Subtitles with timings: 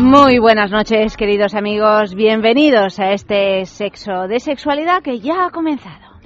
[0.00, 2.14] Muy buenas noches, queridos amigos.
[2.14, 6.16] Bienvenidos a este sexo de sexualidad que ya ha comenzado.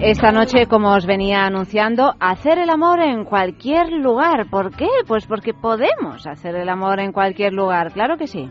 [0.00, 4.48] Esta noche, como os venía anunciando, hacer el amor en cualquier lugar.
[4.48, 4.88] ¿Por qué?
[5.08, 8.48] Pues porque podemos hacer el amor en cualquier lugar, claro que sí.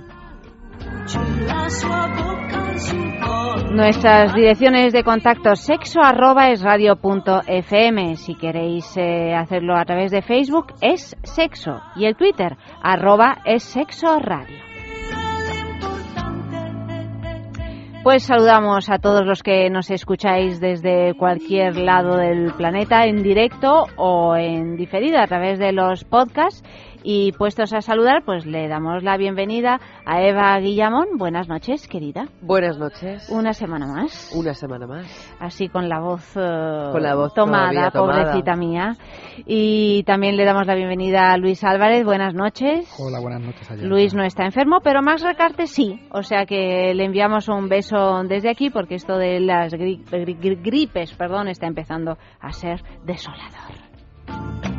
[3.71, 6.61] Nuestras direcciones de contacto sexo arroba es.
[8.17, 13.63] Si queréis eh, hacerlo a través de Facebook es sexo y el Twitter arroba es
[13.63, 14.71] sexo radio.
[18.03, 23.85] Pues saludamos a todos los que nos escucháis desde cualquier lado del planeta en directo
[23.95, 26.63] o en diferido a través de los podcasts
[27.03, 31.17] y puestos a saludar, pues le damos la bienvenida a Eva Guillamón.
[31.17, 32.27] Buenas noches, querida.
[32.41, 33.29] Buenas noches.
[33.29, 34.31] Una semana más.
[34.35, 35.35] Una semana más.
[35.39, 38.95] Así con la voz, eh, con la voz tomada, pobrecita mía.
[39.45, 42.03] Y también le damos la bienvenida a Luis Álvarez.
[42.03, 42.93] Buenas noches.
[42.99, 43.81] Hola, buenas noches.
[43.81, 45.99] Luis no está enfermo, pero Max Recarte sí.
[46.11, 51.47] O sea que le enviamos un beso desde aquí porque esto de las gripes perdón,
[51.47, 54.70] está empezando a ser desolador.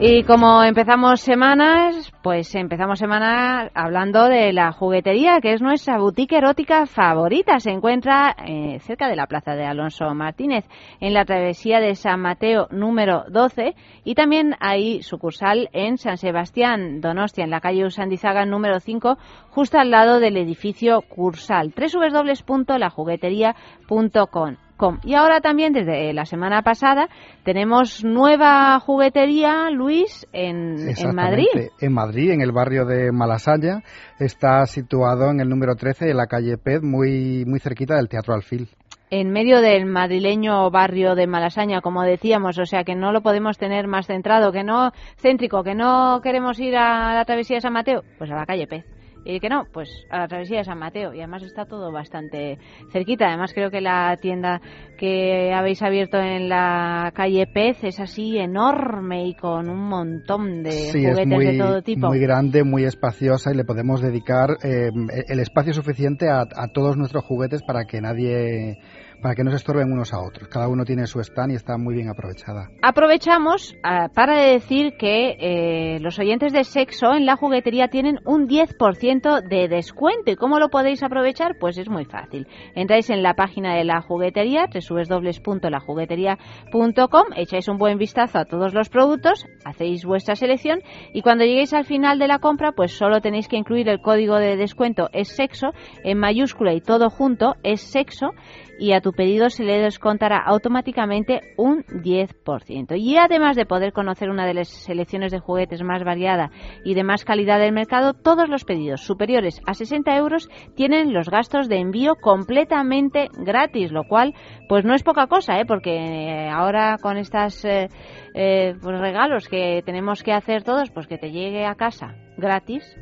[0.00, 6.36] Y como empezamos semanas, pues empezamos semana hablando de la juguetería, que es nuestra boutique
[6.36, 7.60] erótica favorita.
[7.60, 10.64] Se encuentra eh, cerca de la plaza de Alonso Martínez,
[11.00, 17.00] en la travesía de San Mateo número 12, y también hay sucursal en San Sebastián,
[17.00, 19.16] Donostia, en la calle Usandizaga número 5,
[19.50, 21.72] justo al lado del edificio Cursal.
[21.72, 24.56] www.lajuguetería.com
[25.04, 27.08] y ahora también, desde la semana pasada,
[27.44, 31.46] tenemos nueva juguetería, Luis, en, en Madrid.
[31.80, 33.82] En Madrid, en el barrio de Malasalla.
[34.18, 38.34] Está situado en el número 13 de la calle Pez, muy, muy cerquita del Teatro
[38.34, 38.68] Alfil
[39.10, 43.58] en medio del madrileño barrio de Malasaña, como decíamos, o sea que no lo podemos
[43.58, 47.74] tener más centrado, que no céntrico, que no queremos ir a la travesía de San
[47.74, 48.84] Mateo, pues a la calle Pez.
[49.24, 51.14] Y que no, pues a la travesía de San Mateo.
[51.14, 52.58] Y además está todo bastante
[52.92, 53.26] cerquita.
[53.28, 54.60] Además creo que la tienda
[54.98, 60.90] que habéis abierto en la calle Pez es así enorme y con un montón de
[60.92, 62.08] juguetes de todo tipo.
[62.08, 64.90] Muy grande, muy espaciosa y le podemos dedicar eh,
[65.28, 68.78] el espacio suficiente a, a todos nuestros juguetes para que nadie
[69.24, 70.48] para que no se estorben unos a otros.
[70.48, 72.68] Cada uno tiene su stand y está muy bien aprovechada.
[72.82, 78.46] Aprovechamos ah, para decir que eh, los oyentes de sexo en la juguetería tienen un
[78.46, 80.30] 10% de descuento.
[80.30, 81.56] ¿Y cómo lo podéis aprovechar?
[81.58, 82.46] Pues es muy fácil.
[82.74, 88.90] Entráis en la página de la juguetería, www.lajuguetería.com, echáis un buen vistazo a todos los
[88.90, 90.80] productos, hacéis vuestra selección
[91.14, 94.36] y cuando lleguéis al final de la compra, pues solo tenéis que incluir el código
[94.36, 95.68] de descuento es sexo
[96.02, 98.32] en mayúscula y todo junto es sexo
[98.78, 102.98] y a tu pedido se le descontará automáticamente un 10%.
[102.98, 106.50] Y además de poder conocer una de las selecciones de juguetes más variada
[106.84, 111.28] y de más calidad del mercado, todos los pedidos superiores a 60 euros tienen los
[111.28, 114.34] gastos de envío completamente gratis, lo cual
[114.68, 115.64] pues no es poca cosa, ¿eh?
[115.66, 117.88] porque ahora con estos eh,
[118.34, 122.96] eh, pues regalos que tenemos que hacer todos, pues que te llegue a casa gratis,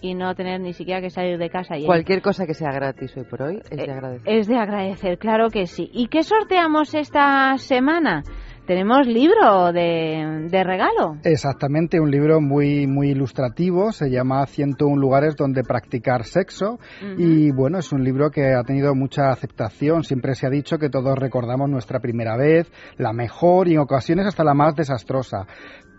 [0.00, 1.76] y no tener ni siquiera que salir de casa.
[1.76, 4.38] Y Cualquier cosa que sea gratis hoy por hoy es de eh, agradecer.
[4.38, 5.90] Es de agradecer, claro que sí.
[5.92, 8.22] ¿Y qué sorteamos esta semana?
[8.68, 11.16] Tenemos libro de, de, regalo.
[11.24, 16.78] Exactamente, un libro muy muy ilustrativo, se llama 101 lugares donde practicar sexo
[17.16, 20.90] y bueno, es un libro que ha tenido mucha aceptación, siempre se ha dicho que
[20.90, 25.46] todos recordamos nuestra primera vez, la mejor y en ocasiones hasta la más desastrosa.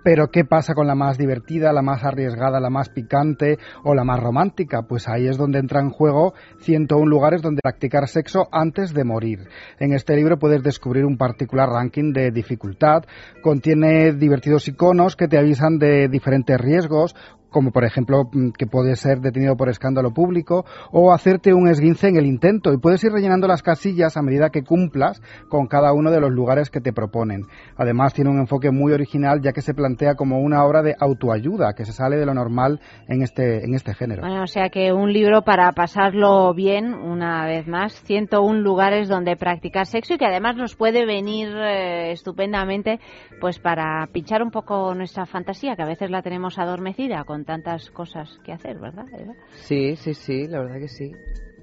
[0.04, 4.04] Pero ¿qué pasa con la más divertida, la más arriesgada, la más picante o la
[4.04, 4.84] más romántica?
[4.84, 9.48] Pues ahí es donde entra en juego 101 lugares donde practicar sexo antes de morir.
[9.80, 13.04] En este libro puedes descubrir un particular ranking de dificultad,
[13.42, 17.16] contiene divertidos iconos que te avisan de diferentes riesgos,
[17.50, 22.07] como por ejemplo mm, que puedes ser detenido por escándalo público o hacerte un esguince
[22.07, 25.94] en el intento y puedes ir rellenando las casillas a medida que cumplas con cada
[25.94, 27.46] uno de los lugares que te proponen.
[27.78, 31.74] Además tiene un enfoque muy original ya que se plantea como una obra de autoayuda
[31.74, 34.22] que se sale de lo normal en este en este género.
[34.22, 39.36] Bueno, o sea que un libro para pasarlo bien una vez más, 101 lugares donde
[39.36, 43.00] practicar sexo y que además nos puede venir eh, estupendamente
[43.40, 48.30] pues para pinchar un poco nuestra fantasía que a veces la tenemos adormecida tantas cosas
[48.44, 49.06] que hacer, ¿verdad?
[49.52, 51.12] Sí, sí, sí, la verdad que sí.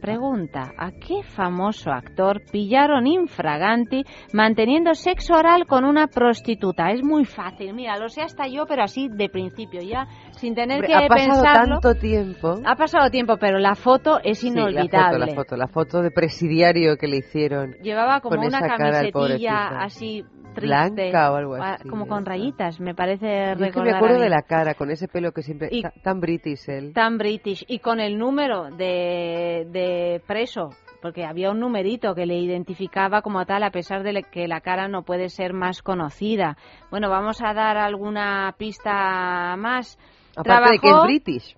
[0.01, 6.91] Pregunta, ¿a qué famoso actor pillaron infraganti manteniendo sexo oral con una prostituta?
[6.91, 10.85] Es muy fácil, mira, lo sé hasta yo, pero así de principio, ya sin tener
[10.85, 11.81] que ha pasado pensarlo.
[11.81, 12.55] tanto tiempo.
[12.65, 15.19] Ha pasado tiempo, pero la foto es Sí, inolvidable.
[15.19, 17.73] la foto, la foto, la foto de presidiario que le hicieron.
[17.83, 20.25] Llevaba como con una camisetilla así
[20.55, 24.21] triste, Blanca o algo así, como con rayitas, me parece Yo es que me acuerdo
[24.21, 25.69] de la cara, con ese pelo que siempre...
[25.71, 26.93] Y- ta- tan british él.
[26.95, 30.71] tan british y con el número de, de preso
[31.03, 34.89] porque había un numerito que le identificaba como tal a pesar de que la cara
[34.89, 36.57] no puede ser más conocida.
[36.91, 39.99] Bueno, vamos a dar alguna pista más.
[40.37, 41.57] Aparte de que es british.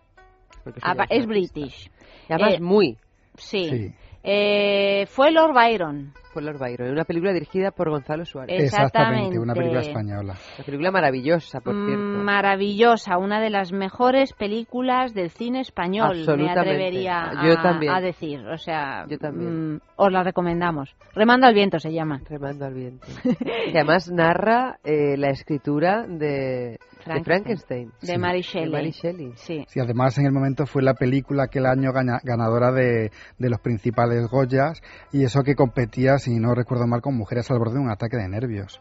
[0.65, 1.91] Ya es british.
[2.29, 2.97] Y además Eh, muy.
[3.37, 3.69] Sí.
[3.69, 3.95] Sí.
[4.23, 6.13] Eh, fue Lord Byron.
[6.39, 6.93] Fue Lord Byron.
[6.93, 8.63] Una película dirigida por Gonzalo Suárez.
[8.63, 10.35] Exactamente, una película española.
[10.57, 11.99] Una película maravillosa, por cierto.
[12.05, 16.61] Mm, Maravillosa, una de las mejores películas del cine español, me Absolutamente.
[16.61, 17.93] atrevería a, Yo también.
[17.93, 18.41] a decir.
[18.47, 19.75] O sea, Yo también.
[19.75, 20.95] mm, os la recomendamos.
[21.15, 22.21] Remando al viento se llama.
[22.29, 23.07] Remando al viento.
[23.67, 27.91] y además narra eh, la escritura de, de Frankenstein.
[28.01, 28.19] De Sí.
[28.19, 28.71] Mary De Shelley.
[28.73, 29.33] Mary Shelley.
[29.35, 29.65] Sí.
[29.67, 33.59] Sí, además en el momento fue la película aquel año gana- ganadora de, de los
[33.61, 34.81] principales Goyas
[35.13, 38.17] y eso que competía, si no recuerdo mal, con mujeres al borde de un ataque
[38.19, 38.81] de nervios.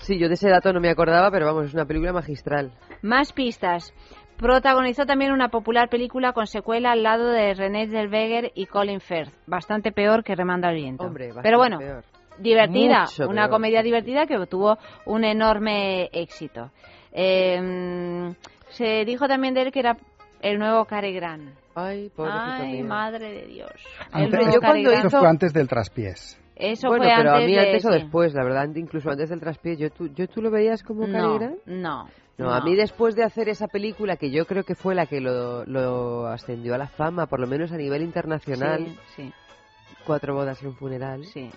[0.00, 2.72] Sí, yo de ese dato no me acordaba, pero vamos, es una película magistral.
[3.02, 3.92] Más pistas.
[4.38, 9.32] Protagonizó también una popular película con secuela al lado de René Zellweger y Colin Firth.
[9.46, 11.04] Bastante peor que Remando al viento.
[11.04, 12.04] Hombre, bastante Pero bueno, peor.
[12.38, 13.50] divertida, Mucho una peor.
[13.50, 16.70] comedia divertida que tuvo un enorme éxito.
[17.12, 18.34] Eh,
[18.68, 19.96] se dijo también de él que era
[20.42, 21.50] el nuevo Cary Grant.
[21.78, 23.70] Ay, Ay, madre de Dios.
[24.14, 25.04] Yo cuando Grant.
[25.06, 26.40] Eso fue antes del traspiés.
[26.56, 29.28] Eso bueno, fue pero antes a mí de- antes o después, la verdad, incluso antes
[29.28, 32.08] del traspié, ¿yo tú, yo tú lo veías como Cary No, no,
[32.38, 35.20] No, a mí después de hacer esa película, que yo creo que fue la que
[35.20, 39.32] lo, lo ascendió a la fama, por lo menos a nivel internacional, Sí, sí,
[40.06, 41.24] Cuatro bodas y un funeral.
[41.26, 41.50] sí.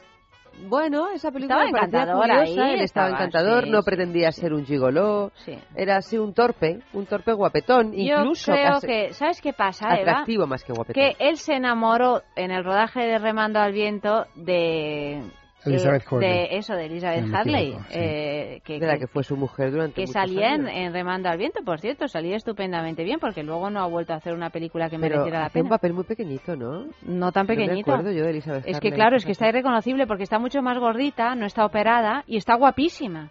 [0.67, 3.83] Bueno, esa película Estaba me parecía encantador curiosa, ahí, él estaba, estaba, encantador, sí, no
[3.83, 4.41] pretendía sí.
[4.41, 5.57] ser un gigoló, sí.
[5.75, 9.87] era así un torpe, un torpe guapetón, incluso Yo creo casi que, ¿sabes qué pasa,
[9.89, 10.11] Eva?
[10.11, 11.01] atractivo más que guapetón.
[11.01, 15.21] Que él se enamoró en el rodaje de Remando al Viento de...
[15.65, 16.15] Elizabeth eh.
[16.19, 17.63] De eso, de Elizabeth no Harley.
[17.67, 17.97] equivoco, sí.
[17.99, 20.71] eh, que, de la que- que fue su mujer durante que salía en, años.
[20.73, 24.17] en Remando al Viento, por cierto, salía estupendamente bien, porque luego no ha vuelto a
[24.17, 25.75] hacer una película que Pero mereciera la hacía un pena.
[25.77, 26.85] papel muy pequeñito, ¿no?
[27.03, 27.91] No tan No me pequeñito.
[27.91, 30.61] acuerdo yo de Elizabeth Es que Harley, claro, es que está irreconocible porque está mucho
[30.61, 33.29] más gordita, no está operada y está guapísima.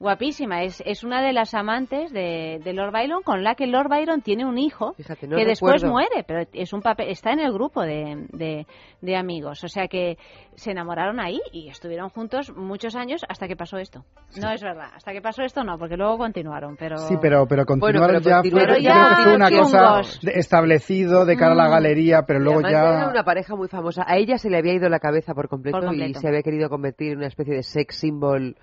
[0.00, 0.62] Guapísima.
[0.62, 4.22] Es, es una de las amantes de, de Lord Byron con la que Lord Byron
[4.22, 5.92] tiene un hijo Fíjate, no que después recuerdo.
[5.92, 8.66] muere, pero es un papel, está en el grupo de, de,
[9.00, 9.64] de amigos.
[9.64, 10.16] O sea que
[10.54, 14.04] se enamoraron ahí y estuvieron juntos muchos años hasta que pasó esto.
[14.40, 16.76] No es verdad, hasta que pasó esto no, porque luego continuaron.
[16.76, 19.50] Pero Sí, pero, pero continuaron pero ya, continuaron fue, ya yo creo que fue una
[19.50, 21.70] cosa de- establecido de cara a la Mm.
[21.72, 23.10] galería, pero luego además Era ya...
[23.10, 24.04] una pareja muy famosa.
[24.06, 26.18] A ella se le había ido la cabeza por completo, Por completo.
[26.18, 28.56] y se había querido convertir en una especie de sex symbol.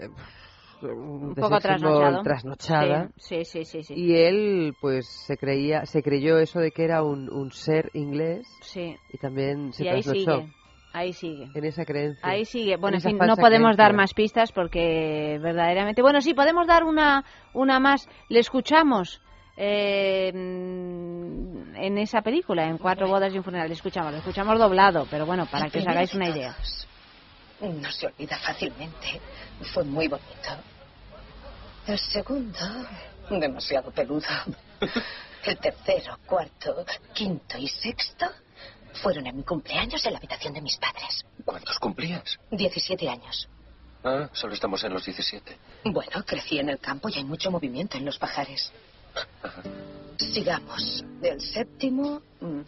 [0.00, 0.08] eh,
[0.84, 2.22] un poco trasnochado.
[2.22, 3.08] trasnochada.
[3.16, 3.94] Sí, sí, sí, sí.
[3.96, 8.46] Y él, pues, se creía, se creyó eso de que era un, un ser inglés
[8.62, 8.96] Sí.
[9.12, 10.52] y también se Y ahí trasnochó sigue.
[10.92, 11.48] Ahí sigue.
[11.52, 12.20] en esa creencia.
[12.22, 12.76] Ahí sigue.
[12.76, 16.02] Bueno, en fin, no podemos dar más pistas porque verdaderamente.
[16.02, 18.08] Bueno, sí, podemos dar una, una más.
[18.28, 19.20] Le escuchamos
[19.56, 23.66] eh, en esa película, en Cuatro bodas y un funeral.
[23.68, 26.56] Le escuchamos, lo escuchamos doblado, pero bueno, para El que os hagáis una de idea.
[27.60, 29.20] No se olvida fácilmente.
[29.72, 30.50] Fue muy bonito.
[31.86, 32.58] El segundo,
[33.30, 34.26] demasiado peludo.
[35.44, 38.26] El tercero, cuarto, quinto y sexto
[39.02, 41.26] fueron en mi cumpleaños en la habitación de mis padres.
[41.44, 42.38] ¿Cuántos cumplías?
[42.50, 43.48] 17 años.
[44.02, 45.58] Ah, solo estamos en los 17.
[45.84, 48.72] Bueno, crecí en el campo y hay mucho movimiento en los pajares.
[50.16, 51.04] Sigamos.
[51.22, 52.60] El séptimo, mm,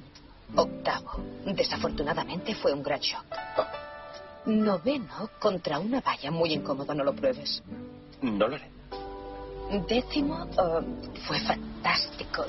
[0.56, 1.24] octavo.
[1.46, 3.24] Desafortunadamente fue un gran shock.
[4.44, 7.62] Noveno contra una valla muy incómodo, no lo pruebes.
[8.20, 8.75] No lo haré.
[9.88, 10.80] Décimo oh,
[11.26, 12.44] fue fantástico.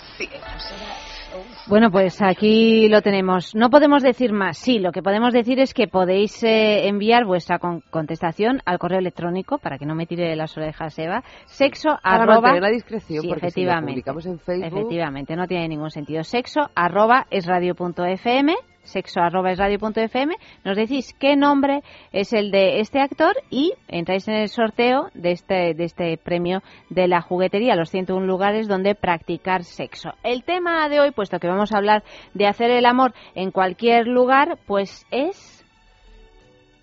[1.68, 3.54] Bueno, pues aquí lo tenemos.
[3.56, 4.58] No podemos decir más.
[4.58, 9.00] Sí, lo que podemos decir es que podéis eh, enviar vuestra con- contestación al correo
[9.00, 11.24] electrónico para que no me tire las orejas Eva.
[11.46, 13.92] Sexo Para arroba la discreción, Sí, porque si efectivamente.
[13.92, 14.66] publicamos en Facebook...
[14.68, 16.24] Efectivamente, no tiene ningún sentido.
[16.24, 18.77] Sexo arroba es radio.fm, sexo
[19.16, 20.36] arroba es radio.fm.
[20.64, 25.32] Nos decís qué nombre es el de este actor y entráis en el sorteo de
[25.32, 30.12] este, de este premio de la juguetería, los 101 lugares donde practicar sexo.
[30.24, 32.04] El tema de hoy, puesto que vamos a hablar
[32.34, 35.66] de hacer el amor en cualquier lugar, pues es...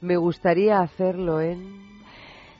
[0.00, 1.93] Me gustaría hacerlo en...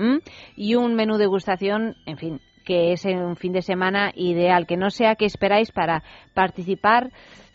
[0.00, 0.20] ¿m?
[0.56, 4.90] y un menú degustación, en fin, que es un fin de semana ideal, que no
[4.90, 6.02] sea que esperáis para
[6.34, 7.10] participar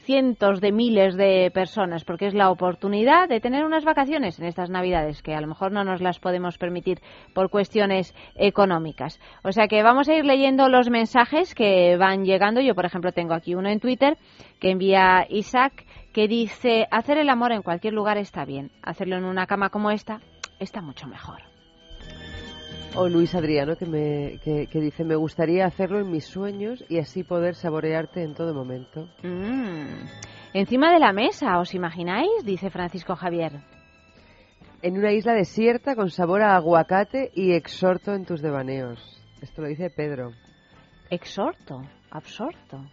[0.06, 4.70] cientos de miles de personas, porque es la oportunidad de tener unas vacaciones en estas
[4.70, 7.00] Navidades, que a lo mejor no nos las podemos permitir
[7.34, 9.20] por cuestiones económicas.
[9.44, 12.62] O sea que vamos a ir leyendo los mensajes que van llegando.
[12.62, 14.18] Yo, por ejemplo, tengo aquí uno en Twitter
[14.60, 19.25] que envía Isaac, que dice, hacer el amor en cualquier lugar está bien, hacerlo en
[19.25, 20.22] una cama como esta
[20.60, 21.55] está mucho mejor.
[22.98, 27.00] O Luis Adriano, que, me, que, que dice, me gustaría hacerlo en mis sueños y
[27.00, 29.10] así poder saborearte en todo momento.
[29.24, 30.08] Mm.
[30.54, 32.30] Encima de la mesa, ¿os imagináis?
[32.46, 33.62] Dice Francisco Javier.
[34.82, 39.00] En una isla desierta con sabor a aguacate y exhorto en tus devaneos.
[39.42, 40.32] Esto lo dice Pedro.
[41.10, 42.86] Exhorto, absorto.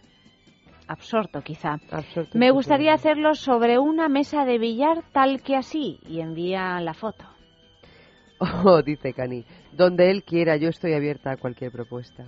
[0.87, 1.77] Absorto, quizá.
[1.91, 5.99] Absorto Me gustaría hacerlo sobre una mesa de billar tal que así.
[6.05, 7.25] Y envía la foto.
[8.65, 12.25] Oh, dice Cani, donde él quiera, yo estoy abierta a cualquier propuesta.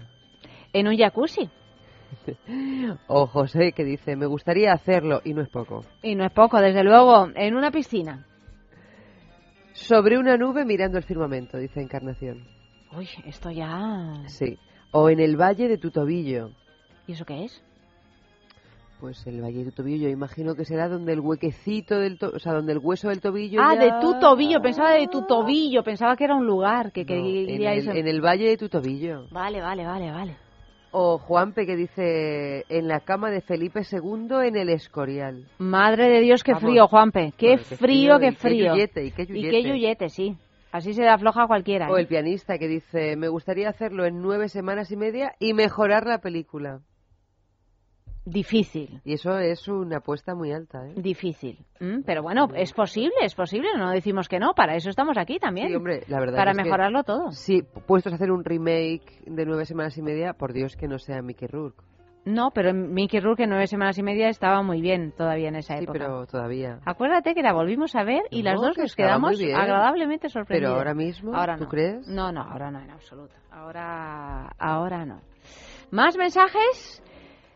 [0.73, 1.49] En un jacuzzi.
[3.07, 5.83] O José, que dice, me gustaría hacerlo, y no es poco.
[6.01, 7.29] Y no es poco, desde luego.
[7.35, 8.25] En una piscina.
[9.73, 12.47] Sobre una nube mirando el firmamento, dice Encarnación.
[12.95, 14.23] Uy, esto ya...
[14.27, 14.57] Sí.
[14.91, 16.51] O en el valle de tu tobillo.
[17.07, 17.64] ¿Y eso qué es?
[18.99, 22.31] Pues el valle de tu tobillo, yo imagino que será donde el huequecito del to-
[22.33, 23.61] o sea, donde el hueso del tobillo.
[23.61, 24.61] Ah, ya- de tu tobillo.
[24.61, 25.83] Pensaba de tu tobillo.
[25.83, 27.85] Pensaba que era un lugar que No, queríais...
[27.85, 29.27] en, el, en el valle de tu tobillo.
[29.31, 30.35] Vale, vale, vale, vale.
[30.91, 35.43] O Juanpe que dice en la cama de Felipe II en el Escorial.
[35.57, 36.69] Madre de Dios, qué Vamos.
[36.69, 37.33] frío, Juanpe.
[37.37, 38.75] Qué frío, qué y frío.
[38.77, 39.49] y qué Y yuyete.
[39.51, 40.37] qué yuyete, sí.
[40.71, 41.89] Así se da floja cualquiera.
[41.91, 42.01] O ¿eh?
[42.01, 46.19] el pianista que dice me gustaría hacerlo en nueve semanas y media y mejorar la
[46.19, 46.79] película.
[48.25, 50.93] Difícil, Y eso es una apuesta muy alta, ¿eh?
[50.97, 51.59] difícil.
[51.79, 52.01] ¿Mm?
[52.05, 53.69] Pero bueno, es posible, es posible.
[53.77, 54.53] No decimos que no.
[54.55, 55.67] Para eso estamos aquí también.
[55.67, 57.31] Sí, hombre, la verdad para es que mejorarlo todo.
[57.31, 60.97] Si puestos a hacer un remake de nueve semanas y media, por Dios que no
[60.97, 61.83] sea Mickey Rourke.
[62.25, 65.77] No, pero Mickey Rourke en nueve semanas y media estaba muy bien todavía en esa
[65.77, 65.99] Sí, época.
[65.99, 66.79] pero todavía.
[66.83, 70.71] Acuérdate que la volvimos a ver y No, las dos que nos quedamos agradablemente sorprendidas.
[70.71, 71.69] Pero ahora mismo, Ahora ¿tú no.
[71.69, 72.07] crees?
[72.07, 73.35] No, no, ahora no, en absoluto.
[73.51, 75.21] Ahora, ahora no.
[75.91, 77.03] ¿Más mensajes?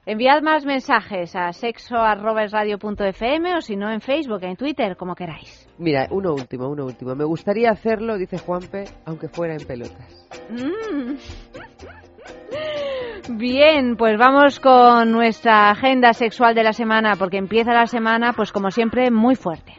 [0.10, 5.70] Enviad más mensajes a sexo.radio.fm o si no en Facebook, en Twitter, como queráis.
[5.78, 7.13] Mira, uno último, uno último.
[7.13, 10.28] Me gustaría hacerlo, dice Juanpe, aunque fuera en pelotas.
[10.50, 11.13] Mm.
[13.38, 18.51] Bien, pues vamos con nuestra agenda sexual de la semana, porque empieza la semana, pues
[18.51, 19.74] como siempre, muy fuerte.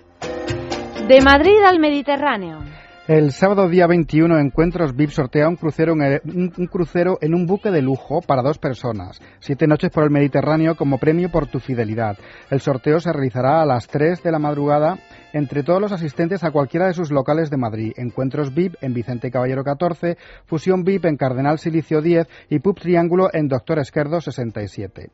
[1.08, 2.69] De Madrid al Mediterráneo.
[3.10, 7.72] El sábado día 21 Encuentros VIP sortea un crucero, en un crucero en un buque
[7.72, 9.20] de lujo para dos personas.
[9.40, 12.16] Siete noches por el Mediterráneo como premio por tu fidelidad.
[12.50, 14.96] El sorteo se realizará a las 3 de la madrugada
[15.32, 17.92] entre todos los asistentes a cualquiera de sus locales de Madrid.
[17.96, 23.28] Encuentros VIP en Vicente Caballero 14, Fusión VIP en Cardenal Silicio 10 y Pub Triángulo
[23.32, 25.10] en Doctor Esquerdo 67.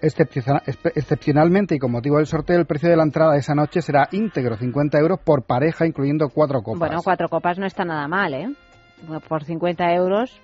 [0.00, 4.08] Excepcionalmente y con motivo del sorteo, el precio de la entrada de esa noche será
[4.12, 6.78] íntegro, 50 euros por pareja, incluyendo cuatro copas.
[6.80, 8.48] Bueno, cuatro copas no está nada mal, ¿eh?
[9.28, 10.40] Por 50 euros.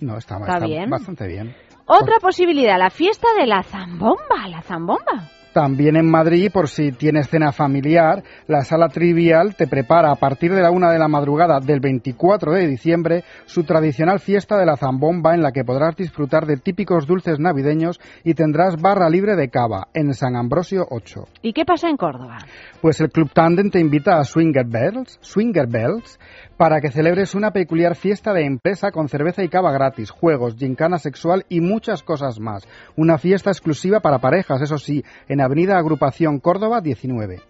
[0.00, 0.88] No, está, Está está bien.
[0.88, 1.54] bastante bien.
[1.86, 4.48] Otra posibilidad, la fiesta de la zambomba.
[4.48, 5.28] La zambomba.
[5.52, 10.54] También en Madrid, por si tienes cena familiar, la sala trivial te prepara a partir
[10.54, 14.76] de la una de la madrugada del 24 de diciembre su tradicional fiesta de la
[14.76, 19.48] zambomba en la que podrás disfrutar de típicos dulces navideños y tendrás barra libre de
[19.48, 21.26] cava en San Ambrosio 8.
[21.42, 22.38] ¿Y qué pasa en Córdoba?
[22.80, 26.18] Pues el Club Tandem te invita a Swinger Bells, Swinger Bells
[26.56, 30.98] para que celebres una peculiar fiesta de empresa con cerveza y cava gratis, juegos, gincana
[30.98, 32.66] sexual y muchas cosas más.
[32.96, 37.49] Una fiesta exclusiva para parejas, eso sí, en Avenida Agrupación Córdoba 19.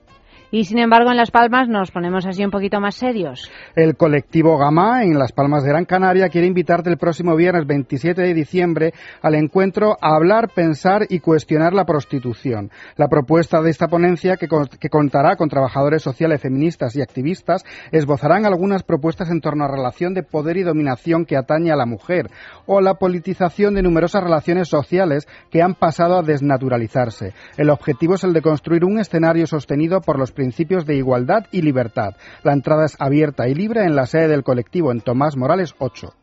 [0.52, 3.48] Y sin embargo, en Las Palmas nos ponemos así un poquito más serios.
[3.76, 8.20] El colectivo Gama en Las Palmas de Gran Canaria quiere invitarte el próximo viernes 27
[8.20, 8.92] de diciembre
[9.22, 12.72] al encuentro a hablar, pensar y cuestionar la prostitución.
[12.96, 14.48] La propuesta de esta ponencia, que,
[14.80, 20.14] que contará con trabajadores sociales, feministas y activistas, esbozarán algunas propuestas en torno a relación
[20.14, 22.28] de poder y dominación que atañe a la mujer
[22.66, 27.34] o la politización de numerosas relaciones sociales que han pasado a desnaturalizarse.
[27.56, 31.60] El objetivo es el de construir un escenario sostenido por los principios de igualdad y
[31.60, 32.14] libertad.
[32.42, 36.14] La entrada es abierta y libre en la sede del colectivo en Tomás Morales 8.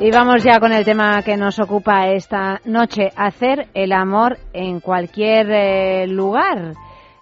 [0.00, 4.78] Y vamos ya con el tema que nos ocupa esta noche, hacer el amor en
[4.78, 6.74] cualquier eh, lugar.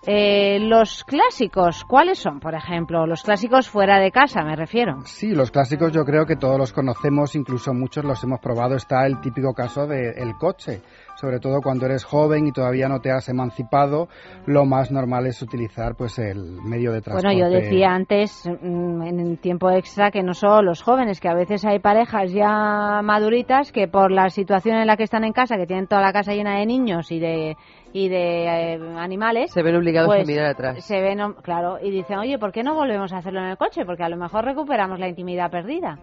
[0.07, 3.07] Eh, los clásicos, ¿cuáles son, por ejemplo?
[3.07, 5.01] Los clásicos fuera de casa, me refiero.
[5.07, 8.77] Sí, los clásicos yo creo que todos los conocemos, incluso muchos los hemos probado.
[8.77, 10.83] Está el típico caso del coche
[11.17, 14.09] sobre todo cuando eres joven y todavía no te has emancipado,
[14.47, 17.35] lo más normal es utilizar pues el medio de transporte.
[17.35, 21.29] Bueno, yo decía antes mm, en el tiempo extra que no solo los jóvenes, que
[21.29, 25.33] a veces hay parejas ya maduritas que por la situación en la que están en
[25.33, 27.57] casa, que tienen toda la casa llena de niños y de
[27.93, 30.85] y de eh, animales se ven obligados pues, a mirar atrás.
[30.85, 33.87] se ven claro y dicen oye por qué no volvemos a hacerlo en el coche
[33.87, 35.99] porque a lo mejor recuperamos la intimidad perdida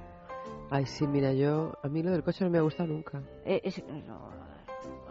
[0.72, 3.22] ay sí mira yo a mí lo del coche no me ha gustado nunca.
[3.46, 3.62] Eh,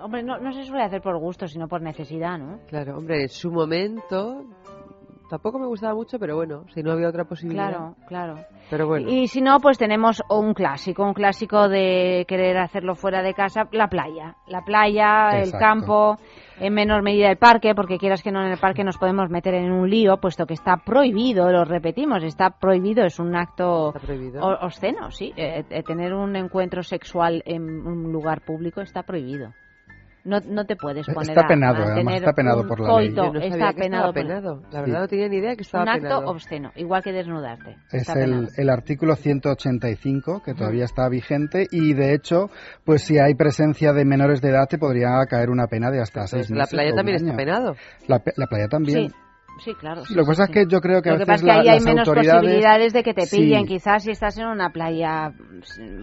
[0.03, 2.59] Hombre, no, no se suele hacer por gusto, sino por necesidad, ¿no?
[2.69, 4.45] Claro, hombre, en su momento
[5.33, 7.71] tampoco me gustaba mucho, pero bueno, si no había otra posibilidad.
[7.71, 8.35] Claro, claro.
[8.69, 9.09] Pero bueno.
[9.11, 13.67] Y si no, pues tenemos un clásico, un clásico de querer hacerlo fuera de casa,
[13.73, 14.37] la playa.
[14.47, 16.19] La playa, el campo,
[16.61, 19.55] en menor medida el parque, porque quieras que no en el parque nos podemos meter
[19.55, 23.95] en un lío, puesto que está prohibido, lo repetimos, está prohibido, es un acto
[24.61, 25.33] obsceno, sí.
[25.35, 29.55] Eh, eh, tener un encuentro sexual en un lugar público está prohibido.
[30.25, 33.09] No, no te puedes poner está penado, además está penado por la ley.
[33.09, 34.63] está penado, penado.
[34.71, 36.19] La verdad no tenía ni idea que estaba penado.
[36.19, 37.77] Un acto obsceno, igual que desnudarte.
[37.91, 42.51] Es el, el, artículo 185 que todavía está vigente y de hecho,
[42.85, 46.27] pues si hay presencia de menores de edad te podría caer una pena de hasta
[46.27, 46.57] seis meses.
[46.57, 47.75] La playa también está penado.
[48.07, 49.11] La, la playa también.
[49.11, 49.15] Sí.
[49.59, 50.03] Sí, claro.
[50.11, 51.71] lo que pasa es que yo creo que a Lo veces que pasa es que
[51.71, 53.75] ahí hay menos posibilidades de que te pillen, sí.
[53.75, 55.33] quizás si estás en una playa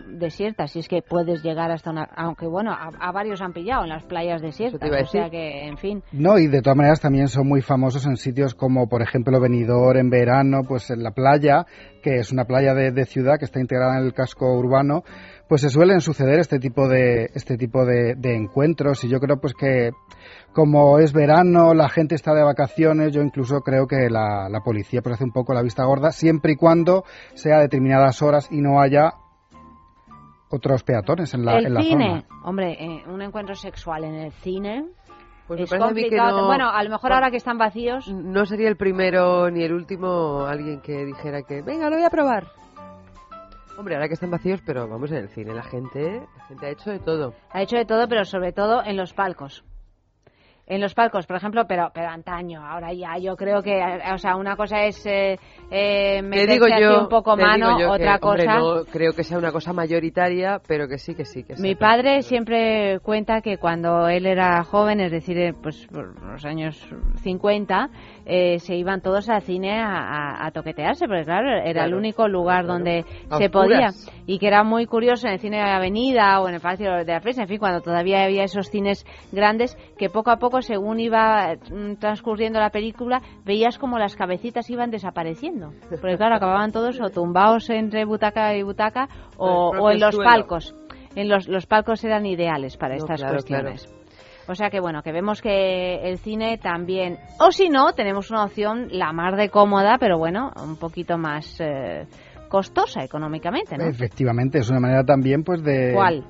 [0.08, 2.04] desierta, si es que puedes llegar hasta una...
[2.16, 5.78] Aunque bueno, a, a varios han pillado en las playas desiertas, o sea que, en
[5.78, 6.04] fin...
[6.12, 9.98] No, y de todas maneras también son muy famosos en sitios como, por ejemplo, Benidorm
[9.98, 11.66] en verano, pues en la playa,
[12.02, 15.04] que es una playa de, de ciudad que está integrada en el casco urbano,
[15.50, 19.38] pues se suelen suceder este tipo de este tipo de, de, encuentros y yo creo
[19.42, 19.90] pues que
[20.54, 25.02] como es verano la gente está de vacaciones yo incluso creo que la, la policía
[25.02, 28.62] pues hace un poco la vista gorda siempre y cuando sea a determinadas horas y
[28.62, 29.14] no haya
[30.50, 32.42] otros peatones en la, el en la cine zona.
[32.44, 34.86] hombre eh, un encuentro sexual en el cine
[35.50, 36.42] pues es complicado.
[36.42, 38.08] No, bueno, a lo mejor ahora que están vacíos.
[38.08, 42.12] No sería el primero ni el último alguien que dijera que, venga, lo voy a
[42.12, 42.46] probar.
[43.76, 46.70] Hombre, ahora que están vacíos, pero vamos en el cine, la gente, la gente ha
[46.70, 47.34] hecho de todo.
[47.50, 49.66] Ha hecho de todo, pero sobre todo en los palcos.
[50.70, 53.82] En los palcos, por ejemplo, pero pero antaño, ahora ya, yo creo que,
[54.14, 55.36] o sea, una cosa es eh,
[55.72, 58.60] eh, meterse digo yo, un poco mano, yo otra que, hombre, cosa.
[58.60, 62.22] no creo que sea una cosa mayoritaria, pero que sí, que sí, que Mi padre
[62.22, 66.80] siempre cuenta que cuando él era joven, es decir, eh, pues por los años
[67.24, 67.90] 50,
[68.30, 71.94] eh, se iban todos al cine a, a, a, toquetearse, porque claro, era claro, el
[71.96, 72.74] único lugar claro.
[72.74, 73.06] donde
[73.38, 73.90] se podía.
[74.28, 76.92] Y que era muy curioso en el cine de la Avenida o en el Palacio
[77.04, 80.62] de la Prensa, en fin, cuando todavía había esos cines grandes, que poco a poco,
[80.62, 85.72] según iba mm, transcurriendo la película, veías como las cabecitas iban desapareciendo.
[85.90, 90.30] Porque claro, acababan todos o tumbados entre butaca y butaca o, en los suelo.
[90.30, 90.76] palcos.
[91.16, 93.99] En los, los palcos eran ideales para No, estas claro, cuestiones.
[94.50, 98.46] O sea que bueno, que vemos que el cine también, o si no, tenemos una
[98.46, 102.08] opción la más de cómoda, pero bueno, un poquito más eh,
[102.50, 103.86] costosa económicamente, ¿no?
[103.86, 105.94] Efectivamente, es una manera también pues de...
[105.94, 106.26] ¿Cuál?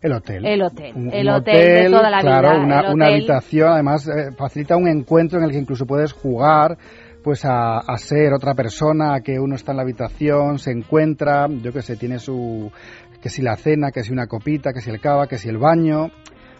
[0.00, 0.46] El hotel.
[0.46, 0.92] El hotel.
[0.94, 2.64] Un, el un hotel, de toda la claro, vida.
[2.64, 6.78] Una, una habitación, además eh, facilita un encuentro en el que incluso puedes jugar
[7.24, 11.48] pues a, a, ser otra persona, a que uno está en la habitación, se encuentra,
[11.48, 12.70] yo que sé, tiene su,
[13.20, 15.56] que si la cena, que si una copita, que si el cava, que si el
[15.56, 16.10] baño,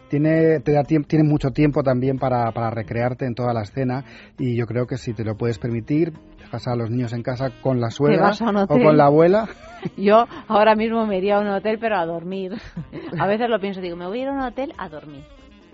[0.08, 4.04] tiene, te da tiene mucho tiempo también para, para recrearte en toda la escena
[4.38, 7.50] y yo creo que si te lo puedes permitir, dejas a los niños en casa
[7.62, 9.48] con la suegra o con la abuela.
[9.96, 12.52] Yo ahora mismo me iría a un hotel pero a dormir.
[13.18, 15.24] A veces lo pienso, digo, me voy a ir a un hotel a dormir,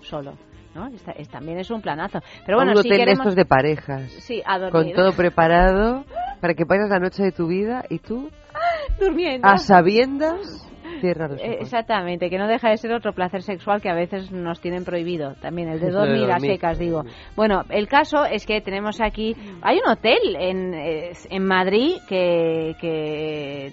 [0.01, 0.33] solo.
[0.75, 0.89] ¿no?
[1.29, 2.19] también es un planazo.
[2.45, 4.09] Pero bueno, un hotel de estos de parejas.
[4.19, 4.71] Sí, a dormir.
[4.71, 6.05] Con todo preparado
[6.39, 8.29] para que pases la noche de tu vida y tú...
[8.99, 9.47] Durmiendo.
[9.47, 10.70] A sabiendas
[11.03, 14.85] eh, exactamente, que no deja de ser otro placer sexual que a veces nos tienen
[14.85, 15.35] prohibido.
[15.41, 17.03] También el de dormir, a secas, digo.
[17.35, 19.35] Bueno, el caso es que tenemos aquí.
[19.61, 23.71] Hay un hotel en, en Madrid que, que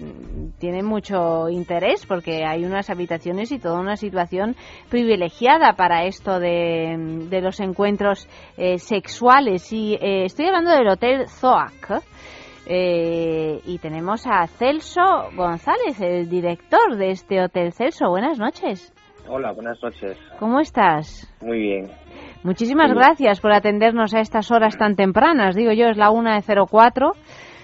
[0.59, 4.55] tiene mucho interés porque hay unas habitaciones y toda una situación
[4.89, 6.95] privilegiada para esto de,
[7.29, 9.71] de los encuentros eh, sexuales.
[9.71, 12.03] Y eh, estoy hablando del Hotel Zoac
[12.71, 15.01] eh, y tenemos a Celso
[15.35, 17.73] González, el director de este hotel.
[17.73, 18.93] Celso, buenas noches.
[19.27, 20.15] Hola, buenas noches.
[20.37, 21.27] ¿Cómo estás?
[21.41, 21.87] Muy bien.
[22.43, 25.55] Muchísimas gracias por atendernos a estas horas tan tempranas.
[25.55, 27.11] Digo yo, es la una de 04.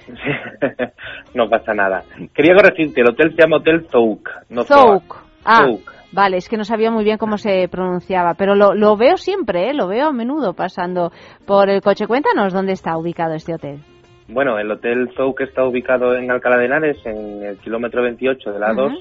[1.35, 2.03] no pasa nada.
[2.33, 4.27] Quería corregirte, el hotel se llama Hotel Zouk.
[4.49, 5.23] No Zouk.
[5.45, 5.67] Ah,
[6.11, 9.69] vale, es que no sabía muy bien cómo se pronunciaba, pero lo, lo veo siempre,
[9.69, 9.73] ¿eh?
[9.75, 11.11] lo veo a menudo pasando
[11.45, 12.07] por el coche.
[12.07, 13.83] Cuéntanos dónde está ubicado este hotel.
[14.27, 18.59] Bueno, el Hotel Zouk está ubicado en Alcalá de Henares, en el kilómetro 28 de
[18.59, 18.93] la 2.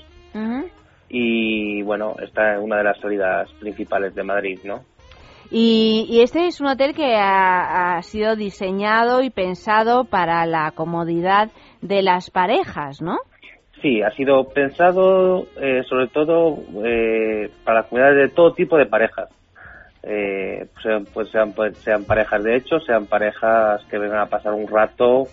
[1.09, 4.83] Y bueno, está en una de las salidas principales de Madrid, ¿no?
[5.51, 12.03] Y, este es un hotel que ha, sido diseñado y pensado para la comodidad de
[12.03, 13.19] las parejas, ¿no?
[13.81, 18.87] Sí, ha sido pensado eh, sobre todo eh, para la comunidad de todo tipo de
[18.87, 19.29] parejas
[20.07, 24.53] eh, sean, pues sean, pues sean parejas de hecho, sean parejas que vengan a pasar
[24.53, 25.25] un rato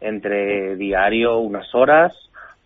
[0.00, 2.12] entre diario, unas horas,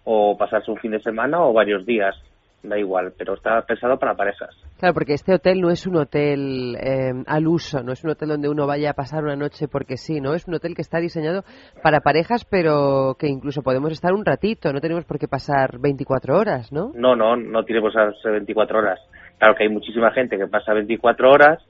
[0.05, 2.15] o pasarse un fin de semana o varios días,
[2.63, 4.51] da igual, pero está pensado para parejas.
[4.79, 8.31] Claro, porque este hotel no es un hotel eh, al uso, no es un hotel
[8.31, 10.35] donde uno vaya a pasar una noche porque sí, ¿no?
[10.35, 11.45] Es un hotel que está diseñado
[11.83, 16.37] para parejas, pero que incluso podemos estar un ratito, no tenemos por qué pasar 24
[16.37, 16.91] horas, ¿no?
[16.95, 19.01] No, no, no tiene que pasarse 24 horas.
[19.39, 21.63] Claro que hay muchísima gente que pasa 24 horas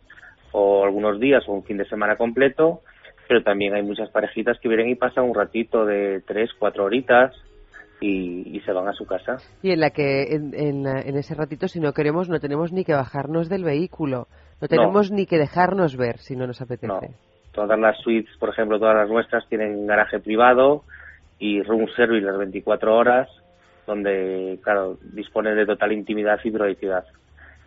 [0.53, 2.81] o algunos días o un fin de semana completo,
[3.29, 7.35] pero también hay muchas parejitas que vienen y pasan un ratito de 3, 4 horitas
[8.01, 9.37] y, se van a su casa.
[9.63, 13.49] Y en la que en, ese ratito si no queremos no tenemos ni que bajarnos
[13.49, 14.27] del vehículo,
[14.61, 17.15] no tenemos ni que dejarnos ver si no nos apetece.
[17.53, 20.83] Todas las suites, por ejemplo, todas las nuestras tienen garaje privado
[21.39, 23.29] y room service las 24 horas,
[23.87, 27.05] donde, claro, dispone de total intimidad y privacidad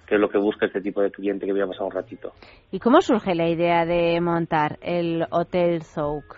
[0.10, 2.34] que es lo que busca este tipo de cliente que voy a pasar un ratito.
[2.72, 6.36] ¿Y cómo surge la idea de montar el Hotel Zouk?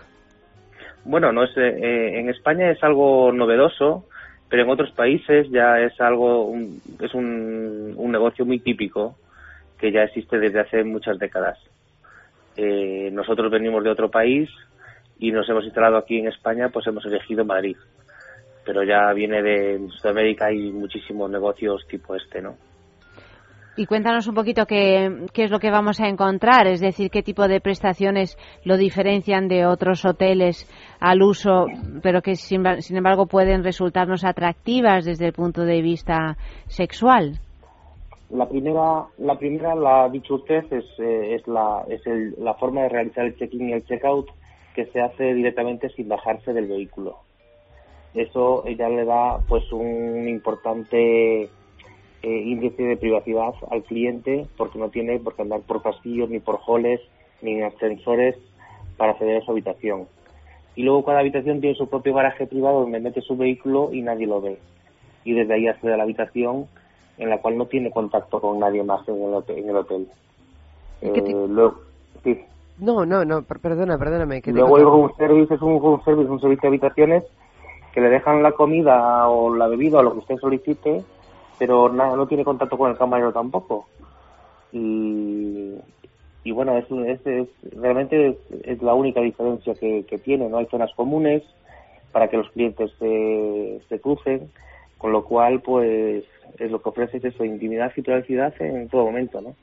[1.06, 4.04] Bueno, no es, eh, en España es algo novedoso,
[4.50, 6.54] pero en otros países ya es algo,
[7.00, 9.16] es un, negocio muy típico
[9.78, 11.58] que ya existe desde hace muchas décadas.
[12.58, 14.50] Eh, nosotros venimos de otro país
[15.18, 17.78] y nos hemos instalado aquí en España, pues hemos elegido Madrid.
[18.66, 22.54] Pero ya viene de Sudamérica y muchísimos negocios tipo este, ¿no?
[23.74, 27.22] Y cuéntanos un poquito qué, qué, es lo que vamos a encontrar, es decir, qué
[27.22, 30.68] tipo de prestaciones lo diferencian de otros hoteles
[31.00, 31.66] al uso,
[32.02, 37.40] pero que sin, embargo pueden resultarnos atractivas desde el punto de vista sexual.
[38.28, 42.02] La primera, la primera, la ha dicho usted, es, eh, es, la, es
[42.38, 44.28] la forma de realizar el check-in y el check-out
[44.74, 47.20] que se hace directamente sin bajarse del vehículo.
[48.14, 51.48] Eso ya le da pues un importante
[52.22, 56.38] eh, índice de privacidad al cliente porque no tiene por qué andar por pasillos, ni
[56.38, 57.00] por halls,
[57.40, 58.36] ni en ascensores
[58.96, 60.06] para acceder a su habitación.
[60.74, 64.26] Y luego cada habitación tiene su propio garaje privado donde mete su vehículo y nadie
[64.26, 64.58] lo ve.
[65.24, 66.66] Y desde ahí accede a la habitación
[67.18, 69.58] en la cual no tiene contacto con nadie más en el hotel.
[69.58, 70.08] En el hotel.
[71.02, 71.74] Eh, luego,
[72.22, 72.40] sí.
[72.78, 74.40] No, no, no, perdona, perdóname.
[74.40, 77.24] Que luego el room service es un room service, un servicio de habitaciones
[77.92, 81.04] que le dejan la comida o la bebida o lo que usted solicite
[81.62, 83.86] pero nada, no tiene contacto con el camarero tampoco.
[84.72, 85.76] Y,
[86.42, 86.86] y bueno, es,
[87.24, 91.44] es, realmente es, la única diferencia que, tiene, no hay zonas comunes
[92.10, 94.50] para que los clientes se, se crucen,
[94.98, 96.24] con lo cual pues
[96.58, 99.54] es lo que ofrece es eso, intimidad y privacidad en todo momento, ¿no?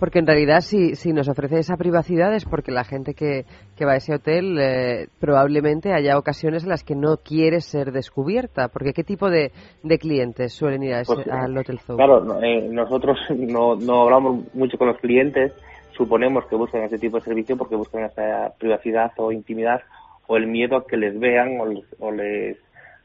[0.00, 3.44] Porque en realidad si, si nos ofrece esa privacidad es porque la gente que,
[3.76, 7.92] que va a ese hotel eh, probablemente haya ocasiones en las que no quiere ser
[7.92, 8.68] descubierta.
[8.68, 11.96] Porque ¿qué tipo de, de clientes suelen ir a ese, pues, al Hotel Zoo?
[11.96, 15.52] Claro, eh, nosotros no, no hablamos mucho con los clientes,
[15.92, 19.82] suponemos que buscan ese tipo de servicio porque buscan esa privacidad o intimidad
[20.26, 22.56] o el miedo a que les vean o, les, o les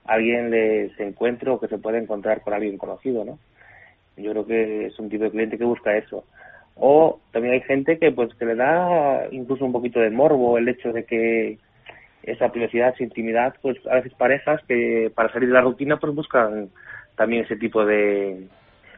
[0.06, 3.38] alguien les encuentre o que se pueda encontrar con alguien conocido, ¿no?
[4.18, 6.24] Yo creo que es un tipo de cliente que busca eso.
[6.76, 10.68] O también hay gente que pues que le da incluso un poquito de morbo el
[10.68, 11.58] hecho de que
[12.24, 16.14] esa privacidad, esa intimidad, pues a veces parejas que para salir de la rutina pues
[16.14, 16.70] buscan
[17.16, 18.48] también ese tipo de,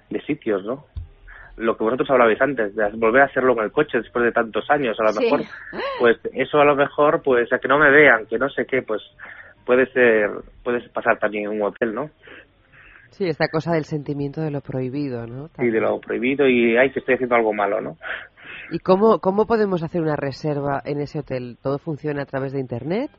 [0.09, 0.85] de sitios, ¿no?
[1.57, 4.69] Lo que vosotros hablabais antes, de volver a hacerlo con el coche después de tantos
[4.69, 5.41] años, a lo mejor,
[5.99, 8.83] pues eso a lo mejor, pues a que no me vean, que no sé qué,
[8.83, 9.01] pues
[9.65, 10.29] puede ser,
[10.63, 12.11] puede pasar también en un hotel, ¿no?
[13.11, 15.49] Sí, esta cosa del sentimiento de lo prohibido, ¿no?
[15.59, 17.97] Sí, de lo prohibido y hay que estoy haciendo algo malo, ¿no?
[18.71, 21.57] ¿Y cómo, cómo podemos hacer una reserva en ese hotel?
[21.61, 23.09] ¿Todo funciona a través de Internet?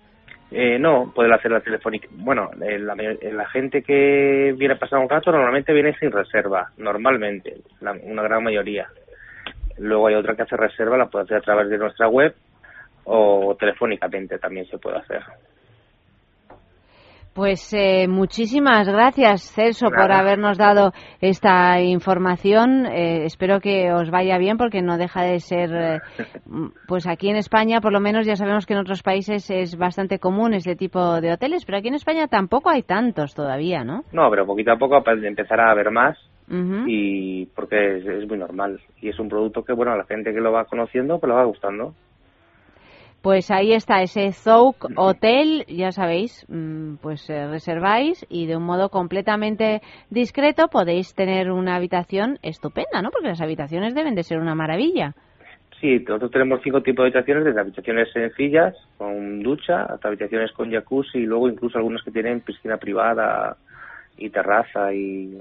[0.51, 2.09] Eh, no, puede hacer la telefónica.
[2.11, 6.11] Bueno, eh, la, eh, la, gente que viene a pasar un rato normalmente viene sin
[6.11, 8.89] reserva, normalmente, una gran mayoría.
[9.79, 12.35] Luego hay otra que hace reserva, la puede hacer a través de nuestra web
[13.05, 15.23] o telefónicamente también se puede hacer.
[17.39, 22.85] Pues eh, muchísimas gracias, Celso, por habernos dado esta información.
[22.85, 25.99] Eh, espero que os vaya bien porque no deja de ser, eh,
[26.89, 30.19] pues aquí en España, por lo menos ya sabemos que en otros países es bastante
[30.19, 34.03] común este tipo de hoteles, pero aquí en España tampoco hay tantos todavía, ¿no?
[34.11, 36.19] No, pero poquito a poco empezar a haber más
[36.89, 40.41] y porque es, muy normal y es un producto que, bueno, a la gente que
[40.41, 41.95] lo va conociendo, pues lo va gustando.
[43.29, 48.63] Pues ahí está ese Zouk Hotel, ya sabéis, mm, pues eh, reserváis y de un
[48.63, 53.11] modo completamente discreto podéis tener una habitación estupenda, ¿no?
[53.11, 55.13] Porque las habitaciones deben de ser una maravilla.
[55.79, 60.73] Sí, nosotros tenemos cinco tipos de habitaciones, desde habitaciones sencillas, con ducha, hasta habitaciones con
[60.73, 63.59] jacuzzi y luego incluso algunas que tienen piscina privada
[64.17, 65.39] y terraza y...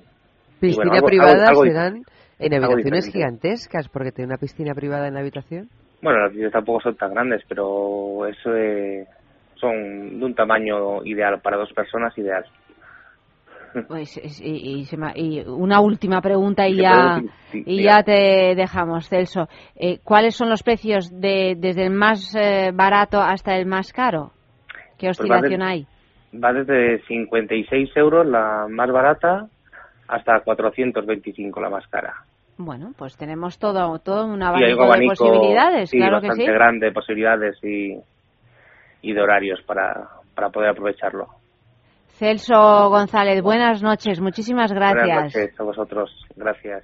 [0.59, 2.01] ¿Piscina privada serán
[2.37, 5.69] en habitaciones gigantescas porque tiene una piscina privada en la habitación?
[6.01, 8.51] Bueno, las piscinas tampoco son tan grandes, pero eso
[9.55, 12.45] son de un tamaño ideal para dos personas, ideal.
[13.87, 17.21] Pues, y, y, una última pregunta y ya
[17.53, 19.47] y ya te dejamos, Celso.
[19.75, 24.31] Eh, ¿Cuáles son los precios de, desde el más eh, barato hasta el más caro?
[24.97, 25.85] ¿Qué pues oscilación hay?
[26.33, 29.47] Va desde 56 euros la más barata
[30.07, 32.13] hasta 425 la más cara.
[32.57, 36.43] Bueno, pues tenemos todo, todo un abanico, de posibilidades, claro que sí.
[36.43, 37.99] grande posibilidades y,
[39.01, 41.27] y de horarios para, para poder aprovecharlo.
[42.07, 45.05] Celso González, buenas noches, muchísimas gracias.
[45.05, 46.83] Buenas noches a vosotros, gracias.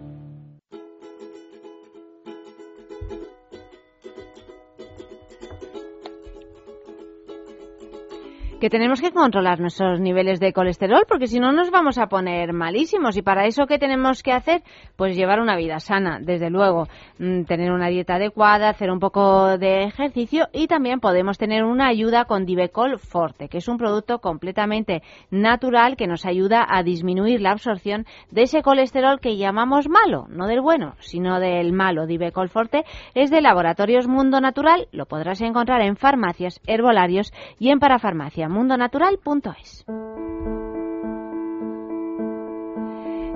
[8.61, 12.53] que tenemos que controlar nuestros niveles de colesterol porque si no nos vamos a poner
[12.53, 13.17] malísimos.
[13.17, 14.61] Y para eso qué tenemos que hacer
[14.95, 16.87] pues llevar una vida sana desde luego.
[17.17, 21.87] Mm, tener una dieta adecuada hacer un poco de ejercicio y también podemos tener una
[21.87, 27.41] ayuda con Divecol Forte que es un producto completamente natural que nos ayuda a disminuir
[27.41, 32.05] la absorción de ese colesterol que llamamos malo no del bueno sino del malo.
[32.05, 32.83] Divecol Forte
[33.15, 34.87] es de Laboratorios Mundo Natural.
[34.91, 39.85] Lo podrás encontrar en farmacias herbolarios y en parafarmacia mundonatural.es.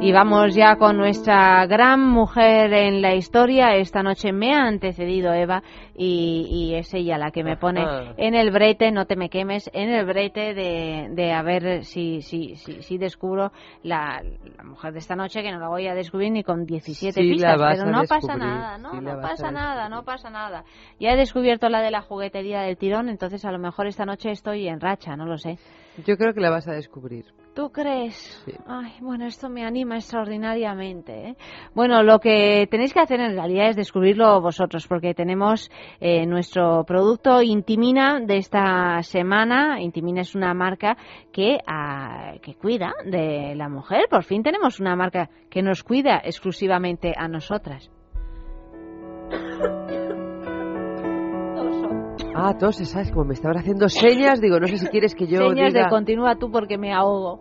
[0.06, 3.76] Y vamos ya con nuestra gran mujer en la historia.
[3.76, 5.64] Esta noche me ha antecedido Eva
[5.96, 8.14] y, y es ella la que me pone Ajá.
[8.16, 12.22] en el brete, no te me quemes, en el brete de, de a ver si,
[12.22, 14.22] si, si, si descubro la,
[14.56, 17.28] la mujer de esta noche, que no la voy a descubrir ni con 17 Sí,
[17.40, 20.66] la pistas, pero no pasa nada, no, sí, no pasa nada, no pasa nada.
[21.00, 24.30] Ya he descubierto la de la juguetería del tirón, entonces a lo mejor esta noche
[24.30, 25.58] estoy en racha, no lo sé.
[26.06, 27.26] Yo creo que la vas a descubrir.
[27.54, 28.46] ¿Tú crees?
[28.68, 31.30] Ay, bueno, esto me anima extraordinariamente.
[31.30, 31.36] ¿eh?
[31.74, 36.84] Bueno, lo que tenéis que hacer en realidad es descubrirlo vosotros, porque tenemos eh, nuestro
[36.84, 39.80] producto Intimina de esta semana.
[39.80, 40.98] Intimina es una marca
[41.32, 44.08] que, ah, que cuida de la mujer.
[44.10, 47.90] Por fin tenemos una marca que nos cuida exclusivamente a nosotras.
[52.38, 53.12] Ah, toses, ¿sabes?
[53.12, 55.86] Como me estaban haciendo señas, digo, no sé si quieres que yo Señas diga...
[55.86, 57.40] de continúa tú porque me ahogo.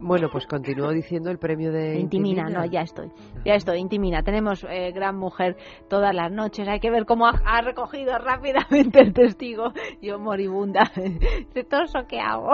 [0.00, 3.10] Bueno, pues continúo diciendo el premio de Intimina, no, ya estoy.
[3.44, 4.22] Ya estoy, Intimina.
[4.22, 5.58] Tenemos eh, gran mujer
[5.90, 6.66] todas las noches.
[6.68, 9.74] Hay que ver cómo ha, ha recogido rápidamente el testigo.
[10.00, 10.90] Yo moribunda.
[11.54, 12.52] ¿De torso qué hago?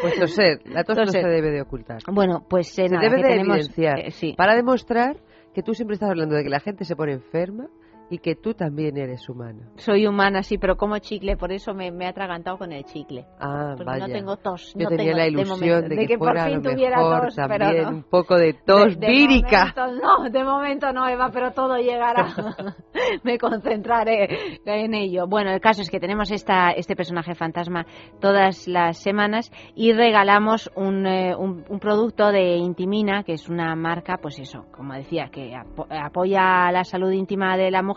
[0.00, 1.22] Pues toser, la tos Toser.
[1.22, 1.98] no se debe de ocultar.
[2.12, 4.34] Bueno, pues eh, se nada, debe que de tenemos, evidenciar eh, sí.
[4.36, 5.16] para demostrar
[5.52, 7.66] que tú siempre estás hablando de que la gente se pone enferma
[8.10, 9.68] y que tú también eres humana.
[9.76, 13.26] Soy humana, sí, pero como chicle, por eso me, me he atragantado con el chicle.
[13.40, 14.06] Ah, Porque vaya.
[14.06, 14.72] no tengo tos.
[14.76, 16.70] Yo no tenía tengo, la de ilusión momento, de, que, por fuera a fin lo
[16.70, 17.96] tuviera mejor tos, también pero no.
[17.96, 19.74] un poco de tos De- de vírica.
[19.76, 22.26] momento no, de momento no, Eva, pero todo llegará.
[23.24, 25.26] Me concentraré en ello.
[25.26, 27.86] Bueno, el caso es que tenemos esta, este personaje fantasma
[28.20, 33.74] todas las semanas y regalamos un, eh, un, un producto de Intimina, que es una
[33.74, 37.95] marca, pues eso, como decía, que apo- apoya la salud íntima de la mujer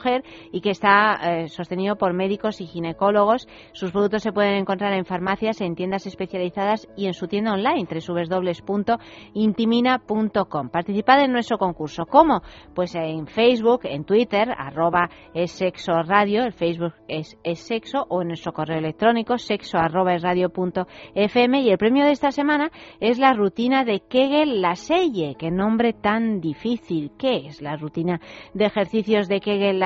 [0.52, 3.48] y que está eh, sostenido por médicos y ginecólogos.
[3.74, 7.88] Sus productos se pueden encontrar en farmacias, en tiendas especializadas y en su tienda online,
[7.90, 10.70] www.intimina.com.
[10.70, 12.06] Participad en nuestro concurso.
[12.06, 12.42] ¿Cómo?
[12.74, 18.22] Pues en Facebook, en Twitter, arroba es sexo radio, el Facebook es, es sexo, o
[18.22, 21.62] en nuestro correo electrónico, sexo arroba es radio punto fm.
[21.62, 25.36] Y el premio de esta semana es la rutina de Kegel Laselle.
[25.38, 27.12] Qué nombre tan difícil.
[27.18, 28.20] ¿Qué es la rutina
[28.54, 29.80] de ejercicios de Kegel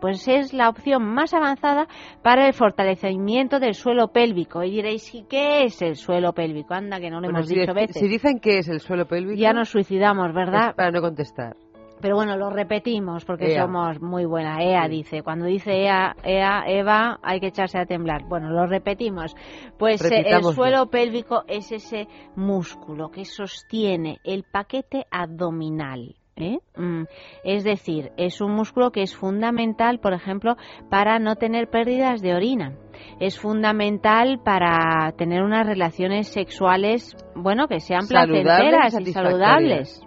[0.00, 1.86] Pues es la opción más avanzada
[2.22, 4.62] para el fortalecimiento del suelo pélvico.
[4.62, 6.74] Y diréis, ¿y qué es el suelo pélvico?
[6.74, 7.96] Anda, que no lo Bueno, hemos si, dicho veces.
[8.00, 10.70] si dicen que es el suelo pélvico, Ya nos suicidamos, ¿verdad?
[10.70, 11.56] es para no contestar.
[11.98, 13.62] Pero bueno, lo repetimos porque Ea.
[13.62, 14.62] somos muy buena.
[14.62, 18.24] Ea dice, cuando dice Ea, Ea, Eva, hay que echarse a temblar.
[18.28, 19.34] Bueno, lo repetimos.
[19.78, 26.16] Pues eh, el suelo pélvico es ese músculo que sostiene el paquete abdominal.
[26.36, 26.58] ¿Eh?
[26.76, 27.04] Mm,
[27.44, 30.56] Es decir, es un músculo que es fundamental, por ejemplo,
[30.90, 32.74] para no tener pérdidas de orina.
[33.20, 40.02] Es fundamental para tener unas relaciones sexuales, bueno, que sean y placenteras y saludables.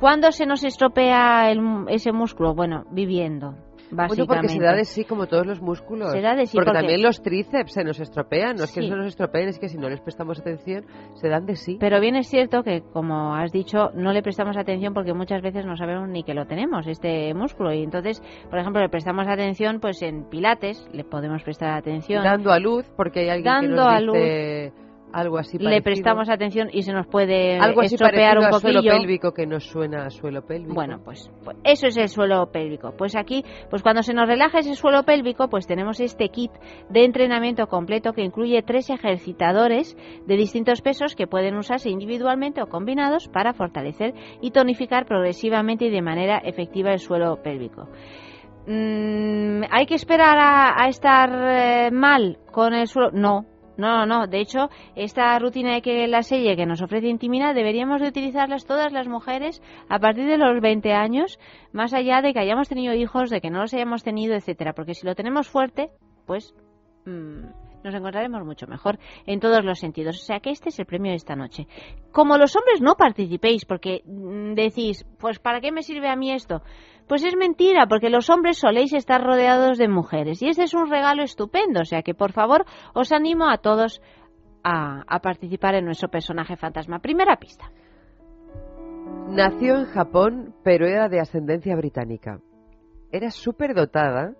[0.00, 2.54] ¿Cuándo se nos estropea el- ese músculo?
[2.54, 3.54] Bueno, viviendo,
[3.94, 6.12] Bueno, porque se da de sí como todos los músculos.
[6.12, 8.56] Se da de sí porque, porque- también los tríceps se nos estropean.
[8.56, 8.90] No es que Sí.
[8.90, 11.76] no nos estropeen, es que si no les prestamos atención, se dan de sí.
[11.80, 15.64] Pero bien es cierto que, como has dicho, no le prestamos atención porque muchas veces
[15.66, 17.72] no sabemos ni que lo tenemos, este músculo.
[17.72, 22.24] Y entonces, por ejemplo, le prestamos atención pues en pilates, le podemos prestar atención.
[22.24, 24.72] Dando a luz, porque hay alguien que Dando nos a dice
[25.14, 25.84] algo así le parecido.
[25.84, 28.92] prestamos atención y se nos puede algo así estropear un a suelo poquillo.
[28.98, 30.74] pélvico que nos suena a suelo pélvico.
[30.74, 32.92] Bueno, pues, pues eso es el suelo pélvico.
[32.98, 36.50] Pues aquí, pues cuando se nos relaja ese suelo pélvico, pues tenemos este kit
[36.90, 39.96] de entrenamiento completo que incluye tres ejercitadores
[40.26, 45.90] de distintos pesos que pueden usarse individualmente o combinados para fortalecer y tonificar progresivamente y
[45.90, 47.88] de manera efectiva el suelo pélvico.
[48.66, 53.10] Mm, ¿Hay que esperar a, a estar eh, mal con el suelo?
[53.12, 53.44] No.
[53.76, 54.26] No, no.
[54.26, 58.66] De hecho, esta rutina de que la selle que nos ofrece Intimina deberíamos de utilizarlas
[58.66, 61.38] todas las mujeres a partir de los 20 años,
[61.72, 64.72] más allá de que hayamos tenido hijos, de que no los hayamos tenido, etcétera.
[64.74, 65.90] Porque si lo tenemos fuerte,
[66.26, 66.54] pues
[67.04, 70.16] mm, nos encontraremos mucho mejor en todos los sentidos.
[70.16, 71.68] O sea que este es el premio de esta noche.
[72.10, 76.32] Como los hombres no participéis porque mm, decís, pues ¿para qué me sirve a mí
[76.32, 76.62] esto?
[77.06, 80.90] Pues es mentira, porque los hombres soléis estar rodeados de mujeres y este es un
[80.90, 81.82] regalo estupendo.
[81.82, 84.00] O sea que por favor os animo a todos
[84.62, 87.00] a, a participar en nuestro personaje fantasma.
[87.00, 87.70] Primera pista.
[89.28, 92.40] Nació en Japón, pero era de ascendencia británica.
[93.12, 94.34] Era súper dotada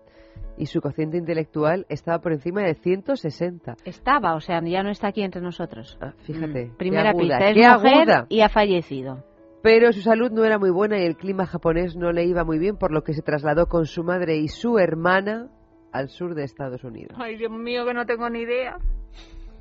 [0.57, 3.77] y su cociente intelectual estaba por encima de 160.
[3.85, 5.99] Estaba, o sea, ya no está aquí entre nosotros.
[6.01, 6.67] Ah, fíjate.
[6.67, 7.49] Mm, Primera qué aguda, pista.
[7.51, 8.27] Es qué mujer aguda.
[8.29, 9.25] y ha fallecido.
[9.63, 12.59] Pero su salud no era muy buena y el clima japonés no le iba muy
[12.59, 15.49] bien, por lo que se trasladó con su madre y su hermana
[15.91, 17.17] al sur de Estados Unidos.
[17.19, 18.77] Ay, Dios mío, que no tengo ni idea.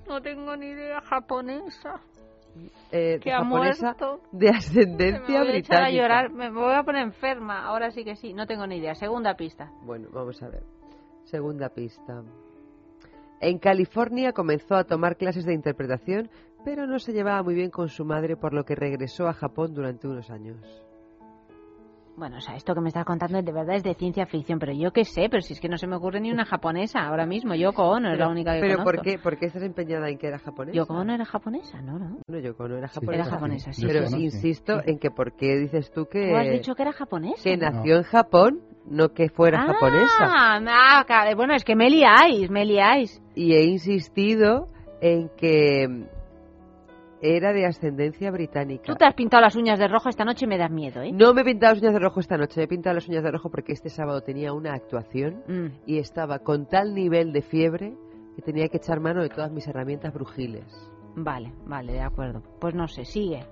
[0.07, 2.01] No tengo ni idea japonesa.
[2.91, 4.21] eh, Que ha japonesa muerto.
[4.33, 5.91] de me ascendencia voy a echar a británica.
[5.91, 7.63] llorar, me voy a poner enferma.
[7.65, 8.95] Ahora sí que sí, no tengo ni idea.
[8.95, 9.71] Segunda pista.
[9.85, 10.63] Bueno, vamos a ver.
[11.33, 12.21] Segunda pista.
[13.41, 16.29] En California comenzó a tomar clases de interpretación,
[16.63, 19.73] pero no se llevaba muy bien con su madre, por lo que regresó a Japón
[19.73, 20.83] durante unos años.
[22.15, 24.71] Bueno, o sea, esto que me estás contando de verdad es de ciencia ficción, pero
[24.71, 27.25] yo qué sé, pero si es que no se me ocurre ni una japonesa ahora
[27.25, 27.55] mismo.
[27.55, 28.91] Yoko Ono es la única que ¿Pero conozco.
[28.97, 30.75] por qué, por qué estás empeñada en que era japonesa?
[30.75, 31.97] Yoko Ono era japonesa, ¿no?
[31.97, 32.19] ¿no?
[32.27, 33.23] No, Yoko Ono era Sí, japonesa.
[33.23, 33.85] Era japonesa, sí.
[33.87, 34.23] Pero sí.
[34.23, 37.43] insisto en que por qué dices tú que, Tú has dicho que era japonesa.
[37.43, 37.71] que ¿no?
[37.71, 40.15] nació en Japón, no que fuera ah, japonesa.
[40.19, 43.21] ah, bueno, es que me liáis, me liáis.
[43.35, 44.67] Y he insistido
[45.01, 45.87] en que
[47.25, 48.83] era de ascendencia británica.
[48.85, 51.11] Tú te has pintado las uñas de rojo esta noche y me das miedo, ¿eh?
[51.13, 53.23] No me he pintado las uñas de rojo esta noche, me he pintado las uñas
[53.23, 55.67] de rojo porque este sábado tenía una actuación Mm.
[55.85, 57.93] y estaba con tal nivel de fiebre
[58.35, 60.65] que tenía que echar mano de todas mis herramientas brujiles.
[61.15, 62.41] Vale, vale, de acuerdo.
[62.59, 63.45] Pues no sé, sigue.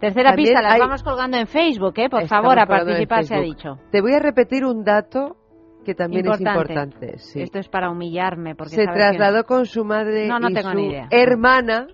[0.00, 2.08] Tercera También pista, las hay- vamos colgando en Facebook, ¿eh?
[2.08, 3.78] Por Estamos favor, a participar se ha dicho.
[3.90, 5.36] Te voy a repetir un dato
[5.84, 6.50] que también Importante.
[6.50, 7.18] es importante.
[7.18, 7.40] sí.
[7.42, 10.54] Esto es para humillarme, porque Se sabes que- trasladó con su madre No, no y
[10.54, 11.08] tengo su ni idea.
[11.10, 11.88] hermana,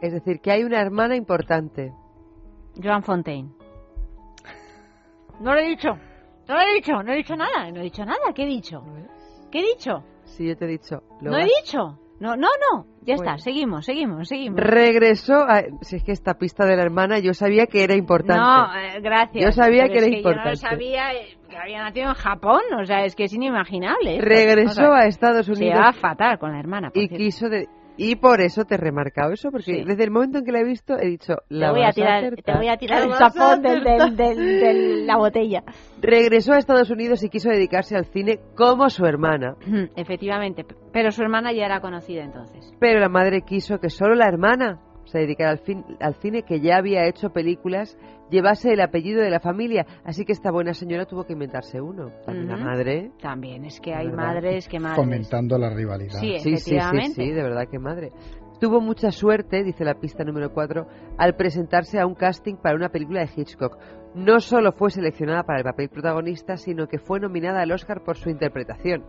[0.00, 1.92] es decir, que hay una hermana importante.
[2.82, 3.50] Joan Fontaine.
[5.40, 5.88] No lo he dicho.
[6.48, 8.32] No lo he dicho, no he dicho nada, no he dicho nada.
[8.34, 8.82] ¿Qué he dicho?
[9.50, 10.02] ¿Qué he dicho?
[10.24, 11.02] Sí, yo te he dicho.
[11.20, 11.98] lo No he vas- dicho.
[12.20, 12.84] No, no, no.
[13.02, 13.30] Ya Bueno.
[13.32, 14.60] está, seguimos, seguimos, seguimos.
[14.60, 15.62] Regresó a...
[15.80, 18.42] Si es que esta pista de la hermana yo sabía que era importante.
[18.42, 19.42] No, eh, gracias.
[19.42, 20.50] Yo sabía que es era Yo importante.
[20.50, 24.20] no sabía eh, que había nacido en Japón, o sea, es que es inimaginable.
[24.20, 26.90] Regresó O sea, a Estados Se Unidos llevaba fatal con la hermana.
[26.90, 27.16] por y cierto.
[27.24, 27.68] quiso de...
[28.02, 29.84] Y por eso te he remarcado eso, porque Sí.
[29.84, 32.34] desde el momento en que la he visto he dicho, la Te voy, a tirar,
[32.42, 35.62] te voy a tirar el tapón del- la botella.
[36.00, 39.56] Regresó a Estados Unidos y quiso dedicarse al cine como su hermana.
[39.96, 42.72] Efectivamente, pero su hermana ya era conocida entonces.
[42.80, 46.60] Pero la madre quiso que solo la hermana se dedicara al, fin- al cine, que
[46.60, 47.98] ya había hecho películas,
[48.30, 49.86] llevase el apellido de la familia.
[50.04, 52.10] Así que esta buena señora tuvo que inventarse uno.
[52.24, 52.64] También la Ujú.
[52.64, 53.10] madre.
[53.20, 54.24] También, es que hay ¿Verdad?
[54.26, 54.96] madres que madres.
[54.96, 56.18] Fomentando la rivalidad.
[56.20, 56.78] Sí, Sí, sí,
[57.14, 58.10] sí, de verdad que madre.
[58.60, 62.90] Tuvo mucha suerte, dice la pista número 4, al presentarse a un casting para una
[62.90, 63.78] película de Hitchcock.
[64.14, 68.18] No solo fue seleccionada para el papel protagonista, sino que fue nominada al Oscar por
[68.18, 69.04] su interpretación.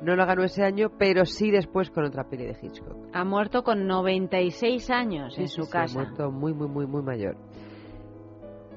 [0.00, 2.96] No lo ganó ese año, pero sí después con otra peli de Hitchcock.
[3.12, 6.00] Ha muerto con 96 años Sí, en sí, su sí, casa.
[6.00, 7.36] Ha muerto muy, muy, muy, muy mayor.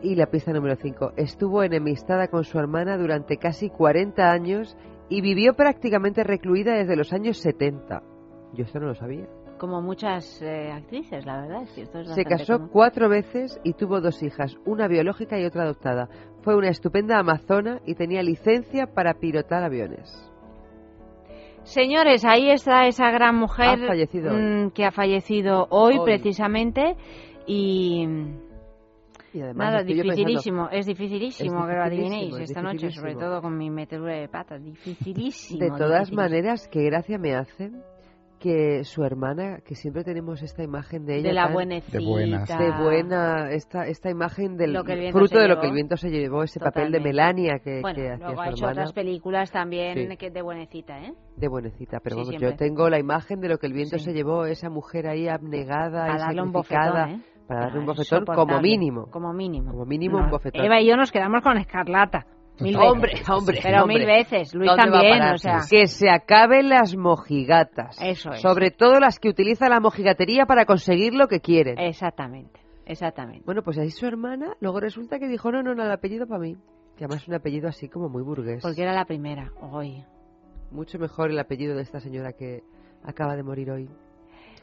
[0.02, 1.14] Y la pista número 5.
[1.18, 4.78] Estuvo enemistada con su hermana durante casi 40 años
[5.10, 8.04] y vivió prácticamente recluida desde los años 70.
[8.54, 9.28] Yo esto no lo sabía.
[9.58, 11.64] Como muchas eh, actrices, la verdad.
[11.64, 12.70] es que esto es Se casó común.
[12.74, 16.10] cuatro veces y tuvo dos hijas, una biológica y otra adoptada.
[16.41, 20.30] Fue una estupenda amazona y tenía licencia para pilotar aviones.
[21.64, 26.06] Señores, ahí está esa gran mujer Ha mm, que ha fallecido hoy, Hoy.
[26.06, 26.96] precisamente
[27.48, 28.06] y
[29.36, 32.62] Y además nada, yo pensando- dificilísimo, es dificilísimo Es que lo dificilísimo, adivinéis es esta
[32.62, 33.20] noche, sobre dificilísimo.
[33.22, 35.60] todo con mi metedura de patas, dificilísimo.
[35.60, 36.22] De todas dificilísimo.
[36.22, 37.72] maneras, qué gracia me hace
[38.40, 41.98] que su hermana, que siempre tenemos esta imagen de ella de la tan- buenecita.
[41.98, 42.48] De buenas.
[42.48, 45.74] de buena, esta, esta imagen del Lo que el viento fruto de lo que el
[45.74, 47.10] viento se llevó, ese papel de Totalmente.
[47.10, 48.82] Melania que, Bueno, que hacía luego ha su hecho hermana.
[48.82, 50.18] otras películas también Sí.
[50.18, 51.14] que de buenecita, ¿eh?
[51.38, 52.50] De buenecita, pero Sí, vamos, siempre.
[52.52, 54.06] yo tengo la imagen de lo que el viento Sí.
[54.06, 57.35] se llevó, esa mujer ahí abnegada y darle un sacrificada, bofetón, ¿eh?
[57.48, 59.08] Para darle un bofetón como mínimo.
[59.12, 59.72] Como mínimo.
[59.72, 60.66] Como mínimo un bofetón.
[60.66, 62.26] Eva y yo nos quedamos con Escarlata.
[62.60, 63.30] Mil Hombre, veces.
[63.30, 63.98] hombre, Pero hombre.
[63.98, 64.56] mil veces.
[64.56, 65.60] Luis ¿Dónde va a también, o sea.
[65.70, 68.02] Que se acaben las mojigatas.
[68.02, 68.41] Eso es.
[68.41, 71.78] Sobre todo las que utilizan la mojigatería para conseguir lo que quieren.
[71.78, 72.62] Exactamente.
[72.86, 73.43] Exactamente.
[73.46, 76.39] Bueno, pues ahí su hermana, luego resulta que dijo, no, no, no, el apellido para
[76.39, 76.56] mí.
[76.96, 78.62] Que además es un apellido así como muy burgués.
[78.62, 79.52] Porque era la primera.
[79.60, 80.06] Hoy.
[80.72, 82.64] Mucho mejor el apellido de esta señora que
[83.04, 83.89] acaba de morir hoy.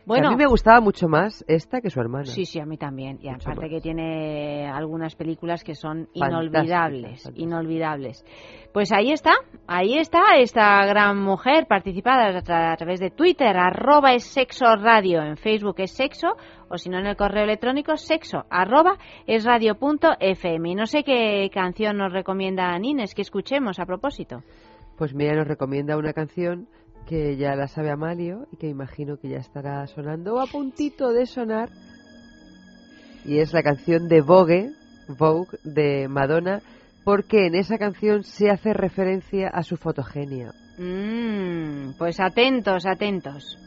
[0.06, 0.28] Bueno.
[0.28, 2.24] a mí me gustaba mucho más esta que su hermana.
[2.26, 3.18] Sí, sí, a mí también.
[3.22, 3.70] Y Mucho aparte más.
[3.70, 8.24] que tiene algunas películas que son inolvidables, inolvidables.
[8.72, 9.32] Pues ahí está,
[9.66, 14.64] ahí está esta gran mujer participada a, tra- a través de Twitter, arroba es sexo
[14.76, 16.28] radio, en Facebook es sexo,
[16.68, 18.96] o si no en el correo electrónico sexo, arroba
[19.26, 20.70] es radio punto fm.
[20.70, 24.42] Y no sé qué canción nos recomienda Nines que escuchemos a propósito.
[24.96, 26.66] Pues mira, nos recomienda una canción
[27.06, 31.12] que ya la sabe Amalio y que imagino que ya estará sonando o a puntito
[31.12, 31.70] de sonar.
[33.24, 34.70] Y es la canción de Vogue,
[35.08, 36.60] Vogue de Madonna,
[37.04, 40.52] porque en esa canción se hace referencia a su fotogenia.
[40.78, 43.58] Mm, pues atentos, atentos.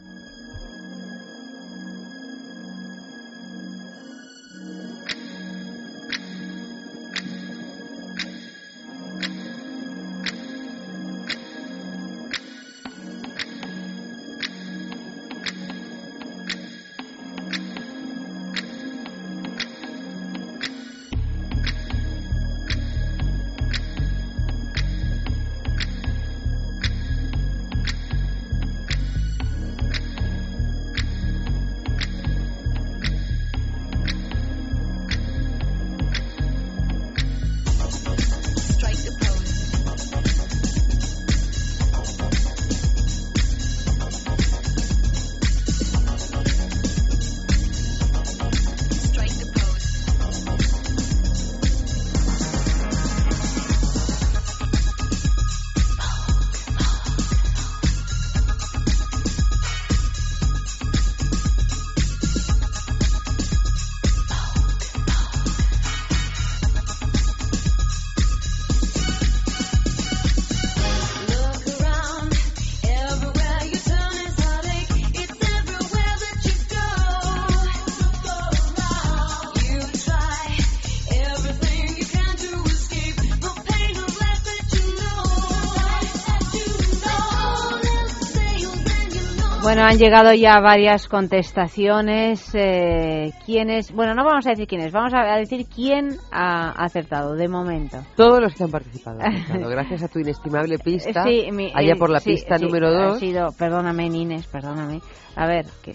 [89.86, 92.50] Han llegado ya varias contestaciones.
[92.54, 93.92] Eh, ¿Quiénes?
[93.92, 97.98] Bueno, no vamos a decir quiénes, vamos a decir quién ha acertado de momento.
[98.16, 99.18] Todos los que han participado.
[99.70, 101.24] Gracias a tu inestimable pista.
[101.24, 103.18] Sí, allá por la pista número 2.
[103.18, 105.00] sido, perdóname, Nines, perdóname.
[105.36, 105.94] A ver, ¿qué?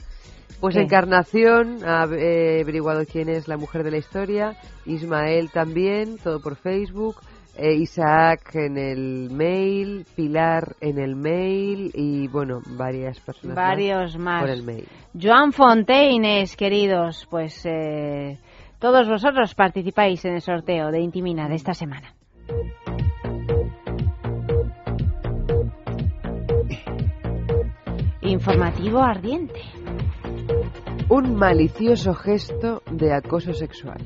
[0.62, 4.56] Pues Encarnación ha averiguado quién es la mujer de la historia.
[4.86, 7.16] Ismael también, todo por Facebook.
[7.58, 14.42] Eh, Isaac en el mail, Pilar en el mail y bueno, varias personas Varios más,
[14.42, 14.88] por el mail.
[15.20, 18.40] Joan Fontaines, queridos, pues eh,
[18.80, 22.14] todos vosotros participáis en el sorteo de Intimina de esta semana.
[28.22, 29.60] Informativo ardiente
[31.12, 33.98] un malicioso gesto de acoso sexual.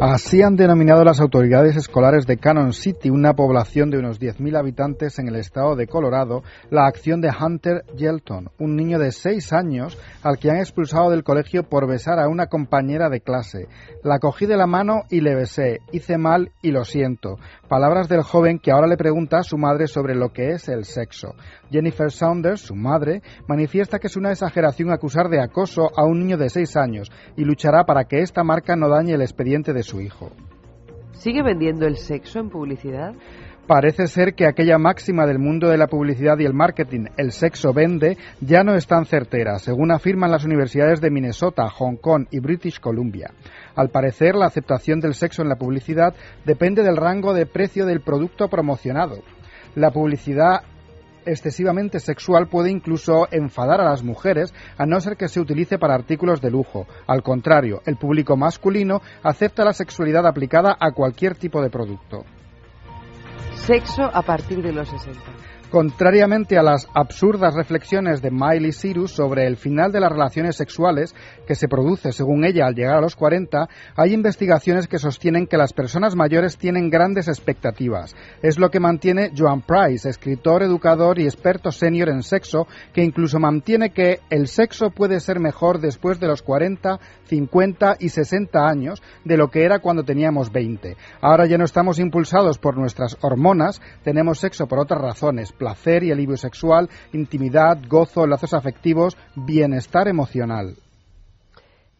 [0.00, 5.20] Así han denominado las autoridades escolares de Cannon City, una población de unos 10.000 habitantes
[5.20, 9.96] en el estado de Colorado, la acción de Hunter Yelton, un niño de 6 años
[10.24, 13.68] al que han expulsado del colegio por besar a una compañera de clase.
[14.02, 17.36] La cogí de la mano y le besé, hice mal y lo siento.
[17.68, 20.84] Palabras del joven que ahora le pregunta a su madre sobre lo que es el
[20.84, 21.36] sexo.
[21.70, 26.36] Jennifer Saunders, su madre, manifiesta que es una exageración acusar de acoso a un niño
[26.36, 30.00] de seis años y luchará para que esta marca no dañe el expediente de su
[30.00, 30.30] hijo.
[31.12, 33.14] ¿Sigue vendiendo el sexo en publicidad?
[33.66, 37.72] Parece ser que aquella máxima del mundo de la publicidad y el marketing, el sexo
[37.72, 42.40] vende, ya no es tan certera, según afirman las universidades de Minnesota, Hong Kong y
[42.40, 43.30] British Columbia.
[43.76, 46.14] Al parecer, la aceptación del sexo en la publicidad
[46.44, 49.22] depende del rango de precio del producto promocionado.
[49.76, 50.62] La publicidad
[51.26, 55.94] excesivamente sexual puede incluso enfadar a las mujeres, a no ser que se utilice para
[55.94, 56.86] artículos de lujo.
[57.06, 62.24] Al contrario, el público masculino acepta la sexualidad aplicada a cualquier tipo de producto.
[63.54, 65.49] Sexo a partir de los 60.
[65.70, 71.14] Contrariamente a las absurdas reflexiones de Miley Cyrus sobre el final de las relaciones sexuales
[71.46, 75.56] que se produce, según ella, al llegar a los 40, hay investigaciones que sostienen que
[75.56, 78.16] las personas mayores tienen grandes expectativas.
[78.42, 83.38] Es lo que mantiene Joan Price, escritor, educador y experto senior en sexo, que incluso
[83.38, 89.00] mantiene que el sexo puede ser mejor después de los 40, 50 y 60 años
[89.24, 90.96] de lo que era cuando teníamos 20.
[91.20, 96.10] Ahora ya no estamos impulsados por nuestras hormonas, tenemos sexo por otras razones placer y
[96.10, 100.74] alivio sexual, intimidad, gozo, lazos afectivos, bienestar emocional.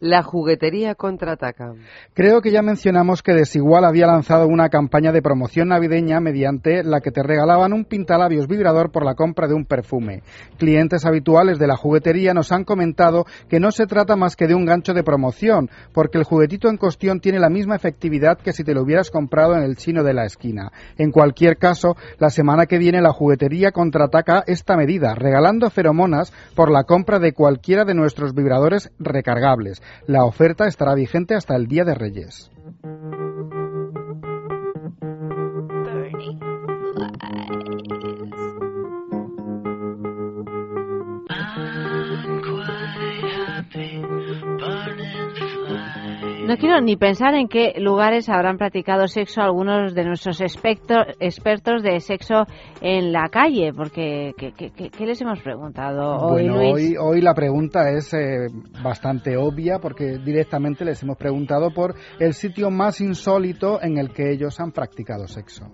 [0.03, 1.75] La juguetería contraataca.
[2.15, 7.03] Creo que ya mencionamos que Desigual había lanzado una campaña de promoción navideña mediante la
[7.03, 10.23] que te regalaban un pintalabios vibrador por la compra de un perfume.
[10.57, 14.55] Clientes habituales de la juguetería nos han comentado que no se trata más que de
[14.55, 18.65] un gancho de promoción, porque el juguetito en cuestión tiene la misma efectividad que si
[18.65, 20.73] te lo hubieras comprado en el chino de la esquina.
[20.97, 26.71] En cualquier caso, la semana que viene la juguetería contraataca esta medida, regalando feromonas por
[26.71, 29.83] la compra de cualquiera de nuestros vibradores recargables.
[30.07, 32.51] La oferta estará vigente hasta el Día de Reyes.
[46.51, 52.01] No quiero ni pensar en qué lugares habrán practicado sexo algunos de nuestros expertos de
[52.01, 52.45] sexo
[52.81, 58.49] en la calle, porque ¿qué, les hemos preguntado hoy, Hoy, hoy la pregunta es eh,
[58.83, 64.33] bastante obvia, porque directamente les hemos preguntado por el sitio más insólito en el que
[64.33, 65.67] ellos han practicado sexo.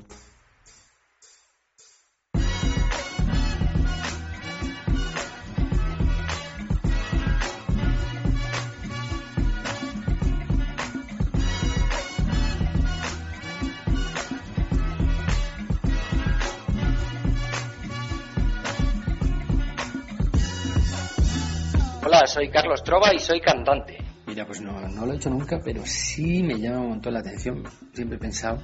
[22.25, 23.99] Soy Carlos Trova y soy cantante.
[24.27, 27.21] Mira, pues no, no lo he hecho nunca, pero sí me llama un montón la
[27.21, 27.65] atención.
[27.93, 28.63] Siempre he pensado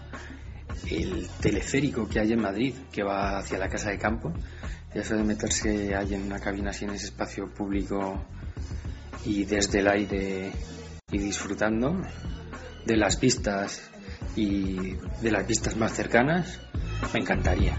[0.90, 4.32] el teleférico que hay en Madrid, que va hacia la casa de campo,
[4.94, 8.24] ya eso de meterse ahí en una cabina así en ese espacio público
[9.24, 10.52] y desde el aire
[11.10, 12.00] y disfrutando
[12.84, 13.90] de las vistas
[14.34, 16.58] y de las vistas más cercanas,
[17.12, 17.76] me encantaría.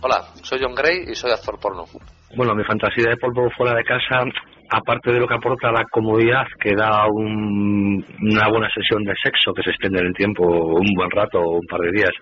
[0.00, 1.84] Hola, soy John Gray y soy actor porno.
[2.36, 4.22] Bueno, mi fantasía de polvo fuera de casa,
[4.68, 9.62] aparte de lo que aporta la comodidad que da una buena sesión de sexo que
[9.62, 12.12] se extiende en el tiempo, un buen rato, un par de días,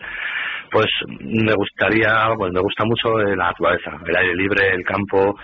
[0.70, 0.86] pues
[1.20, 5.34] me gustaría, pues me gusta mucho la naturaleza, el aire libre, el campo,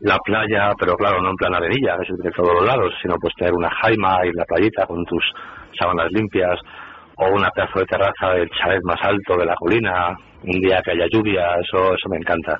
[0.00, 3.34] la playa, pero claro, no en plan arenilla, es de todos los lados, sino pues
[3.34, 5.24] tener una jaima y la playita con tus
[5.76, 6.60] sábanas limpias,
[7.16, 10.14] o una pedazo de terraza del chalet más alto de la colina,
[10.44, 12.56] un día que haya lluvia, eso, eso me encanta.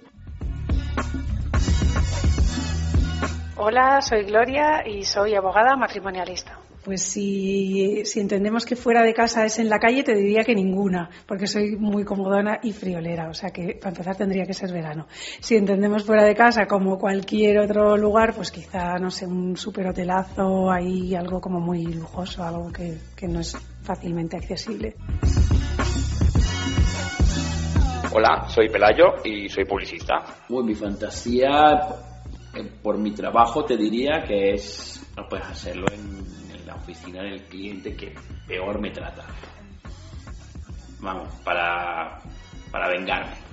[3.65, 6.59] Hola, soy Gloria y soy abogada matrimonialista.
[6.85, 10.53] Pues si, si, entendemos que fuera de casa es en la calle, te diría que
[10.53, 14.73] ninguna, porque soy muy comodona y friolera, o sea que para empezar tendría que ser
[14.73, 15.07] verano.
[15.39, 20.69] Si entendemos fuera de casa como cualquier otro lugar, pues quizá, no sé, un superhotelazo,
[20.69, 24.97] ahí algo como muy lujoso, algo que, que no es fácilmente accesible.
[28.13, 30.25] Hola, soy Pelayo y soy publicista.
[30.49, 32.11] Bueno, mi fantasía,
[32.83, 37.95] por mi trabajo, te diría que es no puedes hacerlo en la oficina del cliente
[37.95, 38.15] que
[38.47, 39.25] peor me trata.
[41.01, 42.21] Vamos, para,
[42.71, 43.52] para vengarme.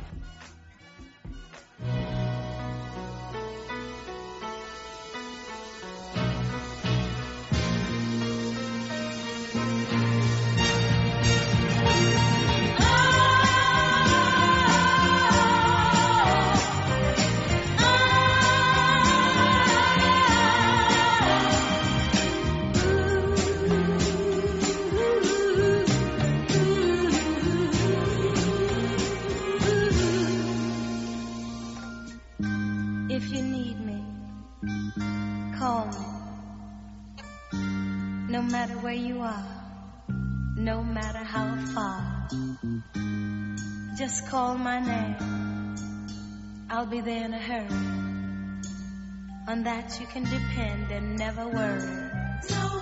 [38.82, 39.46] Where you are,
[40.56, 42.28] no matter how far.
[43.98, 45.76] Just call my name,
[46.70, 47.86] I'll be there in a hurry.
[49.48, 52.10] On that you can depend and never worry.
[52.50, 52.82] No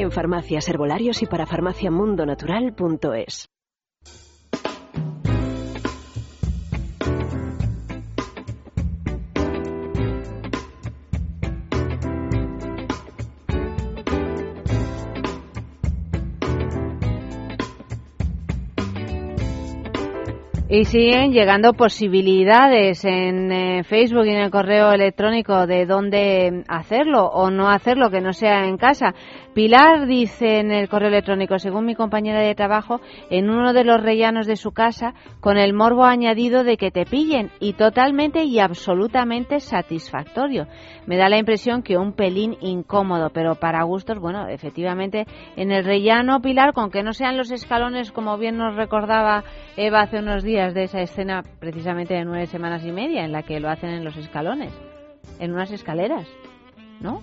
[0.00, 3.48] En farmacias, herbolarios y para farmaciamundonatural.es.
[20.70, 27.24] Y siguen llegando posibilidades en eh, Facebook y en el correo electrónico de dónde hacerlo
[27.24, 29.14] o no hacerlo, que no sea en casa.
[29.54, 34.00] Pilar dice en el correo electrónico, según mi compañera de trabajo, en uno de los
[34.00, 38.60] rellanos de su casa, con el morbo añadido de que te pillen y totalmente y
[38.60, 40.68] absolutamente satisfactorio.
[41.06, 45.26] Me da la impresión que un pelín incómodo, pero para gustos, bueno, efectivamente,
[45.56, 49.44] en el rellano, Pilar, con que no sean los escalones, como bien nos recordaba
[49.76, 53.42] Eva hace unos días de esa escena precisamente de nueve semanas y media, en la
[53.42, 54.72] que lo hacen en los escalones,
[55.40, 56.28] en unas escaleras,
[57.00, 57.22] ¿no?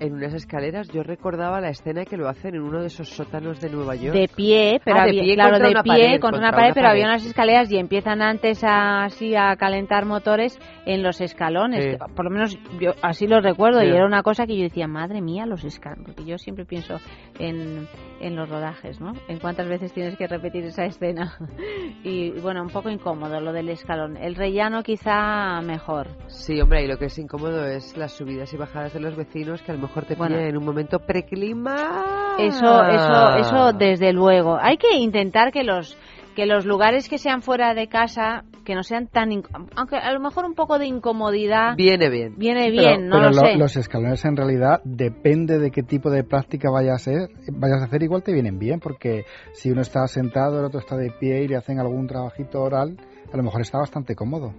[0.00, 3.60] En unas escaleras, yo recordaba la escena que lo hacen en uno de esos sótanos
[3.60, 4.14] de Nueva York.
[4.14, 6.74] De pie, pero Ah, de había- pie claro, de pie pared, contra, una pared, una
[6.74, 11.82] pero había unas escaleras y empiezan antes a, así a calentar motores en los escalones.
[11.82, 11.90] Sí.
[11.90, 13.86] que Por lo menos yo así lo recuerdo Sí.
[13.86, 16.98] y era una cosa que yo decía, madre mía, los escalones, porque yo siempre pienso
[17.40, 17.88] en,
[18.20, 19.12] en los rodajes, ¿no?
[19.28, 21.36] En cuántas veces tienes que repetir esa escena.
[22.04, 24.16] y bueno, un poco incómodo lo del escalón.
[24.16, 26.08] El rellano quizá mejor.
[26.28, 29.62] Sí, hombre, y lo que es incómodo es las subidas y bajadas de los vecinos
[29.62, 30.36] que a lo mejor te Bueno.
[30.36, 32.36] en un momento preclima.
[32.38, 34.58] Eso, eso, eso desde luego.
[34.60, 35.96] Hay que intentar que los
[36.38, 39.30] que los lugares que sean fuera de casa, que no sean tan,
[39.76, 42.34] aunque a lo mejor un poco de incomodidad Viene bien.
[42.36, 43.56] viene Pero- bien, no pero lo lo- sé.
[43.56, 47.86] los escalones en realidad depende de qué tipo de práctica vayas a, hacer, vayas a
[47.86, 51.44] hacer, igual te vienen bien, porque si uno está sentado, el otro está de pie
[51.44, 52.98] y le hacen algún trabajito oral,
[53.32, 54.52] a lo mejor está bastante cómodo.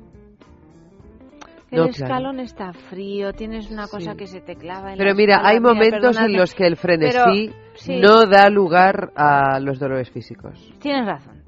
[1.69, 1.89] El No, claro.
[1.91, 5.59] escalón está frío, tienes una cosa que se te clava en Pero la mira, hay
[5.59, 7.13] Mira, momentos en los que el frenesí
[7.51, 10.73] pero, sí, no da lugar a los dolores físicos.
[10.79, 11.38] Tienes razón.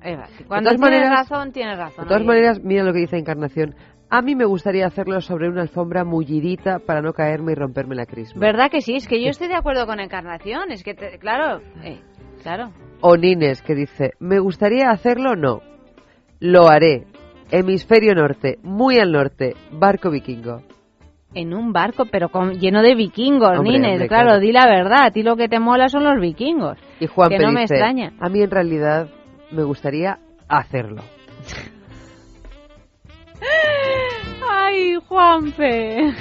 [0.47, 2.04] Cuando tienes maneras- razón, tienes razón.
[2.06, 2.28] De todas oye.
[2.28, 3.76] maneras, mira lo que dice Encarnación.
[4.10, 8.06] A mí me gustaría hacerlo sobre una alfombra mullidita para no caerme y romperme la
[8.06, 8.41] crisma.
[8.41, 8.95] ¿Verdad que sí?
[8.95, 10.72] Es que yo estoy de acuerdo con Encarnación.
[10.72, 11.99] Es que, te- claro, eh,
[12.43, 12.72] claro.
[12.99, 15.62] O Nines, que dice, me gustaría hacerlo, no.
[16.39, 17.06] Lo haré.
[17.52, 20.62] Hemisferio norte, muy al norte, barco vikingo.
[21.34, 23.91] En un barco, pero con, lleno de vikingos, Hombre, Nines.
[23.93, 24.39] hombre, claro, claro.
[24.41, 25.06] di la verdad.
[25.06, 26.78] A ti lo que te mola son los vikingos.
[26.99, 28.12] Y Juan que no me extraña.
[28.20, 29.08] a mí en realidad
[29.52, 31.02] me gustaría hacerlo.
[34.49, 36.14] Ay, Juanfe.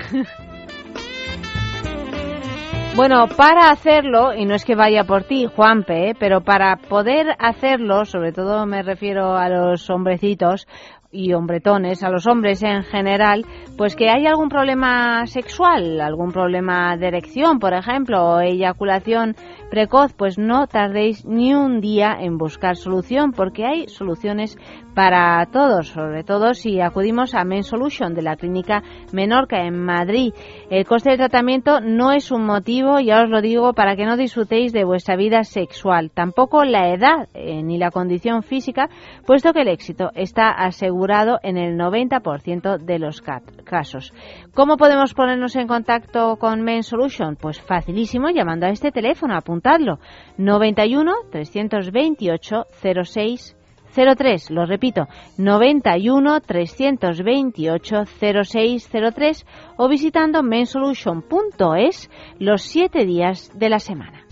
[2.97, 6.14] Bueno, para hacerlo, y no es que vaya por ti, Juanpe, ¿eh?
[6.18, 10.66] pero para poder hacerlo, sobre todo me refiero a los hombrecitos
[11.12, 16.97] y hombretones, a los hombres en general, pues que hay algún problema sexual, algún problema
[16.97, 19.35] de erección, por ejemplo, o eyaculación
[19.71, 24.59] precoz, pues no tardéis ni un día en buscar solución, porque hay soluciones
[24.95, 30.33] para todos, sobre todo si acudimos a Men Solution de la clínica Menorca en Madrid.
[30.68, 34.16] El coste del tratamiento no es un motivo, ya os lo digo, para que no
[34.16, 38.89] disfrutéis de vuestra vida sexual, tampoco la edad eh, ni la condición física,
[39.27, 44.12] puesto que el éxito está asegurado en el 90% de los ca- casos.
[44.55, 47.36] ¿Cómo podemos ponernos en contacto con Men Solution?
[47.36, 50.01] Pues facilísimo llamando a este teléfono, apuntadlo,
[50.38, 52.66] 91 328
[53.05, 53.57] 06
[53.94, 55.07] 03, lo repito,
[55.38, 59.46] 91 328 0603
[59.76, 64.24] o visitando mensolution.es los siete días de la semana.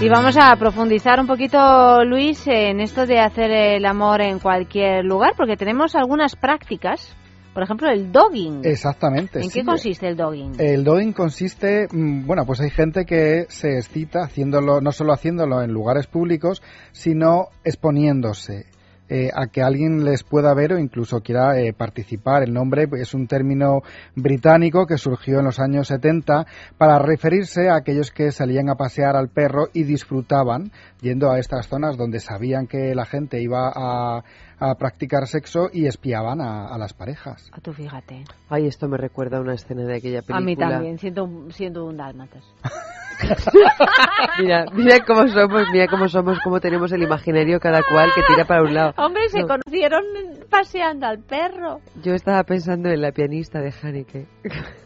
[0.00, 5.04] Y vamos a profundizar un poquito, Luis, en esto de hacer el amor en cualquier
[5.04, 7.16] lugar, porque tenemos algunas prácticas,
[7.52, 8.60] por ejemplo, el dogging.
[8.62, 9.40] Exactamente.
[9.40, 9.58] ¿En sí.
[9.58, 10.52] qué consiste el dogging?
[10.60, 15.62] El dogging consiste, mm, bueno, pues hay gente que se excita haciéndolo, no solo haciéndolo
[15.62, 18.66] en lugares públicos, sino exponiéndose.
[19.08, 22.42] Eh, a que alguien les pueda ver o incluso quiera eh, participar.
[22.42, 23.82] El nombre es un término
[24.14, 26.46] británico que surgió en los años 70
[26.76, 31.68] para referirse a aquellos que salían a pasear al perro y disfrutaban yendo a estas
[31.68, 34.24] zonas donde sabían que la gente iba a,
[34.58, 37.50] a practicar sexo y espiaban a, a las parejas.
[37.52, 38.24] A tú fíjate.
[38.48, 40.38] Ay, esto me recuerda a una escena de aquella película.
[40.38, 42.44] A mí también, siento un dálmatas.
[44.40, 48.44] Mira, mira cómo somos, mira cómo somos, cómo tenemos el imaginario cada cual que tira
[48.46, 48.92] para un lado.
[48.96, 49.48] Hombre, se No.
[49.48, 50.02] conocieron
[50.50, 51.80] paseando al perro.
[52.02, 54.26] Yo estaba pensando en la pianista de Haneke.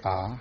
[0.05, 0.37] Ah.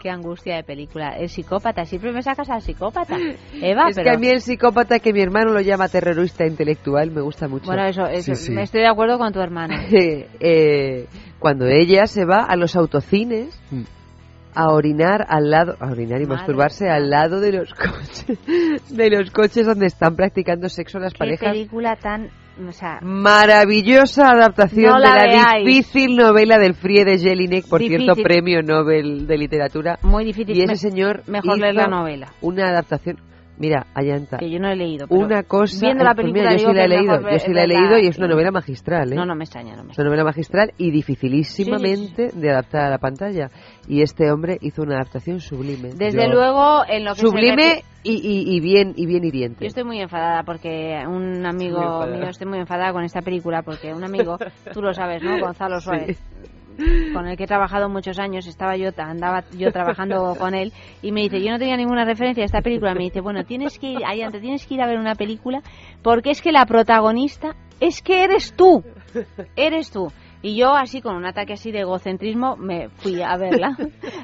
[0.00, 1.16] Qué angustia de película.
[1.16, 3.16] El psicópata, siempre me sacas al psicópata.
[3.60, 4.04] Eva, es pero...
[4.10, 7.66] que a mí el psicópata que mi hermano lo llama terrorista intelectual me gusta mucho.
[7.66, 9.86] Bueno, eso, eso me estoy de acuerdo con tu hermana.
[9.90, 11.06] Eh,
[11.38, 13.58] cuando ella se va a los autocines
[14.56, 18.38] a orinar al lado, a orinar y Madre masturbarse al lado de los coches,
[18.90, 21.52] de los coches donde están practicando sexo las Qué parejas.
[21.52, 22.30] película tan
[22.66, 25.66] o sea, Maravillosa adaptación No la de la veáis.
[25.66, 28.04] difícil novela del Frie de Jelinek, por Difícil.
[28.04, 29.98] cierto, premio Nobel de literatura.
[30.02, 30.56] muy difícil.
[30.56, 32.28] Y ese Me- señor mejor hizo leer la novela.
[32.40, 33.18] Una adaptación.
[33.58, 34.36] Mira, Ayanta.
[34.38, 35.06] Que yo no he leído.
[35.08, 35.78] pero Una cosa.
[35.80, 37.20] Viendo la película mira, yo sí la he leído.
[37.30, 39.16] Yo sí la he leído y es una y- novela magistral, ¿eh?
[39.16, 42.90] No, no me extraña, no me Es una novela magistral y dificilísimamente de adaptar a
[42.90, 43.48] la pantalla.
[43.88, 45.90] Y este hombre hizo una adaptación sublime.
[45.94, 49.64] Desde Yo- luego, en lo que Sublime y, y, y bien y bien hiriente.
[49.64, 52.06] Yo estoy muy enfadada porque un amigo enfadada.
[52.16, 54.36] mío, estoy muy enfadada con esta película porque un amigo,
[54.72, 55.38] tú lo sabes, ¿no?
[55.40, 56.18] Gonzalo Suárez,
[57.12, 60.72] con el que he trabajado muchos años, estaba yo, andaba yo trabajando con él
[61.02, 63.78] y me dice, yo no tenía ninguna referencia a esta película, me dice, bueno, tienes
[63.78, 65.62] que ir, Ayante, tienes que ir a ver una película
[66.02, 68.82] porque es que la protagonista es que eres tú,
[69.56, 70.08] eres tú.
[70.42, 73.76] Y yo así con un ataque así de egocentrismo me fui a verla,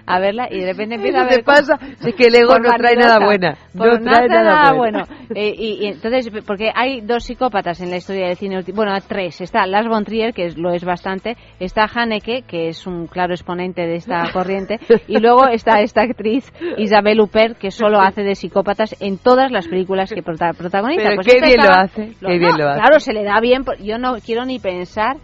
[0.07, 2.71] a verla y de repente empiezo a ver te pasa, es que el ego no
[2.77, 5.05] trae nada buena, no trae nada bueno.
[5.35, 9.41] Eh, y, y entonces, porque hay dos psicópatas en la historia del cine, bueno, tres.
[9.41, 13.33] Está Lars von Trier, que es- lo es bastante, está Haneke, que es un claro
[13.33, 18.35] exponente de esta corriente, y luego está esta actriz Isabel Huppert, que solo hace de
[18.35, 21.03] psicópatas en todas las películas que prota- protagoniza.
[21.05, 22.81] Pero Pues qué bien lo hace, qué bien lo hace.
[22.81, 25.17] Claro, se le da bien, yo no quiero ni pensar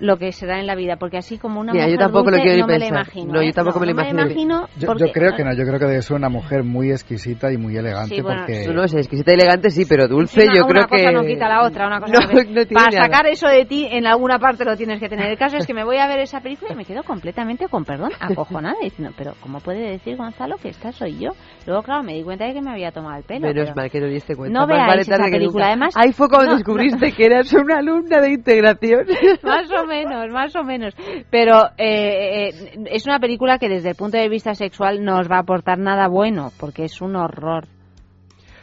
[0.00, 2.30] lo que se da en la vida, porque así como una Mira, yo mujer tampoco
[2.30, 3.32] lo dulce, quiero ni no me la imagino.
[3.32, 3.52] No, yo ¿eh?
[3.52, 4.68] tampoco me la no imagino.
[4.78, 7.52] Yo, porque- yo creo que no, yo creo que debe ser una mujer muy exquisita
[7.52, 8.68] y muy elegante Sí, bueno, porque...
[8.68, 11.12] No, es exquisita y elegante, sí, pero dulce Una- yo una creo cosa que...
[11.12, 13.04] no quita la otra, una cosa No, tiene Para nada.
[13.06, 15.30] sacar eso de ti, en alguna parte lo tienes que tener.
[15.30, 17.84] El caso es que me voy a ver esa película y me quedo completamente, con
[17.84, 21.30] perdón, acojonada, diciendo, pero ¿cómo puede decir Gonzalo que esta soy yo?
[21.66, 23.48] Luego, claro, me di cuenta de que me había tomado el pelo.
[23.48, 24.58] Menos pero- mal que no diste cuenta.
[24.60, 26.56] No veáis vale esa que película, además- Ahí fue cuando No.
[26.56, 29.06] descubriste que eras una alumna de integración.
[29.42, 30.94] más o menos, más o menos.
[31.30, 35.28] Pero eh, eh, es una película que desde el punto de vista sexual no os
[35.28, 37.66] va a aportar nada bueno, porque es un horror.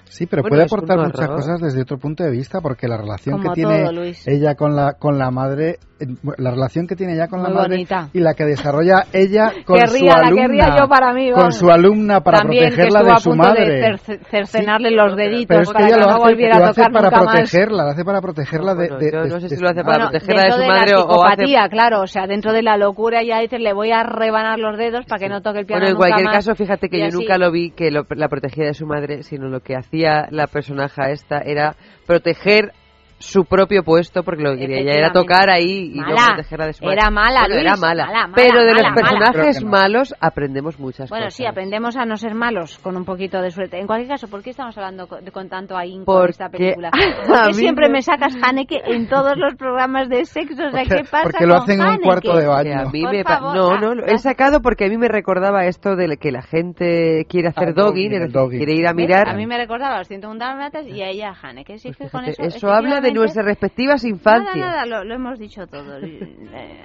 [0.08, 1.36] Sí, pero Bueno, puede aportar muchas horror.
[1.38, 4.76] cosas desde otro punto de vista, porque la relación Como que tiene todo, ella con
[4.76, 6.06] la con la madre, eh,
[6.38, 8.10] la relación que tiene ella con la Muy madre bonita.
[8.14, 11.70] y la que desarrolla ella con Querría, su la alumna, yo para mí, con su
[11.70, 13.66] alumna para También que protegerla estuvo de a su punto madre.
[13.66, 16.60] de cerce- cercenarle los deditos pero es que para ella que lo no hace, volviera
[16.60, 17.34] lo a hace tocar para nunca más.
[17.36, 20.41] protegerla, lo hace para protegerla de, de- no sé si lo hace para Bueno, protegerla
[20.41, 22.78] de dentro su de madre la o- o hace- claro, o sea, dentro de la
[22.78, 25.82] locura ya dices, le voy a rebanar los dedos para que no toque el piano
[25.82, 28.74] Bueno, en cualquier caso, fíjate que yo nunca lo vi que lo- la protegía de
[28.74, 31.76] su madre, sino lo que hacía la personaje esta era
[32.06, 32.74] proteger
[33.18, 36.34] su propio puesto, porque lo que quería ella era tocar ahí y no Mala.
[36.36, 36.97] protegerla de su madre.
[36.99, 38.05] Era mala, Bueno, era Luis, mala.
[38.07, 39.70] mala, mala, Pero de mala, los personajes no.
[39.70, 41.36] malos aprendemos muchas Bueno, cosas.
[41.38, 43.80] sí, aprendemos a no ser malos con un poquito de suerte.
[43.80, 46.89] En cualquier caso, ¿por qué estamos hablando con, con tanto ahínco de Porque esta película?
[46.93, 50.53] a ¿Por qué mí siempre me- sacas Haneke en todos los programas de sexo?
[50.68, 52.80] O sea, Porque- ¿qué pasa porque lo con hacen en un cuarto de baño.
[52.82, 55.07] a mí Por me favor, no, ah, no, lo he sacado porque a mí me
[55.07, 58.11] recordaba esto de que la gente quiere hacer Ah, dogging,
[58.49, 59.30] quiere ir a mirar.
[59.30, 61.78] A mí me recordaba los 101 dálmatas y a ella a Haneke.
[61.78, 64.58] Sí, que con eso, eso habla de nuestras respectivas Nada, infancias.
[64.58, 65.97] nada, lo, lo hemos dicho todo.
[65.99, 66.84] Eh,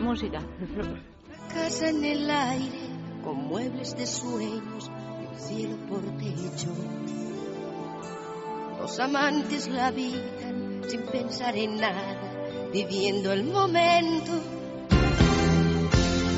[0.00, 0.38] música.
[1.52, 2.78] Casa en el aire,
[3.24, 4.90] con muebles de sueños,
[5.22, 6.68] y el cielo por techo.
[8.78, 14.32] Los amantes la habitan sin pensar en nada, viviendo el momento.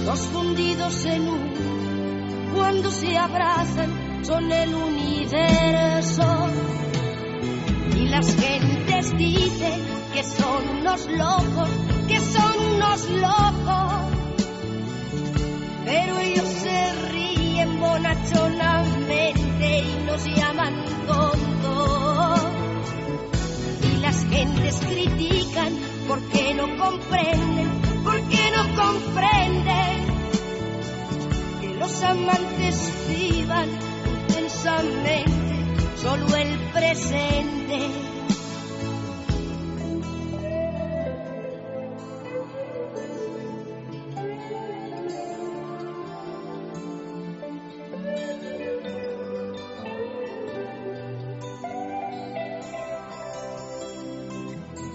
[0.05, 6.23] Dos fundidos en uno, cuando se abrazan, son el universo.
[7.97, 9.81] Y las gentes dicen
[10.13, 11.71] que son unos locos,
[12.09, 13.93] que son unos locos.
[15.85, 22.41] Pero ellos se ríen bonachonamente y nos llaman tontos.
[23.93, 25.73] Y las gentes critican
[26.07, 27.71] porque no comprenden,
[28.05, 30.07] porque no comprenden
[31.61, 33.69] que los amantes vivan
[34.29, 35.48] intensamente
[36.03, 37.79] solo el presente.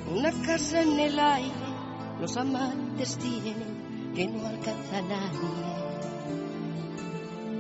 [0.10, 1.52] Una casa en el aire,
[2.22, 5.83] los amantes tienen que no alcanza a nadie.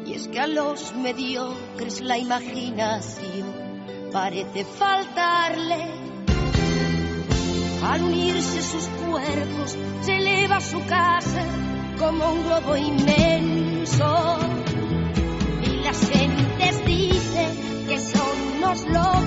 [0.05, 5.87] Y es que a los mediocres la imaginación parece faltarle.
[7.83, 11.45] Al unirse sus cuerpos, se eleva su casa
[11.97, 14.37] como un globo inmenso.
[15.63, 19.22] Y las gentes dicen que son unos locos,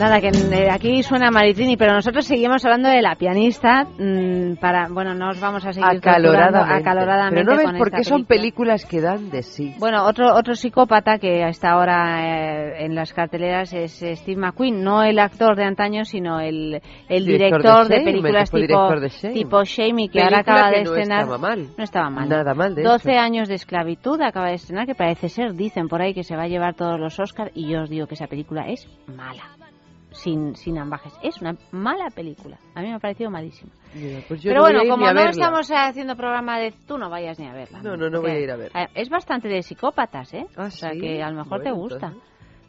[0.00, 4.88] Nada, que eh, aquí suena Maritrini, pero nosotros seguimos hablando de la pianista mm, para,
[4.88, 6.74] bueno, no os vamos a seguir Acaloradamente.
[6.74, 8.72] acaloradamente Pero no ves con por esta qué son película.
[8.74, 9.74] películas que dan de sí.
[9.78, 15.02] Bueno, otro otro psicópata que está ahora eh, en las carteleras es Steve McQueen, no
[15.02, 16.80] el actor de antaño, sino el,
[17.10, 19.34] el Director director, de de, Shame, películas tipo de Shame.
[19.34, 21.20] tipo Shame y que ahora Película acaba que de no estrenar.
[21.24, 21.66] estaba mal.
[21.76, 22.28] No estaba mal.
[22.30, 23.20] Nada mal, de 12 hecho.
[23.20, 26.44] años de esclavitud acaba de estrenar, que parece ser, dicen por ahí que se va
[26.44, 29.42] a llevar todos los Oscars y yo os digo que esa película es mala.
[30.22, 31.12] Sin, sin ambajes.
[31.22, 32.58] Es una mala película.
[32.74, 33.72] A mí me ha parecido malísima.
[34.28, 36.72] Pues Pero no bueno, como no estamos haciendo programa de...
[36.86, 37.80] Tú no vayas ni a verla.
[37.82, 38.82] No, no, no voy a ir a verla.
[38.82, 40.46] Eh, Es bastante de psicópatas, ¿eh?
[40.58, 41.00] o sea, ¿sí?
[41.00, 42.12] que a lo mejor te Bueno, gusta.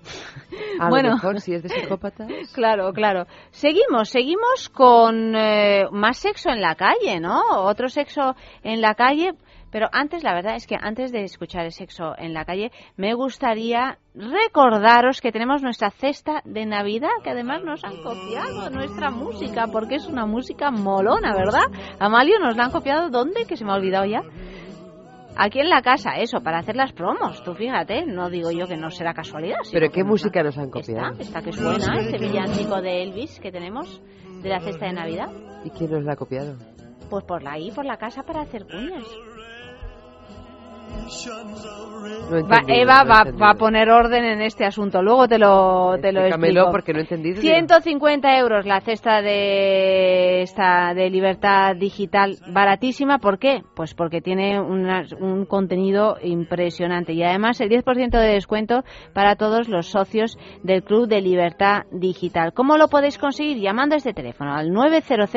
[0.80, 1.10] A Bueno.
[1.10, 2.28] lo mejor si es de psicópatas.
[2.54, 3.26] Claro, claro.
[3.52, 7.42] Seguimos, seguimos con eh, más sexo en la calle, ¿no?
[7.64, 9.34] Otro sexo en la calle.
[9.72, 13.14] Pero antes, la verdad es que antes de escuchar el sexo en la calle, me
[13.14, 19.68] gustaría recordaros que tenemos nuestra cesta de Navidad, que además nos han copiado nuestra música,
[19.72, 21.64] porque es una música molona, ¿verdad?
[22.00, 23.46] Amalio, nos la han copiado, ¿dónde?
[23.46, 24.22] Que se me ha olvidado ya.
[25.38, 27.42] Aquí en la casa, eso, para hacer las promos.
[27.44, 29.60] Tú fíjate, no digo yo que no será casualidad.
[29.72, 31.12] ¿Pero qué música nos han copiado?
[31.12, 34.02] Esta, esta que suena, este villancico de Elvis que tenemos
[34.44, 35.30] de la cesta de Navidad.
[35.64, 36.58] ¿Y quién nos la ha copiado?
[37.10, 39.06] Pues por ahí, por la casa para hacer cuñas.
[42.50, 45.02] Va- Eva va, a poner orden en este asunto.
[45.04, 46.72] Luego te lo, te lo explico.
[46.72, 47.42] porque no he entendido.
[47.42, 53.18] 150 euros la cesta de esta de libertad digital baratísima.
[53.20, 53.64] ¿Por qué?
[53.76, 58.84] Pues porque tiene una- un contenido impresionante y además el 10% de descuento
[59.14, 62.54] para todos los socios del Club de Libertad Digital.
[62.54, 63.58] ¿Cómo lo podéis conseguir?
[63.60, 65.30] Llamando a este teléfono al 900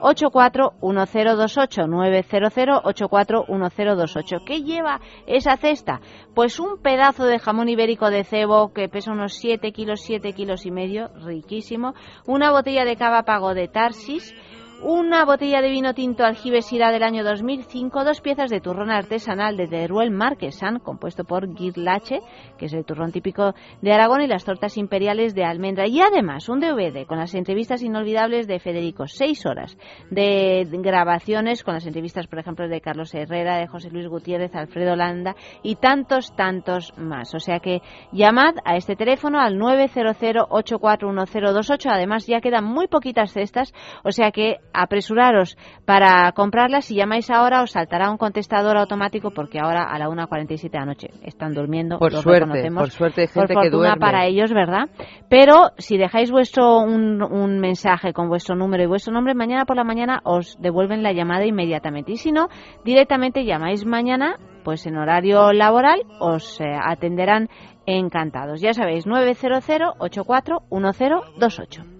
[0.00, 4.36] 841028 900 841028.
[4.46, 4.87] ¿Qué lleva
[5.26, 6.00] esa cesta?
[6.34, 10.66] Pues un pedazo de jamón ibérico de cebo que pesa unos 7 kilos, 7 kilos
[10.66, 11.94] y medio, riquísimo.
[12.26, 14.34] Una botella de cava pago de Tarsis.
[14.80, 19.56] Una botella de vino tinto aljibe Syrah del año 2005, dos piezas de turrón artesanal
[19.56, 22.20] de Teruel Marquesan, compuesto por Guirlache,
[22.56, 25.88] que es el turrón típico de Aragón, y las tortas imperiales de almendra.
[25.88, 29.76] Y además, un DVD con las entrevistas inolvidables de Federico, seis horas
[30.12, 34.94] de grabaciones con las entrevistas, por ejemplo, de Carlos Herrera, de José Luis Gutiérrez, Alfredo
[34.94, 37.34] Landa y tantos, tantos más.
[37.34, 41.90] O sea que llamad a este teléfono al 900-841028.
[41.90, 43.74] Además, ya quedan muy poquitas cestas,
[44.04, 46.84] o sea que apresuraros para comprarlas.
[46.86, 50.84] Si llamáis ahora, os saltará un contestador automático porque ahora a la 1.47 de la
[50.86, 51.98] noche están durmiendo.
[51.98, 54.00] Por suerte, por suerte hay Por gente que fortuna duerme.
[54.00, 54.88] para ellos, ¿verdad?
[55.28, 59.76] Pero si dejáis vuestro un, un mensaje con vuestro número y vuestro nombre, mañana por
[59.76, 62.12] la mañana os devuelven la llamada inmediatamente.
[62.12, 62.48] Y si no,
[62.84, 67.48] directamente llamáis mañana, pues en horario laboral, os eh, atenderán
[67.86, 68.60] encantados.
[68.60, 69.64] Ya sabéis, 900
[69.98, 71.97] 84 1028.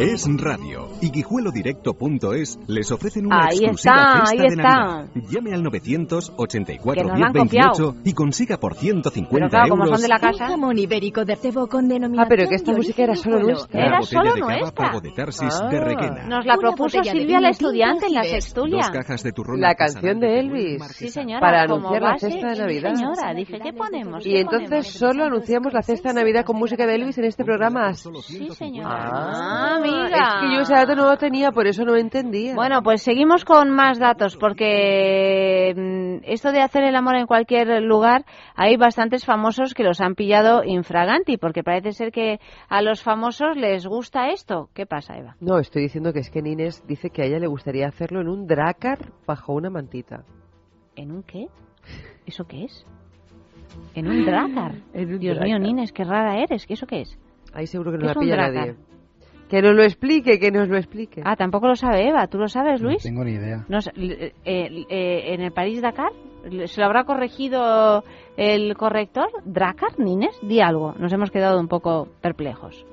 [0.00, 4.62] Es radio y guijuelodirecto.es les ofrecen una Ahí exclusiva está, cesta ahí de está.
[4.62, 5.08] Navidad.
[5.30, 9.84] Llame al 984 Que nos la han 1028 y consiga por 150 Pero claro, como
[9.84, 10.44] euros son de la casa.
[10.44, 13.86] Un jamón ibérico de cebo con denominación Ah, pero que esta música era solo nuestra.
[13.86, 15.00] Era solo de nuestra.
[15.00, 15.68] de Tarsis Ah.
[15.68, 16.26] de Requena.
[16.26, 18.78] Nos la propuso Silvia la estudiante en la sextulia.
[18.78, 20.82] Dos cajas de turrón La canción de Elvis.
[20.96, 21.40] Sí, señora.
[21.40, 22.94] Para como anunciar la cesta de sí, Navidad.
[22.94, 23.34] señora.
[23.34, 24.26] Dije, ¿qué ponemos?
[24.26, 24.86] Y ¿Qué entonces ponemos?
[24.88, 27.92] solo anunciamos la cesta de Navidad con música de Elvis en este programa.
[28.22, 29.10] Sí, señora.
[29.12, 30.06] Ah, amiga.
[30.08, 32.54] Es que yo ese dato no lo tenía, por eso no entendía.
[32.54, 37.82] Bueno, pues seguimos con más datos, porque mm, esto de hacer el amor en cualquier
[37.82, 43.02] lugar, hay bastantes famosos que los han pillado infraganti, porque parece ser que a los
[43.02, 44.70] famosos les gusta esto.
[44.74, 45.36] ¿Qué pasa, Eva?
[45.40, 48.28] No, estoy diciendo que es que Nines dice que a ella le gustaría hacerlo en
[48.28, 50.24] un dracar bajo una mantita.
[50.96, 51.46] ¿En un qué?
[52.26, 52.84] ¿Eso qué es?
[53.94, 55.44] ¿En un un Dios dracar.
[55.44, 56.66] mío, Nines, qué rara eres.
[56.66, 57.18] ¿Qué eso qué es?
[57.52, 58.76] Ahí seguro que ¿Qué no la pilla nadie.
[59.48, 61.22] Que nos lo explique, que nos lo explique.
[61.24, 62.26] Ah, tampoco lo sabe Eva.
[62.26, 63.02] ¿Tú lo sabes, No Luis?
[63.02, 63.64] tengo ni idea.
[63.68, 66.12] No eh, eh, eh, ¿En el París Dakar?
[66.66, 68.04] ¿Se lo habrá corregido
[68.36, 69.28] el corrector?
[69.44, 70.38] ¿Dracar, Nines?
[70.42, 70.94] Di algo.
[70.98, 72.84] Nos hemos quedado un poco perplejos.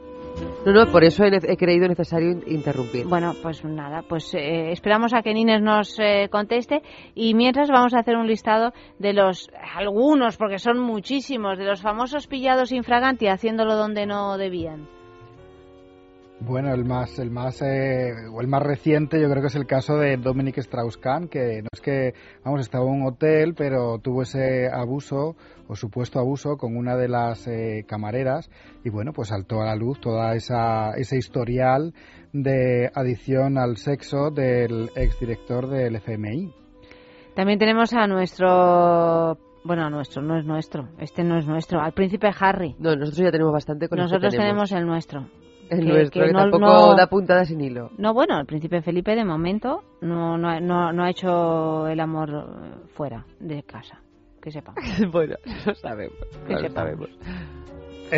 [0.66, 3.06] No, no, por eso he, creído necesario in- interrumpir.
[3.06, 6.82] Bueno, pues nada, pues eh, esperamos a que Nines nos eh, conteste
[7.14, 11.82] y mientras vamos a hacer un listado de los, algunos, porque son muchísimos, de los
[11.82, 14.88] famosos pillados infraganti haciéndolo donde no debían.
[16.48, 19.66] Bueno, el más, el más, eh, o el más reciente, yo creo que es el
[19.66, 24.22] caso de Dominic Strauss-Kahn, que no es que, vamos, estaba en un hotel, pero tuvo
[24.22, 25.36] ese abuso
[25.68, 28.52] o supuesto abuso con una de las eh, camareras
[28.84, 31.94] y bueno, pues saltó a la luz toda esa, ese historial
[32.32, 36.54] de adicción al sexo del exdirector del FMI.
[37.36, 40.90] También tenemos a nuestro Bueno, nuestro, no es nuestro.
[41.00, 41.82] Este no es nuestro.
[41.82, 42.76] Al príncipe Harry.
[42.78, 44.70] No, nosotros ya tenemos bastante con el que Nosotros tenemos.
[44.70, 45.45] tenemos el nuestro.
[45.70, 47.92] El Que- nuestro, que que no- tampoco no- da puntada sin hilo.
[47.98, 52.00] No, bueno, el príncipe Felipe de momento no, no, ha- no, no ha hecho el
[52.00, 54.00] amor fuera de casa.
[54.42, 54.74] Que sepa.
[55.12, 55.36] bueno,
[55.66, 56.18] lo sabemos.
[56.46, 56.74] Que lo sepamos.
[57.10, 57.10] sabemos.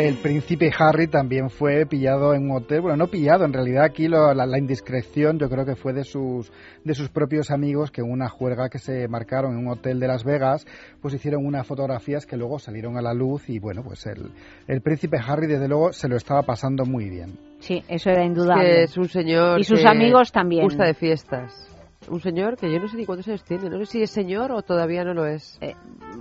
[0.00, 2.82] El príncipe Harry también fue pillado en un hotel.
[2.82, 6.04] Bueno, no pillado, en realidad aquí lo- la, la indiscreción yo creo que fue de
[6.04, 6.52] sus,
[6.84, 10.06] de sus propios amigos que en una juerga que se marcaron en un hotel de
[10.06, 10.64] Las Vegas,
[11.02, 14.30] pues hicieron unas fotografías que luego salieron a la luz y bueno, pues el,
[14.68, 17.36] el príncipe Harry desde luego se lo estaba pasando muy bien.
[17.58, 18.64] Sí, eso era Es indudable.
[18.64, 20.62] que es un señor Y sus que amigos también.
[20.62, 21.67] gusta de fiestas.
[22.10, 23.68] Un señor que yo no sé ni cuántos años tiene.
[23.70, 25.58] No sé si es señor o todavía no lo es.
[25.60, 25.74] Eh,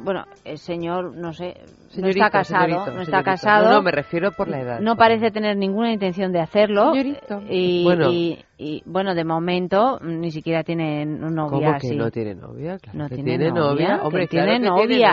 [0.04, 3.24] bueno, el señor, no sé, no Señorito, está casado, señorito, no está señorito.
[3.24, 3.66] casado.
[3.70, 4.80] No, no, me refiero por la edad.
[4.80, 6.92] No parece tener ninguna intención de hacerlo.
[6.94, 7.42] Señorito.
[7.50, 8.12] Y Bueno.
[8.12, 11.50] y, y, bueno, de momento mm, ni siquiera tiene novia.
[11.50, 12.78] ¿Cómo que no tiene novia?
[12.80, 13.88] Claro No que tiene tiene novia, novia.
[14.00, 15.04] que Hombre, tiene claro que tiene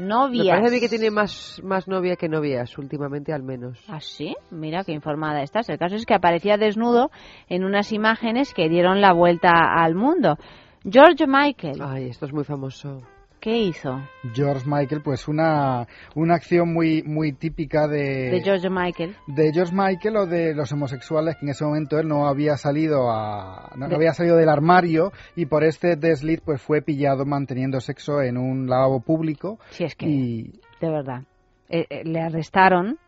[0.00, 0.46] novias.
[0.46, 3.78] Me parece a mí que tiene más, más novia que novias, últimamente al menos.
[3.88, 4.34] ¿Ah, sí?
[4.50, 5.68] Mira qué informada estás.
[5.68, 7.10] El caso es que aparecía desnudo
[7.48, 10.36] en unas imágenes que dieron la vuelta al mundo.
[10.82, 13.02] George Michael, Ay, esto es muy famoso.
[13.40, 14.00] ¿Qué hizo
[14.34, 19.16] George Michael, pues una, una acción muy, muy típica de, de George Michael?
[19.26, 23.10] de George Michael o de los homosexuales que en ese momento él no había salido
[23.10, 27.80] a no, De- había salido del armario y por este desliz pues fue pillado manteniendo
[27.80, 31.22] sexo en un lavabo público Si es que, y de verdad,
[31.68, 32.98] eh, eh, le arrestaron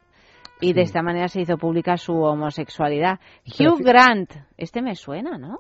[0.61, 3.19] y de esta manera se hizo pública su homosexualidad.
[3.59, 5.59] Pero Hugh Grant, este me suena, ¿no?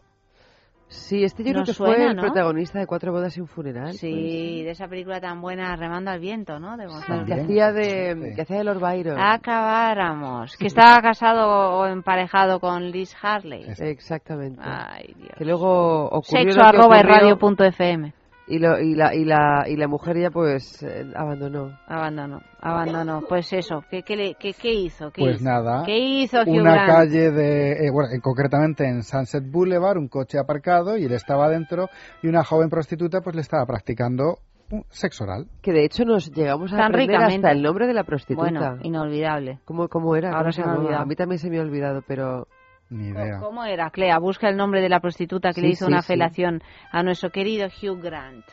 [0.93, 2.22] Sí, este yo creo ¿Nos que suena, fue el no?
[2.22, 3.93] protagonista de Cuatro bodas y un funeral.
[3.95, 6.76] Sí, de esa película tan buena, Remando al viento, ¿no?
[6.76, 7.34] De Gonzalo pues.
[7.34, 8.34] Que hacía de, Sí.
[8.36, 9.18] que hacía de Lord Byron.
[9.18, 10.57] Acabáramos.
[10.57, 13.64] Que estaba casado o emparejado con Liz Harley.
[13.78, 14.61] Exactamente.
[14.62, 15.32] Ay, Dios.
[15.36, 16.22] Que luego ocurrió
[16.53, 17.38] Sexo lo que arroba ocurrió radio
[17.68, 18.12] fm.
[18.49, 21.78] Y, lo, y, la, y, la, y la mujer ya pues eh, abandonó.
[21.86, 23.22] Abandonó, abandonó.
[23.28, 25.11] Pues eso, ¿qué, qué, le- qué- qué hizo?
[25.11, 25.45] ¿Qué pues hizo?
[25.45, 26.90] nada ¿Qué hizo Hugh una Grant?
[26.93, 31.88] calle de eh, bueno concretamente en Sunset Boulevard un coche aparcado y él estaba dentro
[32.22, 34.38] y una joven prostituta pues le estaba practicando
[34.70, 37.47] un sexo oral Que de hecho nos llegamos a Tan aprender ricamente.
[37.47, 38.43] hasta el nombre de la prostituta.
[38.43, 39.61] Bueno, inolvidable.
[39.66, 40.30] ¿Cómo, ¿Cómo era?
[40.30, 41.03] Ahora ¿Cómo se me ha olvidado.
[41.03, 42.47] A mí también se me ha olvidado, pero...
[42.93, 44.18] ni idea ¿Cómo era, Clea?
[44.18, 46.09] Busca el nombre de la prostituta que le hizo sí, una sí.
[46.09, 48.45] felación a nuestro querido Hugh Grant.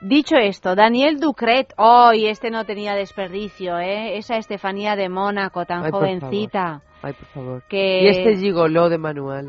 [0.00, 4.16] Dicho esto, Daniel Ducret, hoy este no tenía desperdicio, ¿eh?
[4.16, 6.82] Esa Estefanía de Mónaco, tan Ay, jovencita.
[7.02, 7.62] Ay, por favor.
[7.68, 9.48] Que Y este gigoló de manual.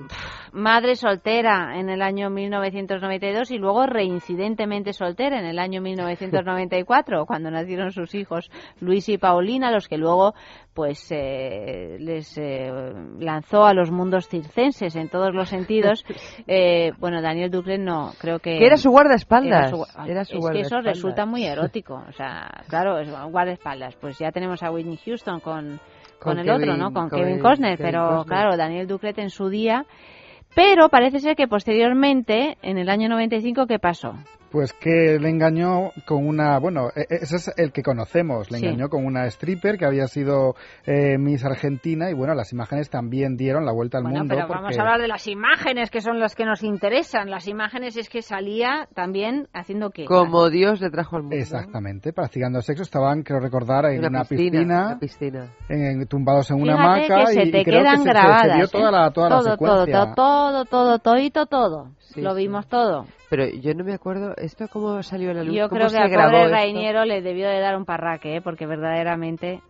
[0.51, 7.49] madre soltera en el año 1992 y luego reincidentemente soltera en el año 1994 cuando
[7.51, 8.49] nacieron sus hijos
[8.79, 10.33] Luis y Paulina los que luego
[10.73, 12.71] pues eh, les eh,
[13.19, 16.03] lanzó a los mundos circenses en todos los sentidos
[16.47, 19.59] Eh, bueno Daniel Ducret no creo que Que era su guardaespaldas.
[19.61, 23.09] era su gua- Era su es que eso resulta muy erótico o sea claro es
[23.31, 25.79] guardaespaldas pues ya tenemos a Whitney Houston con
[26.23, 26.91] con, Con el otro, ¿no?
[26.91, 28.25] Con, con Kevin Costner, Kevin pero Costner.
[28.25, 29.85] claro, Daniel Ducret en su día.
[30.55, 34.13] Pero parece ser que posteriormente, en el año 95, ¿qué pasó?
[34.53, 38.59] Pues que le engañó con una, bueno, e- e- ese es el que conocemos, le
[38.59, 38.65] Sí.
[38.67, 40.53] engañó con una stripper que había sido
[40.85, 44.35] eh, Miss Argentina y bueno, las imágenes también dieron la vuelta al Bueno, mundo.
[44.35, 44.61] pero porque...
[44.61, 47.31] vamos a hablar de las imágenes, que son las que nos interesan.
[47.31, 50.05] Las imágenes es que salía también haciendo qué.
[50.05, 51.35] Como Dios le trajo al mundo.
[51.35, 55.47] Exactamente, practicando sexo, estaban, creo recordar, en Una una, piscina, piscina, una piscina.
[55.67, 58.03] en- en- tumbados en una hamaca que se y, te y creo quedan que se-
[58.03, 58.55] se, se, grabadas.
[58.57, 59.51] vio toda la, toda la todo, todo,
[59.85, 60.13] secuencia.
[60.13, 61.87] todo, todo, todo, todito, todo.
[62.13, 62.41] Sí, Lo sí.
[62.43, 63.05] vimos todo.
[63.29, 65.55] Pero yo no me acuerdo, ¿esto cómo salió a la luz?
[65.55, 66.49] Yo ¿Cómo creo se que al pobre?
[66.49, 68.41] Rainiero le debió de dar un parraque, ¿eh?
[68.41, 69.61] porque verdaderamente...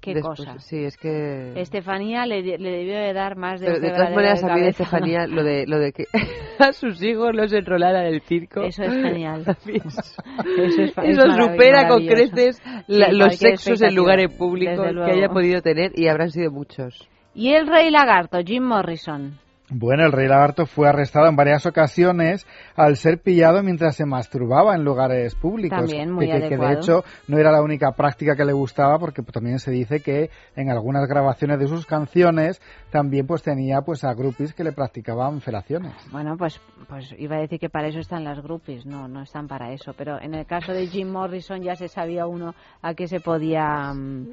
[0.00, 0.58] Qué Después- cosa.
[0.58, 1.58] Sí, es que...
[1.58, 4.68] Estefanía le, le debió de dar más de Pero de todas maneras, a mí de.
[4.68, 6.04] Estefanía, lo de, lo de que
[6.58, 8.60] a sus hijos los enrolara en el circo.
[8.64, 9.44] Eso es genial.
[9.64, 14.86] Eso, es- es eso marav- supera con creces la- Sí, los sexos en lugares públicos
[15.06, 17.08] que haya podido tener y habrán sido muchos.
[17.34, 19.38] Y el rey lagarto, Jim Morrison.
[19.70, 22.46] Bueno, el rey lagarto fue arrestado en varias ocasiones
[22.76, 25.78] al ser pillado mientras se masturbaba en lugares públicos.
[25.78, 29.58] También, muy que, de hecho no era la única práctica que le gustaba porque también
[29.58, 32.60] se dice que en algunas grabaciones de sus canciones
[32.90, 35.94] también pues tenía pues a groupies que le practicaban felaciones.
[36.12, 39.48] Bueno, pues, pues iba a decir que para eso están las groupies, no, no están
[39.48, 39.94] para eso.
[39.96, 43.92] Pero en el caso de Jim Morrison ya se sabía uno a qué se podía,
[43.94, 44.28] mm,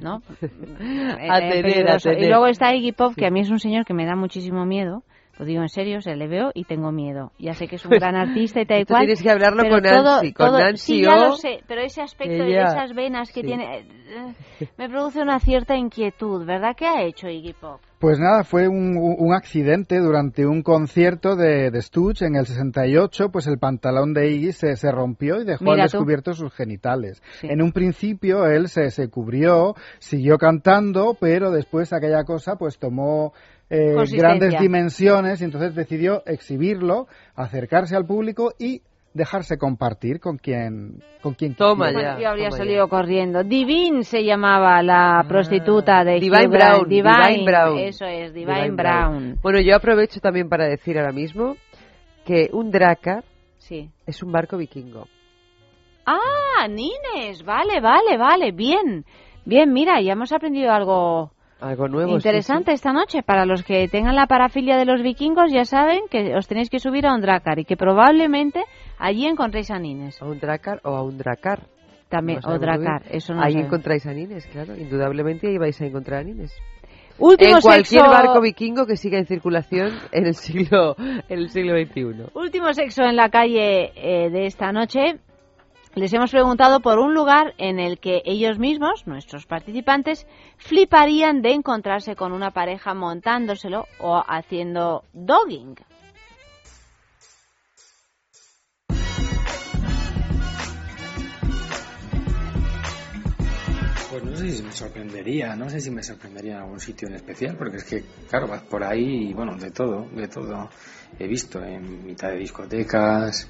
[0.00, 0.22] ¿no?
[1.18, 2.08] Eh, Atener, peligroso.
[2.10, 2.24] atener.
[2.24, 4.64] Y luego está Iggy Pop, que a mí es un señor que me da muchísimo
[4.66, 5.02] miedo.
[5.38, 7.30] Lo digo en serio, se le veo y tengo miedo.
[7.38, 9.00] Ya sé que es un Pues, gran artista y tal y cual.
[9.00, 11.82] tienes que hablarlo con todo- Nancy, con todo- Nancy Sí, ya O, lo sé, pero
[11.82, 13.46] ese aspecto de esas venas que sí.
[13.46, 14.34] tiene eh,
[14.78, 16.74] me produce una cierta inquietud, ¿verdad?
[16.74, 17.80] ¿Qué ha hecho Iggy Pop?
[17.98, 23.30] Pues nada, fue un, un accidente durante un concierto de, de Stooge en el 68,
[23.30, 25.96] pues el pantalón de Iggy se, se rompió y dejó Mira al tú.
[25.98, 27.22] descubierto sus genitales.
[27.40, 27.46] Sí.
[27.50, 33.32] En un principio él se, se cubrió, siguió cantando, pero después aquella cosa pues tomó
[33.70, 38.82] eh, grandes dimensiones y entonces decidió exhibirlo, acercarse al público y
[39.16, 42.18] dejarse compartir con quien con quien Toma ya.
[42.20, 43.42] Yo habría toma salido corriendo.
[43.42, 46.50] Divine se llamaba la prostituta de Divine Hugh.
[46.52, 47.78] Brown, Divine Brown.
[47.78, 49.38] Eso es, Divine, Divine Brown.
[49.42, 51.56] Bueno, yo aprovecho también para decir ahora mismo
[52.24, 53.24] que un dracar
[53.58, 53.90] Sí.
[54.06, 55.08] es un barco vikingo.
[56.04, 59.04] Ah, Nines, vale, vale, vale, bien.
[59.44, 62.10] Bien, mira, ya hemos aprendido algo Algo nuevo.
[62.10, 63.22] sí, interesante esta noche.
[63.22, 66.78] Para los que tengan la parafilia de los vikingos, ya saben que os tenéis que
[66.78, 68.62] subir a un dracar y que probablemente
[68.98, 70.20] allí encontréis a Nines.
[70.22, 71.66] A un dracar o a un dracar.
[72.08, 74.76] También, No o dracar, eso no Ahí encontráis a Nines, claro.
[74.76, 76.54] Indudablemente ahí vais a encontrar a Nines.
[77.18, 81.48] Último en cualquier sexo- barco vikingo que siga en circulación en el siglo, en el
[81.50, 82.30] siglo XXI.
[82.34, 85.18] Último sexo en la calle eh, de esta noche.
[85.94, 90.26] Les hemos preguntado por un lugar en el que ellos mismos, nuestros participantes,
[90.58, 95.74] fliparían de encontrarse con una pareja montándoselo o haciendo dogging.
[104.16, 107.16] Pues no sé si me sorprendería, no sé si me sorprendería en algún sitio en
[107.16, 110.70] especial, porque es que, claro, vas por ahí y, bueno, de todo, de todo
[111.18, 113.46] he visto, en mitad de discotecas,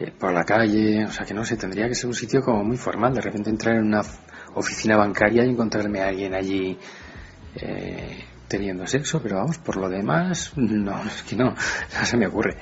[0.00, 2.64] eh, por la calle, o sea que no sé, tendría que ser un sitio como
[2.64, 4.00] muy formal, de repente entrar en una
[4.54, 6.78] oficina bancaria y encontrarme a alguien allí
[7.56, 12.28] eh, teniendo sexo, pero vamos, por lo demás, no, es que no, no se me
[12.28, 12.56] ocurre.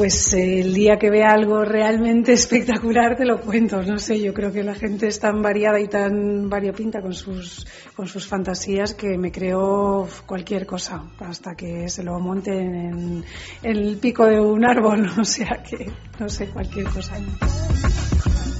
[0.00, 3.82] Pues eh, el día que vea algo realmente espectacular te lo cuento.
[3.82, 7.66] No sé, yo creo que la gente es tan variada y tan variopinta con sus,
[7.94, 13.24] con sus fantasías que me creo cualquier cosa hasta que se lo monten en,
[13.62, 15.06] en el pico de un árbol.
[15.20, 17.14] O sea que, no sé, cualquier cosa.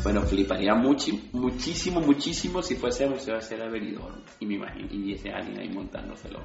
[0.02, 4.98] Bueno, fliparía muchi- muchísimo, muchísimo si fuese Museo de Cera Benidorm y me imagino, y
[4.98, 6.40] viese a alguien ahí montándoselo.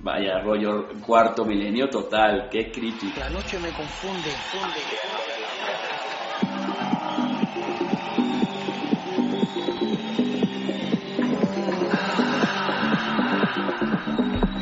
[0.00, 3.20] Vaya rollo cuarto milenio total, qué crítica.
[3.20, 5.88] La noche me confunde, funde.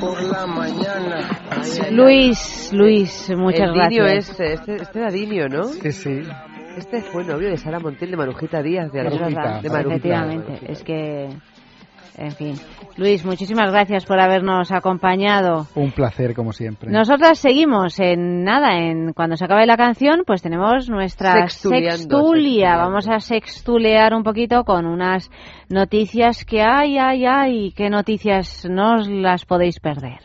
[0.01, 1.29] Por la mañana.
[1.91, 4.29] Luis, Luis, muchas el gracias.
[4.31, 5.65] este, este, este era Dinio, ¿no?
[5.65, 6.21] Sí, sí.
[6.77, 9.95] Este fue novio de Sara Montiel, de Marujita Díaz, de Es verdad, de Marujita.
[9.95, 10.61] efectivamente.
[10.71, 11.29] Es que,
[12.17, 12.55] en fin.
[12.97, 15.67] Luis, muchísimas gracias por habernos acompañado.
[15.75, 16.91] Un placer, como siempre.
[16.91, 21.93] Nosotras seguimos en nada, en cuando se acabe la canción, pues tenemos nuestra sextulia.
[21.93, 22.85] sextuleando.
[22.85, 25.31] Vamos a sextulear un poquito con unas
[25.69, 30.21] noticias que hay, hay, hay, qué noticias no os las podéis perder.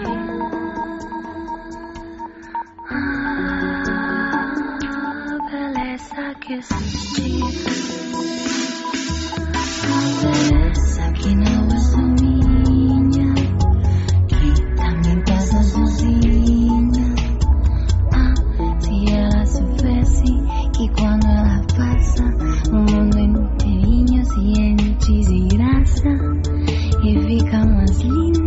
[2.89, 4.53] Ah,
[5.49, 7.43] beleza que existe.
[9.85, 11.68] A beleza que não
[24.39, 26.09] inteirinho se enche de graça
[27.03, 28.38] e fica mais linda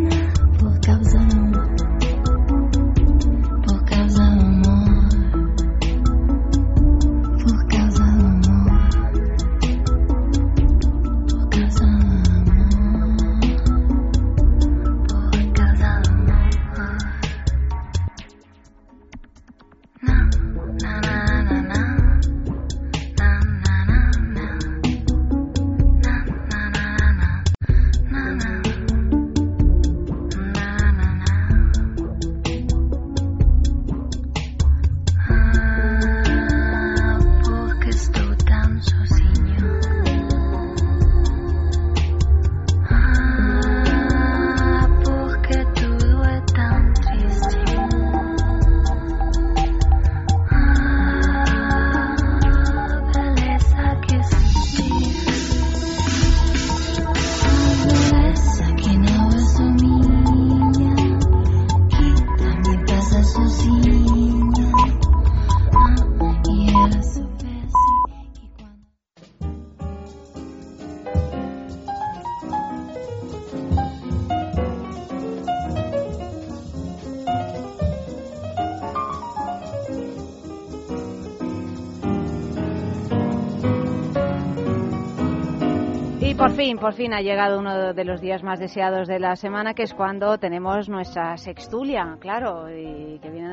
[86.82, 89.94] por fin, ha llegado uno de los días más deseados de la semana, que es
[89.94, 93.01] cuando tenemos nuestra sextulia, claro, y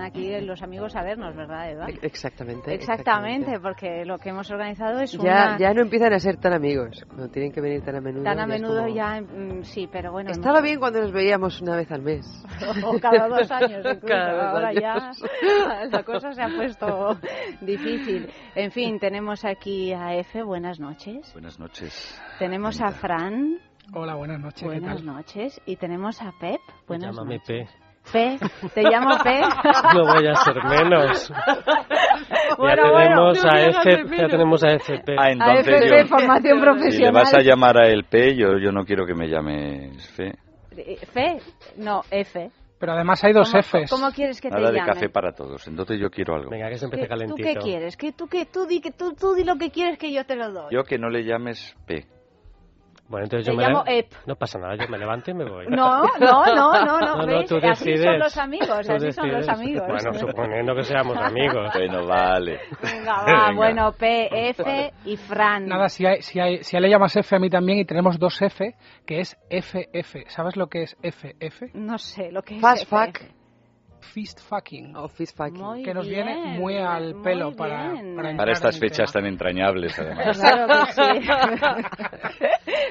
[0.10, 1.88] aquí los amigos a vernos, ¿verdad, Eva?
[2.02, 2.74] Exactamente.
[2.74, 5.58] Exactamente, porque lo que hemos organizado es Ya, una...
[5.58, 8.24] ya no empiezan a ser tan amigos, no tienen que venir tan a menudo.
[8.24, 10.32] Tan a ya menudo como- ya, mm, sí, pero bueno...
[10.32, 12.26] Estaba bien cuando nos veíamos una vez al mes.
[12.86, 14.06] o cada dos años incluso.
[14.08, 15.24] Cada dos Ahora ya años.
[15.92, 17.18] la cosa se ha puesto
[17.62, 18.30] difícil.
[18.56, 21.32] En fin, tenemos aquí a Efe, buenas noches.
[21.34, 22.22] Buenas noches.
[22.40, 23.58] Tenemos a Fran.
[23.94, 24.62] Hola, buenas noches.
[24.62, 25.06] ¿qué Buenas tal?
[25.06, 25.62] noches.
[25.66, 26.60] Y tenemos a Pep.
[26.88, 27.89] Buenas Llámame noches.
[28.12, 28.38] Pe,
[28.74, 29.42] te llamo Pe.
[29.94, 31.32] No voy a ser menos.
[32.58, 33.52] Bueno, ya tenemos bueno.
[33.54, 35.16] a F, ya tenemos a FP.
[35.18, 37.14] Ah, entonces AFP, yo- formación Si le profesional.
[37.14, 40.34] vas a llamar a el P, yo, yo no quiero que me llames Fe.
[41.14, 41.38] Fe,
[41.78, 42.50] no, F.
[42.80, 43.90] Pero además hay dos ¿Cómo- Fs.
[43.90, 44.94] ¿Cómo quieres que te Nada de llame?
[44.94, 45.68] café para todos.
[45.68, 46.50] Entonces yo quiero algo.
[46.50, 47.98] Venga, que se ¿Qué- ¿Tú qué quieres?
[47.98, 50.36] ¿Qué, tú, qué, tú, di, que tú, tú di lo que quieres que yo te
[50.38, 50.72] lo doy.
[50.74, 52.06] Yo que no le llames P.
[53.10, 54.12] Bueno, entonces yo me llamo le- Ep.
[54.28, 55.66] No pasa nada, yo me levanto y me voy.
[55.68, 57.50] No, no, no, no, no, ¿ves?
[57.50, 58.04] tú Así decides.
[58.04, 58.94] son los amigos, así son
[59.32, 59.50] los decides.
[59.50, 59.88] amigos.
[59.88, 61.72] Bueno, suponiendo que seamos amigos.
[61.74, 62.60] Bueno, vale.
[62.84, 63.54] Venga, va, Venga.
[63.56, 65.66] bueno, P, F y Fran.
[65.68, 67.86] Nada, si, hay, si, hay, si a él le llamas F a mí también y
[67.86, 68.76] tenemos dos F,
[69.08, 70.26] que es FF.
[70.28, 71.74] ¿Sabes lo que es FF?
[71.74, 72.96] No sé lo que es Fast F.
[72.96, 73.39] fuck.
[74.02, 74.96] Fist fucking.
[74.96, 75.62] O fist fucking.
[75.62, 77.94] Muy que nos bien, viene muy al muy pelo para,
[78.38, 79.24] para, estas fechas tema.
[79.24, 80.40] tan entrañables, además.
[80.40, 82.50] Claro que sí.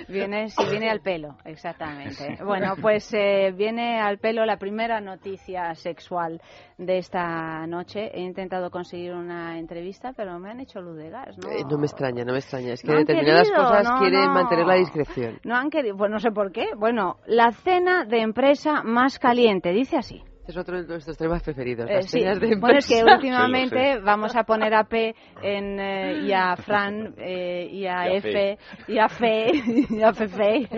[0.12, 2.39] viene, sí, viene al pelo, exactamente.
[2.44, 6.40] Bueno, pues eh, viene al pelo la primera noticia sexual
[6.76, 8.10] de esta noche.
[8.12, 11.51] He intentado conseguir una entrevista, pero me han hecho luz de gas, ¿no?
[11.51, 12.72] Eh, no me extraña, no me extraña.
[12.74, 14.35] Es que No determinadas querido, cosas no, quieren no.
[14.35, 15.40] mantener la discreción.
[15.44, 16.66] No han querido, pues no sé por qué.
[16.76, 20.22] Bueno, la cena de empresa más caliente, dice así.
[20.49, 21.91] Es otro de nuestros temas preferidos.
[21.91, 22.20] Eh, las sí.
[22.20, 26.57] cenas de Bueno, es que últimamente vamos a poner a P en, eh, y a
[26.57, 28.59] Fran eh, y a Y a F Fe.
[28.89, 29.51] y a Fe
[29.91, 30.69] y a Fefe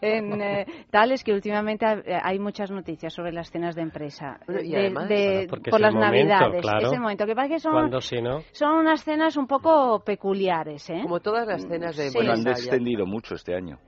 [0.00, 4.38] en eh, tal es que últimamente ha- hay muchas noticias sobre las cenas de empresa
[4.46, 6.86] Bueno, y de- además- de- Bueno, por es las el momento, navidades claro.
[6.86, 8.40] es el momento que pasa que son si no.
[8.52, 11.00] son unas cenas un poco peculiares ¿eh?
[11.02, 12.16] Como todas las cenas de Sí.
[12.16, 12.60] Bueno, han empresa.
[12.60, 12.70] ya.
[12.70, 13.78] descendido mucho este año.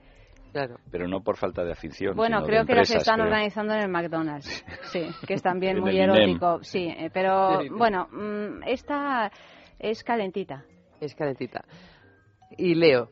[0.51, 0.77] Claro.
[0.91, 2.15] Pero no por falta de afición.
[2.15, 3.25] Bueno, sino de creo que las están creo.
[3.27, 4.65] organizando en el McDonald's.
[4.91, 6.09] Sí, que es también muy INEM.
[6.11, 6.63] erótico.
[6.63, 9.31] Sí, eh, pero bueno, mm, esta
[9.77, 10.65] es calentita.
[10.99, 11.63] Es calentita.
[12.57, 13.09] Y leo.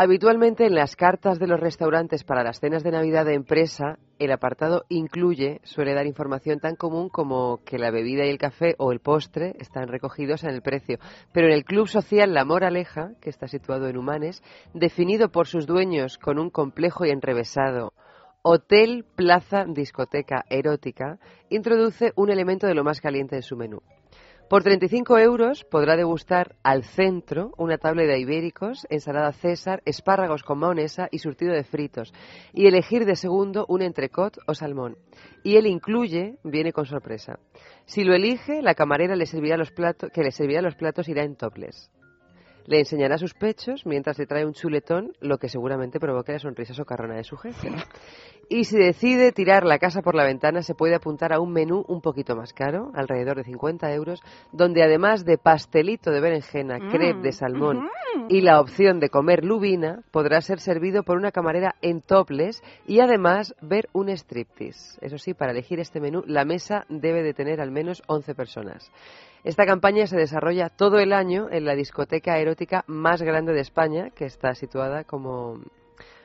[0.00, 4.30] Habitualmente en las cartas de los restaurantes para las cenas de Navidad de empresa, el
[4.30, 8.92] apartado incluye, suele dar información tan común como que la bebida y el café o
[8.92, 10.98] el postre están recogidos en el precio.
[11.32, 14.40] Pero en el Club Social La Moraleja, que está situado en Humanes,
[14.72, 17.92] definido por sus dueños con un complejo y enrevesado
[18.42, 21.18] Hotel Plaza Discoteca Erótica,
[21.50, 23.80] introduce un elemento de lo más caliente en su menú.
[24.48, 30.58] Por 35 euros podrá degustar al centro una tabla de ibéricos, ensalada César, espárragos con
[30.58, 32.14] maonesa y surtido de fritos,
[32.54, 34.96] y elegir de segundo un entrecot o salmón.
[35.44, 37.38] Y él incluye, viene con sorpresa.
[37.84, 41.24] Si lo elige, la camarera le servirá los platos, que le servirá los platos irá
[41.24, 41.90] en topless.
[42.68, 46.74] Le enseñará sus pechos mientras le trae un chuletón, lo que seguramente provoque la sonrisa
[46.74, 47.70] socarrona de su jefe.
[48.50, 51.84] Y si decide tirar la casa por la ventana, se puede apuntar a un menú
[51.86, 54.22] un poquito más caro, alrededor de 50 euros,
[54.52, 56.90] donde además de pastelito de berenjena, Mm.
[56.90, 57.90] crepe de salmón
[58.30, 63.00] y la opción de comer lubina, podrá ser servido por una camarera en topless y
[63.00, 64.98] además ver un striptease.
[65.02, 68.90] Eso sí, para elegir este menú, la mesa debe de tener al menos 11 personas.
[69.48, 74.10] Esta campaña se desarrolla todo el año en la discoteca erótica más grande de España,
[74.10, 75.60] que está situada, como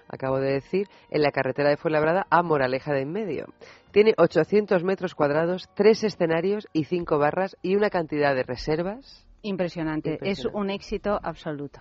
[0.09, 3.45] acabo de decir, en la carretera de Fuenlabrada a Moraleja de en medio.
[3.91, 9.25] Tiene 800 metros cuadrados, tres escenarios y cinco barras y una cantidad de reservas.
[9.41, 10.19] Impresionante.
[10.21, 11.79] Es un éxito absoluto.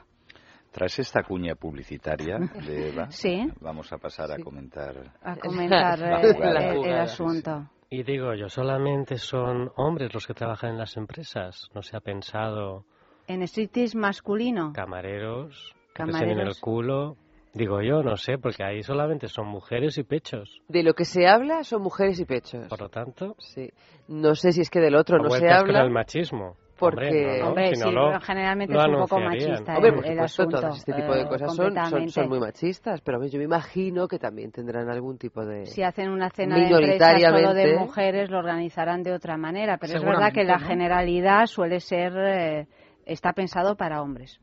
[0.71, 3.51] Tras esta cuña publicitaria de Eva, Sí.
[3.61, 4.95] vamos a pasar a comentar.
[5.21, 6.73] A comentar La jugada.
[6.73, 7.69] el- asunto.
[7.95, 11.69] Y digo yo, solamente son hombres los que trabajan en las empresas.
[11.75, 12.87] No se ha pensado
[13.29, 14.73] En striptease masculino.
[14.73, 16.57] camareros, Camareros.
[16.57, 17.17] el culo.
[17.55, 20.63] Digo yo, no sé, porque ahí solamente son mujeres y pechos.
[20.69, 22.67] De lo que se habla son mujeres y pechos.
[22.69, 23.69] Por lo tanto, Sí.
[24.09, 25.83] No sé si es que del otro no se vueltas con habla.
[25.85, 26.57] el machismo.
[26.91, 29.89] Porque- Hombre, no, no, Hombre, si no sí, pero generalmente es un poco machista Hombre,
[29.91, 30.61] el, por el supuesto, asunto.
[30.61, 32.11] todas este tipo de eh, cosas son, son, completamente.
[32.13, 35.67] son muy machistas, pero yo me imagino que también tendrán algún tipo de...
[35.67, 39.79] Si hacen una cena de empresa solo de mujeres, lo organizarán de otra manera.
[39.79, 42.13] Pero es verdad que la generalidad suele ser.
[42.17, 42.67] eh,
[43.07, 44.41] está pensado para hombres.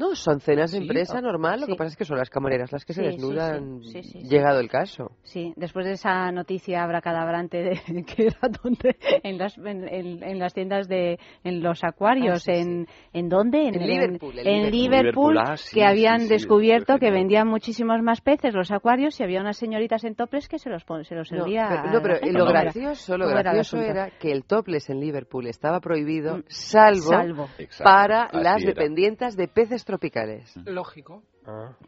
[0.00, 1.72] No, son cenas de empresa o- normal, lo sí.
[1.72, 3.90] que pasa es que son las camareras las que se Sí, desnudan, sí.
[3.90, 4.28] Sí, sí, sí.
[4.28, 5.12] llegado el caso.
[5.22, 10.38] Sí, después de esa noticia abracadabrante de que era donde en las en, en- en
[10.38, 14.70] las tiendas de en los acuarios Ah, sí, en en dónde En Liverpool, en en
[14.70, 15.38] Liverpool.
[15.38, 19.22] Ah, sí, que habían sí, sí, descubierto que vendían muchísimos más peces los acuarios y
[19.22, 22.00] había unas señoritas en toples que se los se los No, servía pero, no, la
[22.02, 22.32] pero gente.
[22.38, 27.10] lo gracioso, lo ¿Cómo era gracioso era que el topless en Liverpool estaba prohibido, salvo,
[27.10, 27.46] Salvo.
[27.58, 28.68] Exacto, para las era.
[28.72, 30.56] dependientes de peces tropicales.
[30.66, 31.22] Lógico.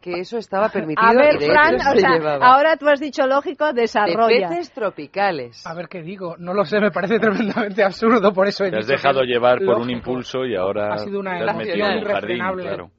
[0.01, 2.47] Que eso estaba permitido A ver, y de Fran, hecho o se sea, llevaba.
[2.47, 4.49] ahora tú has dicho lógico, de desarrolla.
[4.49, 5.65] peces tropicales.
[5.67, 6.37] A ver qué digo.
[6.39, 9.27] No lo sé, me parece tremendamente absurdo, por eso he Te has dicho dejado que
[9.27, 9.93] llevar por un lógico.
[9.99, 12.63] impulso y ahora Ha sido una te has metido en un jardín, irrefrenable.
[12.65, 12.91] claro.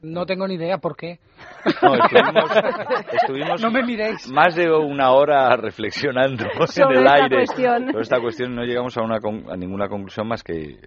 [0.00, 1.18] No tengo ni idea por qué.
[1.82, 2.50] No, estuvimos,
[3.20, 4.30] estuvimos No me miréis.
[4.30, 7.86] más de una hora reflexionando Sobre en el esta aire cuestión.
[7.90, 8.54] sobre esta cuestión.
[8.54, 10.78] No llegamos a, una con- a ninguna conclusión más que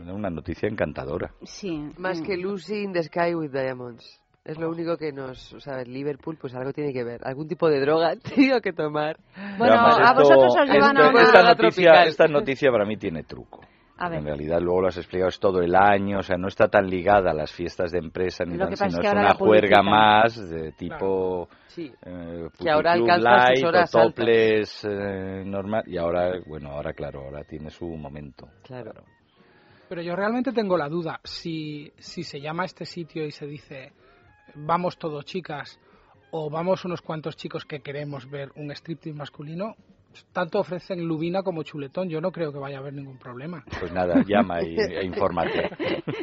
[0.00, 1.32] una noticia encantadora.
[1.42, 1.90] Sí.
[1.98, 2.24] Más mm.
[2.24, 4.20] que Lucy in the Sky with Diamonds.
[4.44, 7.20] Es lo único que nos, o sea, Liverpool pues algo tiene que ver.
[7.22, 9.18] Algún tipo de droga tío que tomar.
[9.58, 12.86] Bueno, además a vosotros os llevan a esto- una- esta, droga noticia, esta noticia para
[12.86, 13.60] mí tiene truco.
[14.00, 14.20] A ver.
[14.20, 16.88] En realidad, luego lo has explicado, es todo el año, o sea, no está tan
[16.88, 19.82] ligada a las fiestas de empresa, ni tan, sino es que es ahora una juerga
[19.82, 21.92] más de tipo Sí.
[22.06, 27.42] eh, Que ahora alcanza sus o horas eh, normal, y ahora, bueno, ahora claro, ahora
[27.42, 28.46] tiene su momento.
[28.62, 28.92] Claro.
[29.88, 31.20] Pero yo realmente tengo la duda.
[31.24, 33.92] Si, si se llama a este sitio y se dice
[34.54, 35.78] vamos todos chicas
[36.30, 39.76] o vamos unos cuantos chicos que queremos ver un striptease masculino,
[40.32, 42.08] tanto ofrecen lubina como chuletón.
[42.08, 43.64] Yo no creo que vaya a haber ningún problema.
[43.80, 45.70] Pues nada, llama y, e infórmate.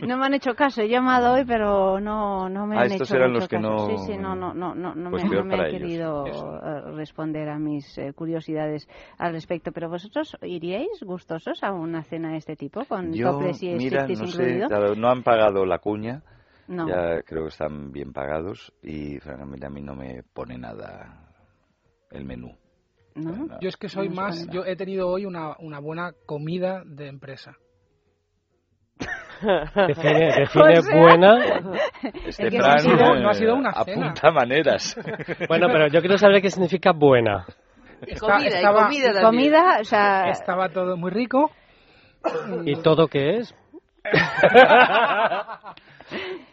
[0.05, 3.09] No me han hecho caso, he llamado hoy, pero no, no me Ah, han estos
[3.09, 3.69] hecho eran mucho los que caso.
[3.69, 5.71] no- Sí, sí, no, no, no, no, no Pues me, no me han ellos.
[5.71, 6.55] querido Eso.
[6.63, 9.71] eh, responder a mis eh, curiosidades al respecto.
[9.71, 14.07] Pero vosotros iríais gustosos a una cena de este tipo con Yo, toples y mira,
[14.07, 16.21] no sé, claro, no han pagado la cuña,
[16.67, 16.87] No.
[16.87, 21.21] ya creo que están bien pagados y francamente a mí no me pone nada
[22.11, 22.55] el menú.
[23.15, 23.47] ¿No?
[23.61, 27.07] Yo es que soy No más, yo he tenido hoy una, una buena comida de
[27.07, 27.55] empresa.
[29.41, 31.35] Define, define O sea- buena.
[32.27, 34.07] Este no ha sido- eh, no ha sido una cena.
[34.09, 34.95] apunta maneras.
[35.47, 37.45] Bueno, pero yo quiero saber qué significa buena.
[38.01, 39.23] Está- comida, y estaba, comida también.
[39.53, 41.51] Comida, o sea, estaba todo muy rico.
[42.65, 43.55] ¿Y todo qué es?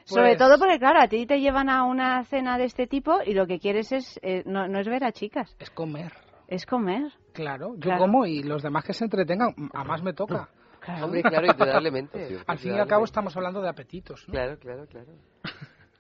[0.05, 3.19] sobre Pues- todo porque, claro, a ti te llevan a una cena de este tipo
[3.25, 6.13] y lo que quieres es, eh, no, no es ver a chicas, Es comer.
[6.55, 7.11] Es comer.
[7.33, 8.01] Claro, yo Claro.
[8.01, 10.49] como y los demás que se entretengan, a más me toca.
[10.81, 11.05] Claro.
[11.07, 12.39] Hombre, claro, indudablemente.
[12.47, 14.25] Al fin y al cabo estamos hablando de apetitos.
[14.27, 14.33] ¿no?
[14.33, 15.13] Claro, claro, claro.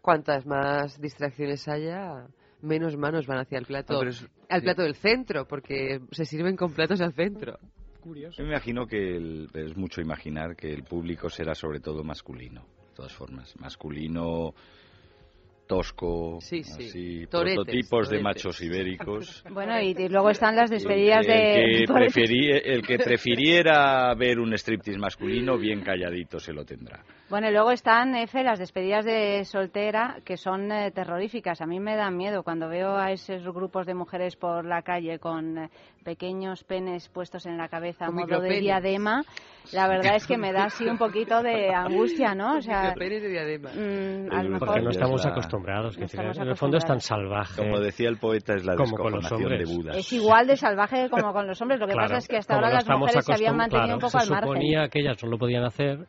[0.00, 2.26] Cuantas más distracciones haya,
[2.60, 4.64] menos manos van hacia el plato, No, pero es- al sí.
[4.64, 7.58] plato del centro, porque se sirven con platos al centro.
[8.00, 8.38] Curioso.
[8.38, 12.62] Yo me imagino que el- es mucho imaginar que el público será sobre todo masculino,
[12.62, 13.54] de todas formas.
[13.60, 14.54] Masculino,
[15.76, 16.72] tosco, Sí, sí.
[16.86, 18.22] así, Toretes, prototipos de toretes.
[18.22, 19.44] machos ibéricos.
[19.50, 21.84] Bueno, y, y luego están las despedidas el, que de...
[21.88, 27.02] preferi- el que prefiriera ver un striptease masculino, bien calladito se lo tendrá.
[27.32, 31.62] Bueno, y luego están, Efe, las despedidas de soltera, que son eh, terroríficas.
[31.62, 35.18] A mí me dan miedo cuando veo a esos grupos de mujeres por la calle
[35.18, 35.70] con eh,
[36.04, 39.22] pequeños penes puestos en la cabeza a modo de diadema.
[39.72, 42.58] La verdad es que me da así un poquito de angustia, ¿no?
[42.58, 43.70] O sea, Micropenes de diadema.
[43.70, 44.68] mm, a lo El- mejor...
[44.68, 45.94] Porque no Es estamos acostumbrados.
[45.94, 47.62] que No estamos en el fondo es tan salvaje.
[47.62, 49.74] Como decía el poeta, es la Como con los descojonación de.
[49.74, 49.96] Budas.
[49.96, 51.80] Es igual de salvaje como con los hombres.
[51.80, 53.94] Lo que Claro, pasa es que hasta ahora no las mujeres se habían mantenido claro,
[53.96, 54.48] un poco se al margen.
[54.52, 56.06] suponía que ellas no lo podían hacer,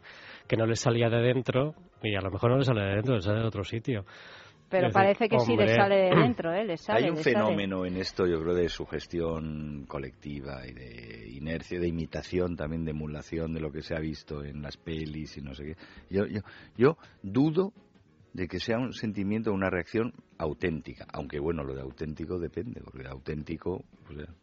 [0.47, 3.15] que no les salía de dentro, y a lo mejor no les sale de dentro,
[3.15, 4.05] les sale de otro sitio.
[4.69, 5.75] Pero decir, parece que sí les hombre.
[5.75, 6.65] sale de dentro, ¿eh?
[6.65, 7.35] Les sale, Hay un sale.
[7.35, 12.91] fenómeno en esto, yo creo, de sugestión colectiva y de inercia, de imitación también, de
[12.91, 15.75] emulación de lo que se ha visto en las pelis y no sé qué.
[16.09, 16.41] Yo, yo,
[16.75, 17.71] yo dudo
[18.33, 23.03] de que sea un sentimiento, una reacción auténtica, aunque bueno, lo de auténtico depende, porque
[23.03, 24.33] de auténtico, pues, ya,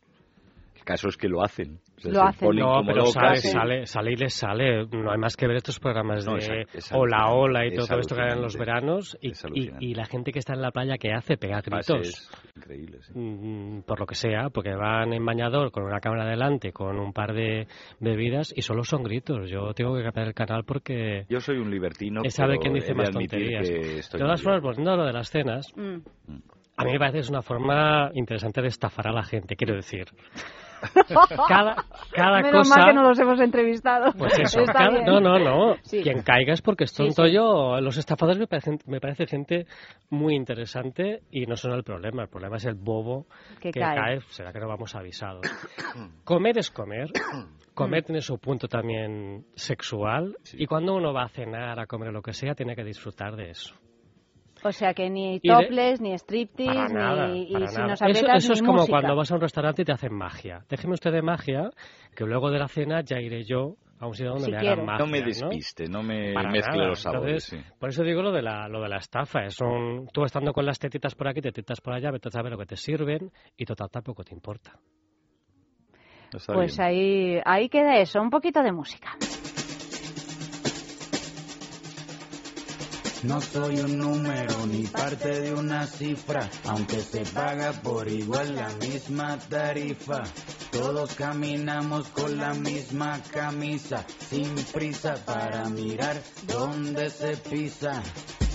[0.80, 1.78] el caso es que lo hacen.
[1.98, 2.48] O sea, Lo hacen.
[2.48, 4.86] ponen No, como pero locas sale, y- sale, sale y les sale.
[4.86, 7.98] No hay más que ver estos programas No, de es- Hola Hola y es todo
[8.00, 10.70] esto que hay en los veranos y, y, y la gente que está en la
[10.70, 11.82] playa que hace, pega gritos.
[11.86, 13.04] pases increíbles.
[13.06, 13.12] sí.
[13.18, 17.12] Mm, por lo que sea, porque van en bañador con una cámara delante, con un
[17.12, 17.66] par de
[18.00, 19.50] bebidas y solo son gritos.
[19.50, 23.10] Yo tengo que cambiar el canal porque Yo soy un libertino, sabe quién dice más
[23.10, 23.68] tonterías.
[23.68, 25.98] De todas formas, volviendo a lo de las cenas, Mm.
[26.78, 29.74] a mí me parece que es una forma interesante de estafar a la gente, quiero
[29.74, 30.06] decir.
[31.48, 31.76] cada,
[32.12, 32.76] cada Menos cosa...
[32.80, 34.12] mal que no los hemos entrevistado.
[34.12, 35.76] Pues eso, cada- no, no, no.
[35.82, 36.02] Sí.
[36.02, 37.32] Quien caiga es porque es Sí, tonto sí.
[37.32, 37.80] yo.
[37.80, 39.66] Los estafadores me, parecen, me parece gente
[40.10, 42.22] muy interesante y no son el problema.
[42.22, 43.26] El problema es el bobo
[43.60, 43.96] Que que, cae.
[43.96, 44.20] cae.
[44.28, 45.42] Será que no vamos avisados.
[46.24, 47.08] comer es comer.
[47.72, 50.36] Comer tiene su punto también sexual.
[50.52, 53.36] Y cuando uno va a cenar, a comer o lo que sea, tiene que disfrutar
[53.36, 53.74] de eso.
[54.62, 57.86] O sea que ni Y de- topless, ni striptease, Para nada, ni y si nada.
[57.88, 58.98] nos Eso, aprietas eso es ni como música.
[58.98, 60.64] cuando vas a un restaurante y te hacen magia.
[60.68, 61.70] Déjeme usted de magia,
[62.14, 64.72] que luego de la cena ya iré yo a un sitio donde Si me quiere.
[64.74, 65.04] hagan magia.
[65.04, 66.88] No me despiste, no me Para mezcle nada.
[66.88, 67.52] los sabores.
[67.52, 67.74] Entonces, sí.
[67.78, 69.44] Por eso digo lo de la, lo de la estafa.
[69.44, 72.52] Es un, tú estando con las tetitas por aquí, tetitas por allá, vete a saber
[72.52, 74.72] lo que te sirven y total tampoco te importa.
[76.34, 76.86] Está Pues bien.
[76.86, 79.16] ahí, ahí queda eso, un poquito de música.
[83.22, 88.68] No soy un número ni parte de una cifra, aunque se paga por igual la
[88.76, 90.22] misma tarifa.
[90.70, 98.02] Todos caminamos con la misma camisa, sin prisa para mirar dónde se pisa.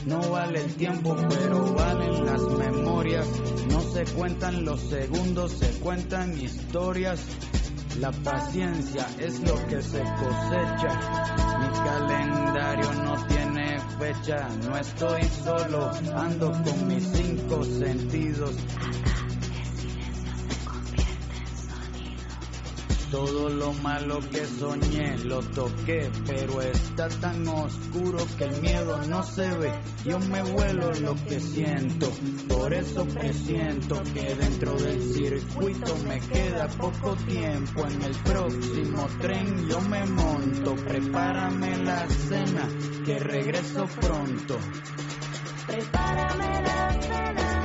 [0.08, 3.28] No vale el tiempo, pero valen las memorias.
[3.70, 7.22] No se cuentan los segundos, se cuentan historias.
[8.00, 11.36] La paciencia es lo que se cosecha.
[11.60, 13.35] Mi calendario no tiene
[13.98, 18.52] No estoy solo, ando con mis cinco sentidos.
[23.16, 29.24] Todo lo malo que soñé lo toqué, pero está tan oscuro que el miedo no
[29.24, 29.72] se ve.
[30.04, 32.12] Yo me vuelo lo que siento,
[32.50, 37.88] por eso que siento que dentro del circuito me queda poco tiempo.
[37.88, 42.68] En el próximo tren yo me monto, prepárame la cena,
[43.06, 44.58] que regreso pronto.
[45.66, 47.65] Prepárame la cena,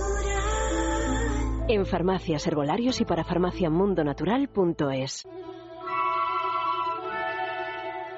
[1.73, 5.25] En farmacias, herbolarios y para farmaciamundonatural.es.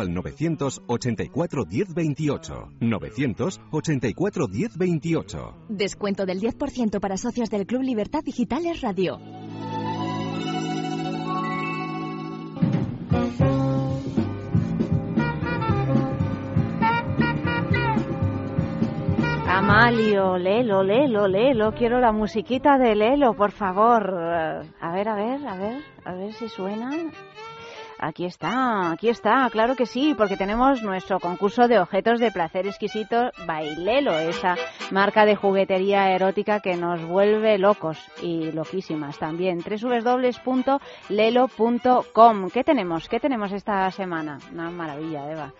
[0.00, 2.68] al 984 10 28.
[2.80, 5.54] 984 10 28.
[5.68, 9.18] Descuento del 10% para socios del Club Libertad Digitales Radio.
[19.62, 24.12] Amalio, Lelo, Lelo, Lelo, quiero la musiquita de Lelo, por favor.
[24.80, 26.90] A ver, a ver, a ver, a ver si suena.
[28.04, 32.66] Aquí está, aquí está, claro que sí, porque tenemos nuestro concurso de objetos de placer
[32.66, 34.56] exquisito Bailelo, esa
[34.90, 39.60] marca de juguetería erótica que nos vuelve locos y loquísimas también.
[39.62, 40.80] www.lelo.com.
[42.50, 43.08] ¿Qué tenemos?
[43.08, 44.40] ¿Qué tenemos esta semana?
[44.52, 45.52] Una maravilla, Eva.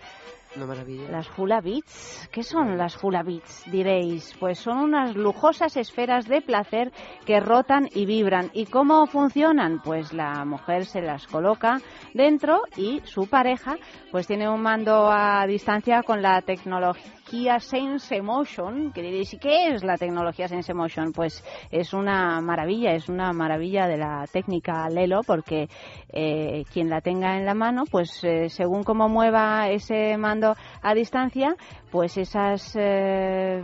[0.55, 3.63] Las hula beats, ¿qué son las hula beats?
[3.71, 6.91] Diréis, pues son unas lujosas esferas de placer
[7.25, 8.51] que rotan y vibran.
[8.53, 9.81] ¿Y cómo funcionan?
[9.81, 11.81] Pues la mujer se las coloca
[12.13, 13.77] dentro y su pareja
[14.11, 17.22] pues tiene un mando a distancia con la tecnología
[17.59, 21.11] Sense Emotion, que diréis, ¿y qué es la tecnología Sense Emotion?
[21.11, 25.67] Pues es una maravilla, es una maravilla de la técnica Lelo, porque
[26.09, 30.93] eh, quien la tenga en la mano, pues eh, según cómo mueva ese mando a
[30.93, 31.55] distancia,
[31.91, 33.61] pues esas eh,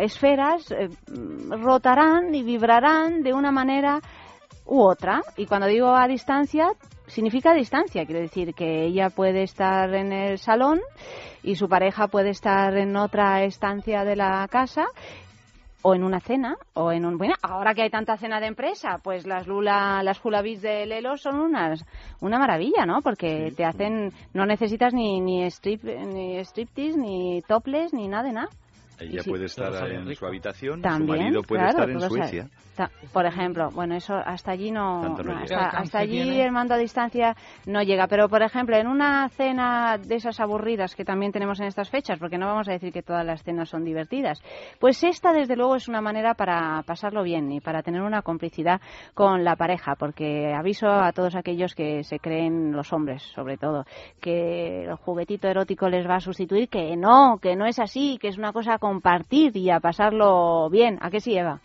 [0.00, 0.88] esferas eh,
[1.50, 4.00] rotarán y vibrarán de una manera
[4.66, 5.20] u otra.
[5.36, 6.68] Y cuando digo a distancia,
[7.14, 8.04] significa distancia.
[8.04, 10.80] Quiere decir que ella puede estar en el salón
[11.42, 14.86] y su pareja puede estar en otra estancia de la casa
[15.82, 17.18] o en una cena, o en un...
[17.18, 20.86] Bueno, ahora que hay tanta cena de empresa, pues las Lula, las Hula Beats de
[20.86, 21.84] Lelo son unas,
[22.20, 23.02] una maravilla, ¿no?
[23.02, 24.10] Porque te hacen...
[24.32, 28.48] No necesitas ni, ni, strip, ni striptease, ni topless, ni nada de nada.
[28.98, 29.30] Ella sí.
[29.30, 30.20] puede estar en rico.
[30.20, 32.48] su habitación, También, su marido puede claro, estar en Suecia.
[32.76, 36.44] Ta- Por ejemplo, bueno, eso hasta allí no, hasta, hasta allí tiene.
[36.44, 38.08] el mando a distancia no llega.
[38.08, 42.18] Pero, por ejemplo, en una cena de esas aburridas que también tenemos en estas fechas,
[42.18, 44.40] porque no vamos a decir que todas las cenas son divertidas,
[44.80, 48.80] pues esta, desde luego, es una manera para pasarlo bien y para tener una complicidad
[49.14, 53.84] con la pareja, porque aviso a todos aquellos que se creen los hombres, sobre todo,
[54.20, 58.28] que el juguetito erótico les va a sustituir, que no, que no es así, que
[58.28, 60.98] es una cosa compartir y a pasarlo bien.
[61.00, 61.58] ¿A qué sí, Eva?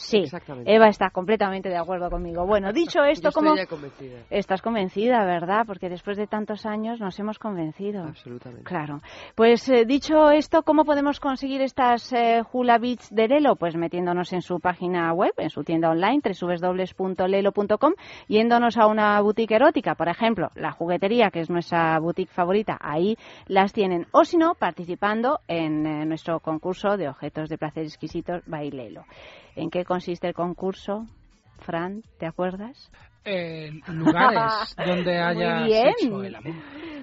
[0.00, 0.72] Sí, Exactamente.
[0.74, 2.46] Eva está completamente de acuerdo conmigo.
[2.46, 4.18] Bueno, dicho esto, Yo ¿cómo estoy ya convencida.
[4.30, 5.64] estás convencida, verdad?
[5.66, 8.04] Porque después de tantos años nos hemos convencido.
[8.04, 8.64] Absolutamente.
[8.64, 9.00] Claro.
[9.34, 13.56] Pues eh, dicho esto, ¿cómo podemos conseguir estas eh, Hula Beats de Lelo?
[13.56, 17.92] Pues metiéndonos en su página web, en su tienda online, www.lelo.com,
[18.28, 23.16] yéndonos a una boutique erótica, por ejemplo, la juguetería, que es nuestra boutique favorita, ahí
[23.46, 24.06] las tienen.
[24.12, 29.04] O si no, participando en eh, nuestro concurso de objetos de placer exquisitos Bailelo.
[29.56, 31.06] ¿En qué consiste el concurso?
[31.58, 32.90] Fran, ¿te acuerdas?
[33.24, 35.92] Eh, lugares donde haya Muy bien.
[35.98, 36.54] sexo, el amor.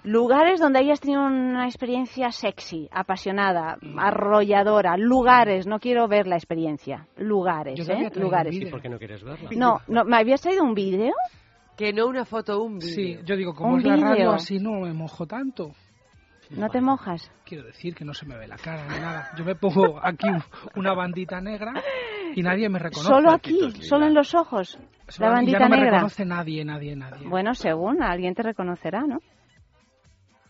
[0.03, 4.97] Lugares donde hayas tenido una experiencia sexy, apasionada, arrolladora.
[4.97, 7.07] Lugares, no quiero ver la experiencia.
[7.17, 8.11] Lugares, Yo te había ¿eh?
[8.15, 8.51] Lugares.
[8.51, 8.71] un ¿Y vídeo.
[8.71, 9.49] por qué no quieres verla?
[9.55, 11.13] No, no, ¿me habías traído un vídeo?
[11.75, 12.95] Que no una foto, un vídeo.
[12.95, 15.73] Sí, yo digo, como es la radio, así no me mojo tanto.
[16.49, 17.29] ¿No te mojas?
[17.45, 19.29] Quiero decir que no se me ve la cara ni nada.
[19.37, 20.41] Yo me pongo aquí un-
[20.75, 21.73] una bandita negra
[22.39, 23.07] y nadie me reconoce.
[23.09, 24.77] Solo aquí, solo en los ojos.
[25.07, 25.91] Solo- La bandita ya no me negra.
[25.93, 27.27] reconoce nadie, nadie, nadie.
[27.27, 29.17] Bueno, según alguien te reconocerá, ¿no?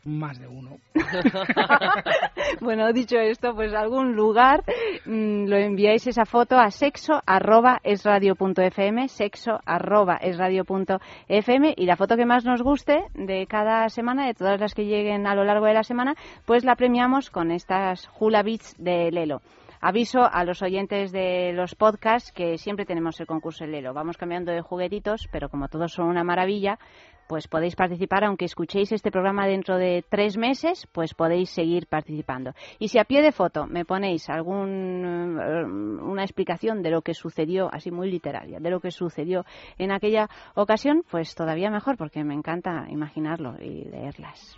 [0.03, 0.77] Más de uno.
[2.61, 4.63] bueno, dicho esto, pues algún lugar
[5.05, 10.37] mm, lo enviáis esa foto a sexo arroba es radio punto fm, sexo arroba es
[10.37, 14.59] radio punto fm y la foto que más nos guste de cada semana, de todas
[14.59, 16.15] las que lleguen a lo largo de la semana,
[16.45, 19.41] pues la premiamos con estas Hula Beats de Lelo.
[19.81, 23.93] Aviso a los oyentes de los podcasts que siempre tenemos el concurso de Lelo.
[23.93, 26.79] Vamos cambiando de juguetitos, pero como todos son una maravilla,
[27.27, 32.53] pues podéis participar, aunque escuchéis este programa dentro de tres meses, pues podéis seguir participando.
[32.79, 35.63] Y si a pie de foto me ponéis algún eh,
[36.03, 39.45] una explicación de lo que sucedió, así muy literaria, de lo que sucedió
[39.77, 44.57] en aquella ocasión, pues todavía mejor, porque me encanta imaginarlo y leerlas.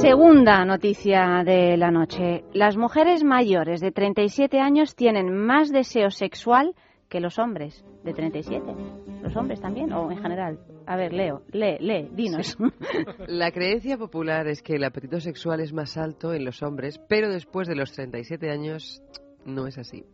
[0.00, 2.44] Segunda noticia de la noche.
[2.52, 6.76] Las mujeres mayores de 37 años tienen más deseo sexual
[7.08, 8.64] que los hombres de 37.
[9.22, 10.60] ¿Los hombres también o en general?
[10.86, 12.56] A ver, Leo, lee, lee, dinos.
[13.26, 17.28] La creencia popular es que el apetito sexual es más alto en los hombres, pero
[17.28, 19.02] después de los 37 años
[19.44, 20.04] no es así.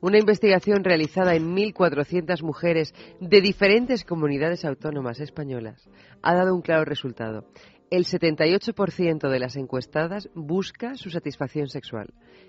[0.00, 5.88] Una investigación realizada en 1.400 mujeres de diferentes comunidades autónomas españolas
[6.22, 7.44] ha dado un claro resultado.
[7.92, 12.06] El 78% de las encuestadas busca su satisfacción sexual.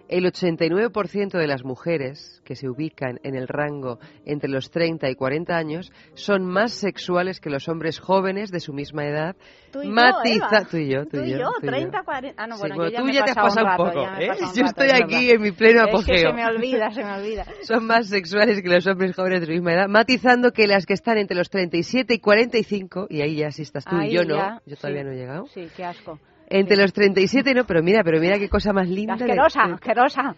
[0.07, 5.15] El 89% de las mujeres que se ubican en el rango entre los 30 y
[5.15, 9.35] 40 años son más sexuales que los hombres jóvenes de su misma edad.
[9.71, 10.65] Tú y yo, matiza- Eva.
[10.69, 12.41] tú y yo, tú, Tú y yo, tú y 30, 40.
[12.43, 14.27] Ah, no, Sí, bueno, yo ya tú me ya te has pasado un poco, ¿eh?
[14.27, 16.29] pasado un Yo rato, estoy es aquí en mi pleno Es que apogeo.
[16.29, 17.45] se me olvida, se me olvida.
[17.63, 20.93] son más sexuales que los hombres jóvenes de su misma edad, matizando que las que
[20.93, 24.23] están entre los 37 y 45, y ahí ya sí estás tú Ahí y yo
[24.25, 25.07] no, yo todavía sí.
[25.07, 25.32] no he llegado.
[25.47, 26.19] Sí, qué asco.
[26.49, 29.13] Entre los 37 no, pero mira, pero mira qué cosa más linda.
[29.15, 30.35] Asquerosa, de- asquerosa.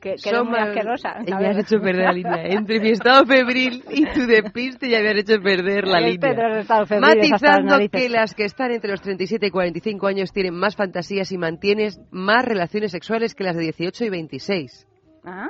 [0.00, 1.10] Que, que Son muy asquerosa.
[1.24, 1.50] Eh, A me ver.
[1.50, 2.42] has hecho perder la línea.
[2.46, 6.32] Entre mi estado febril y tu despiste ya me han hecho perder la línea.
[6.32, 11.30] las Matizando que las que están entre los 37 y 45 años tienen más fantasías
[11.30, 14.86] y mantienes más relaciones sexuales que las de 18 y 26.
[15.24, 15.48] ¿Ah?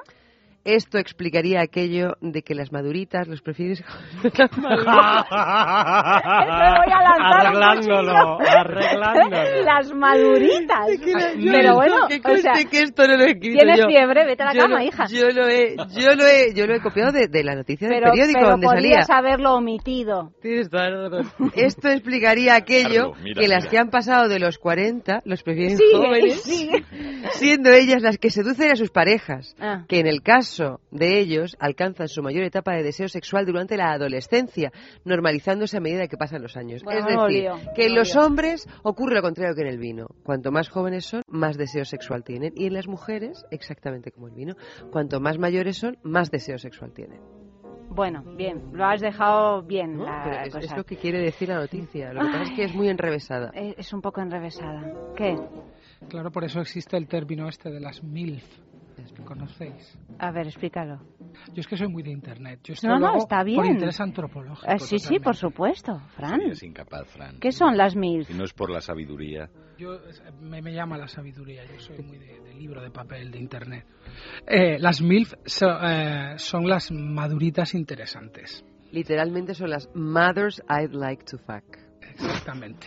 [0.65, 3.83] Esto explicaría aquello de que las maduritas los prefieres
[4.23, 4.31] voy
[6.93, 9.63] a lanzar Arreglándolo, arreglándolo.
[9.65, 10.87] Las maduritas.
[11.37, 13.87] Pero bueno, que o sea, que esto no lo he escrito tienes yo.
[13.89, 15.05] fiebre, vete a la Yo cama, lo- hija.
[15.11, 17.99] Yo lo he, yo lo he, yo lo he copiado de, de la noticia del
[17.99, 18.91] pero, periódico pero donde salía.
[18.91, 20.33] podías haberlo omitido.
[20.43, 21.53] Tienes toda la razón.
[21.57, 23.71] Esto explicaría aquello Carlos, mira, que las mira.
[23.71, 26.85] que han pasado de los 40 los prefieren Sigue, jóvenes, sigue.
[27.33, 29.85] siendo ellas las que seducen a sus parejas, Ah.
[29.89, 30.52] que en el caso
[30.91, 34.73] de ellos alcanzan su mayor etapa de deseo sexual durante la adolescencia,
[35.05, 36.83] normalizándose a medida que pasan los años.
[36.83, 38.23] Bueno, es decir, lío, que en los lío.
[38.25, 40.07] hombres ocurre lo contrario que en el vino.
[40.25, 42.53] Cuanto más jóvenes son, más deseo sexual tienen.
[42.57, 44.55] Y en las mujeres, exactamente como el vino.
[44.91, 47.21] Cuanto más mayores son, más deseo sexual tienen.
[47.95, 50.07] Bueno, bien, lo has dejado bien ¿no?
[50.07, 50.67] la Pero es, cosa.
[50.67, 52.13] es lo que quiere decir la noticia.
[52.15, 53.51] Lo que pasa es que es muy enrevesada.
[53.55, 54.95] Eh, Es un poco enrevesada.
[55.15, 55.37] ¿Qué?
[56.09, 58.45] Claro, por eso existe el término este de las MILF.
[59.25, 59.99] ¿Conocéis?
[60.19, 61.01] A ver, explícalo.
[61.55, 62.61] Yo es que soy muy de internet.
[62.65, 63.57] Yo No, no, está bien.
[63.57, 64.67] Por interés antropológico.
[64.71, 66.41] Ah, sí, sí, por supuesto, Fran.
[66.41, 67.39] Serías incapaz, Fran.
[67.41, 68.29] ¿Qué son las MILF?
[68.29, 69.49] Si no es por la sabiduría.
[69.79, 73.31] Yo, es- me, me llama la sabiduría, yo soy muy de, de libro de papel,
[73.31, 73.87] de internet.
[74.47, 78.65] Eh, las MILF so- eh, son las maduritas interesantes.
[78.93, 81.65] Literalmente son las mothers I'd like to fuck.
[82.03, 82.87] Exactamente.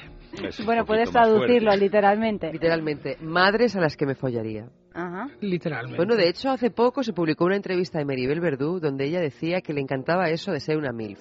[0.66, 2.52] Bueno, puedes traducirlo literalmente.
[2.52, 4.70] Literalmente, madres a las que me follaría.
[4.94, 5.28] Ajá.
[5.42, 5.98] Literalmente.
[5.98, 9.62] Bueno, de hecho, hace poco se publicó una entrevista de Maribel Verdú donde ella decía
[9.62, 11.20] que le encantaba eso de ser una MILF.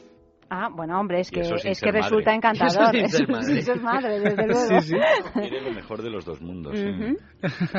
[0.51, 2.37] Ah, bueno, hombre, es que, es que resulta madre.
[2.37, 2.97] encantador.
[2.97, 3.59] Eso sin ser madre.
[3.59, 4.81] Eso es madre, desde luego.
[5.35, 6.75] Tiene lo mejor de los dos mundos.
[6.77, 7.17] ¿eh?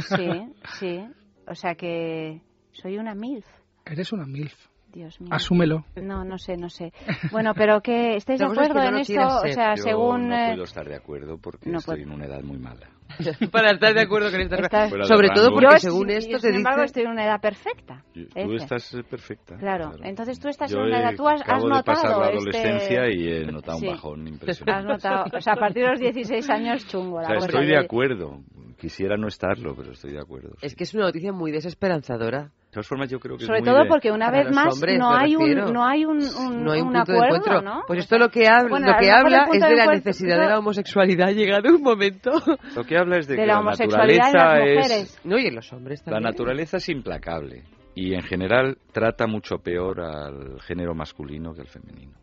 [0.02, 1.06] Sí, sí.
[1.48, 2.42] O sea que
[2.72, 3.46] soy una MILF.
[3.86, 4.54] Eres una MILF.
[4.96, 5.30] Dios mío.
[5.32, 5.84] Asúmelo.
[6.02, 6.94] No, no sé, no sé.
[7.32, 9.84] Bueno, pero que estáis de cosa es que acuerdo no en esto, o sea, Yo
[9.84, 12.08] según no eh, puedo estar de acuerdo porque no estoy puedo.
[12.08, 12.88] en una edad muy mala.
[13.52, 16.48] Para estar de acuerdo con esta Estás- Sobre todo porque yo, según esto yo, te
[16.48, 16.86] sin embargo, dice...
[16.88, 18.04] estoy en una edad perfecta.
[18.14, 18.56] Tú Ese.
[18.56, 19.58] estás eh, perfecta.
[19.58, 19.92] Claro.
[20.02, 22.26] entonces tú estás Yo en una edad, tú has, has acabo de pasar notado la
[22.32, 23.88] este- adolescencia y he notado Sí.
[23.88, 24.88] un bajón Has impresionante.
[24.94, 28.40] notado, o sea, a partir de los 16 años chungo O sea, estoy de- acuerdo.
[28.86, 30.50] Quisiera no estarlo, pero estoy de acuerdo.
[30.62, 32.44] Es que es una noticia muy desesperanzadora.
[32.44, 34.76] De todas formas, yo creo que es Sobre muy todo de- porque una vez más
[34.76, 37.36] hombres, no hay un no hay un, un, no hay un, un punto de acuerdo,
[37.38, 37.62] encuentro.
[37.64, 37.82] ¿no?
[37.88, 40.46] Pues esto lo que, habla, Bueno, lo que habla es de de la necesidad de
[40.50, 42.30] la homosexualidad llegado un momento.
[42.76, 44.76] Lo que habla es de, De que la la, homosexualidad en naturaleza las es...
[44.76, 45.22] mujeres.
[45.24, 46.24] No, y en los hombres La también.
[46.32, 47.64] naturaleza es implacable
[47.96, 52.14] y en general trata mucho peor al género masculino que al femenino.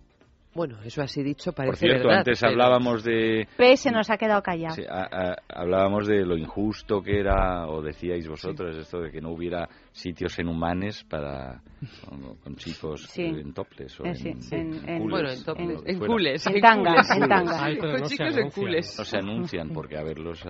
[0.54, 4.10] Bueno, eso así dicho parece Por cierto, verdad, antes pero- hablábamos de P se nos
[4.10, 4.74] ha quedado callado.
[4.74, 9.20] sí, a- a- hablábamos de lo injusto que era o decíais vosotros esto de que
[9.22, 11.62] no hubiera sitios en humanes para
[12.06, 13.22] con, con chicos Sí.
[13.24, 16.60] en toples o Eh, en, sí, en en- Bueno, en toples, en cules, En en
[16.60, 17.10] tanga, cules.
[17.10, 17.64] en tanga.
[17.64, 18.64] Ay, pero Con no se chicos en anuncian.
[18.66, 18.98] cules.
[18.98, 20.44] No se anuncian porque a verlos.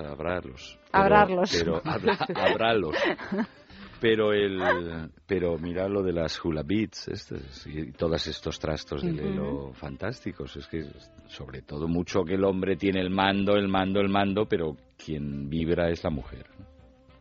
[0.92, 1.52] Habrarlos.
[1.56, 1.80] Pero
[2.34, 2.94] habralos.
[4.02, 4.60] Pero el
[5.24, 10.56] pero mira lo de las hula beats estos, y todos estos trastos de lelo fantásticos.
[10.56, 10.84] Es que
[11.28, 15.48] sobre todo mucho que el hombre tiene el mando, el mando, el mando, pero quien
[15.48, 16.46] vibra es la mujer.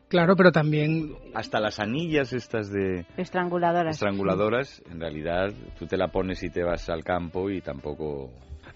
[0.08, 3.96] Claro, pero también Hasta las anillas estas de Estranguladoras.
[3.96, 8.32] estranguladoras, en realidad tú te la pones y te vas al campo y tampoco...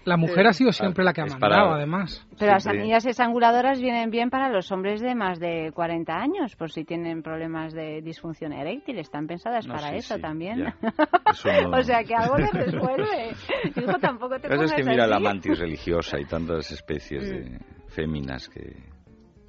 [0.06, 2.26] la mujer ha sido siempre la que ha mandado, para- además.
[2.38, 6.70] Pero las anillas estranguladoras vienen bien para los hombres de más de 40 años, por
[6.70, 8.98] si tienen problemas de disfunción eréctil.
[8.98, 10.72] Están pensadas No, para sí, eso sí, también.
[11.30, 13.34] Eso no- o sea, que algo les resuelve.
[13.76, 15.24] Hijo, tampoco te pasa es que mira la así.
[15.24, 17.26] mantis religiosa y tantas especies Mm.
[17.34, 17.58] de
[17.88, 18.76] féminas que,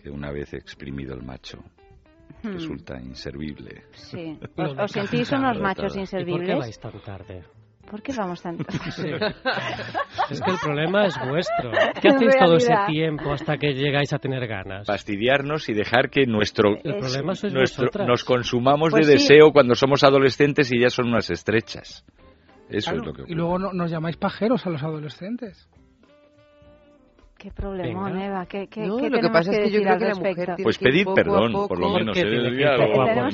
[0.04, 1.60] que una vez exprimido el macho
[2.44, 2.52] Hmm.
[2.54, 3.84] resulta inservible.
[3.94, 4.38] Sí.
[4.58, 6.02] ¿Os, os sentís unos machos todo.
[6.04, 6.60] ¿Y por qué inservibles?
[6.60, 7.44] vais tan tarde?
[7.90, 8.58] ¿Por qué vamos tan
[8.92, 9.10] Sí.
[10.30, 11.72] Es que el problema es vuestro.
[12.02, 14.86] ¿Qué hacéis todo ese tiempo hasta que llegáis a tener ganas?
[14.88, 19.20] Fastidiarnos y dejar que nuestro, El problema sois nuestro- nos consumamos Pues de sí.
[19.20, 22.06] deseo cuando somos adolescentes y ya son unas estrechas.
[22.70, 23.36] Eso Claro, es lo que y ocurre.
[23.36, 25.70] luego no- nos llamáis pajeros a los adolescentes.
[27.38, 28.26] Qué problemón, Venga.
[28.26, 28.46] Eva.
[28.48, 30.30] ¿Qué, qué, No, qué lo que pasa es que yo creo que la respecto?
[30.42, 31.68] mujer tiene Pues que ir pedid poco a perdón, poco.
[31.68, 32.18] por lo ¿Por menos.
[32.18, 32.22] ¿eh?
[32.24, 32.34] que en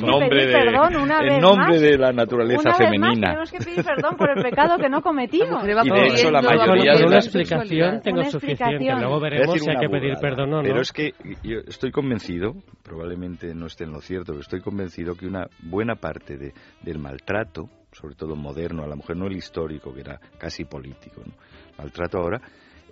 [0.01, 1.81] nombre que de, pedir perdón una en nombre más.
[1.81, 3.27] de la naturaleza Una vez más femenina.
[3.30, 5.63] tenemos que pedir perdón por el pecado que no cometimos.
[5.63, 8.63] Y de hecho, la mayoría de una explicación tengo Una suficiente.
[8.63, 8.99] explicación.
[8.99, 10.63] Luego veremos si hay que pedir perdón o no.
[10.63, 11.13] Pero es que
[11.43, 15.95] yo estoy convencido, probablemente no esté en lo cierto, pero estoy convencido que una buena
[15.95, 16.51] parte de-
[16.81, 21.21] del maltrato, sobre todo moderno, a la mujer, no el histórico, que era casi político,
[21.25, 21.31] ¿no?
[21.77, 22.41] maltrato ahora,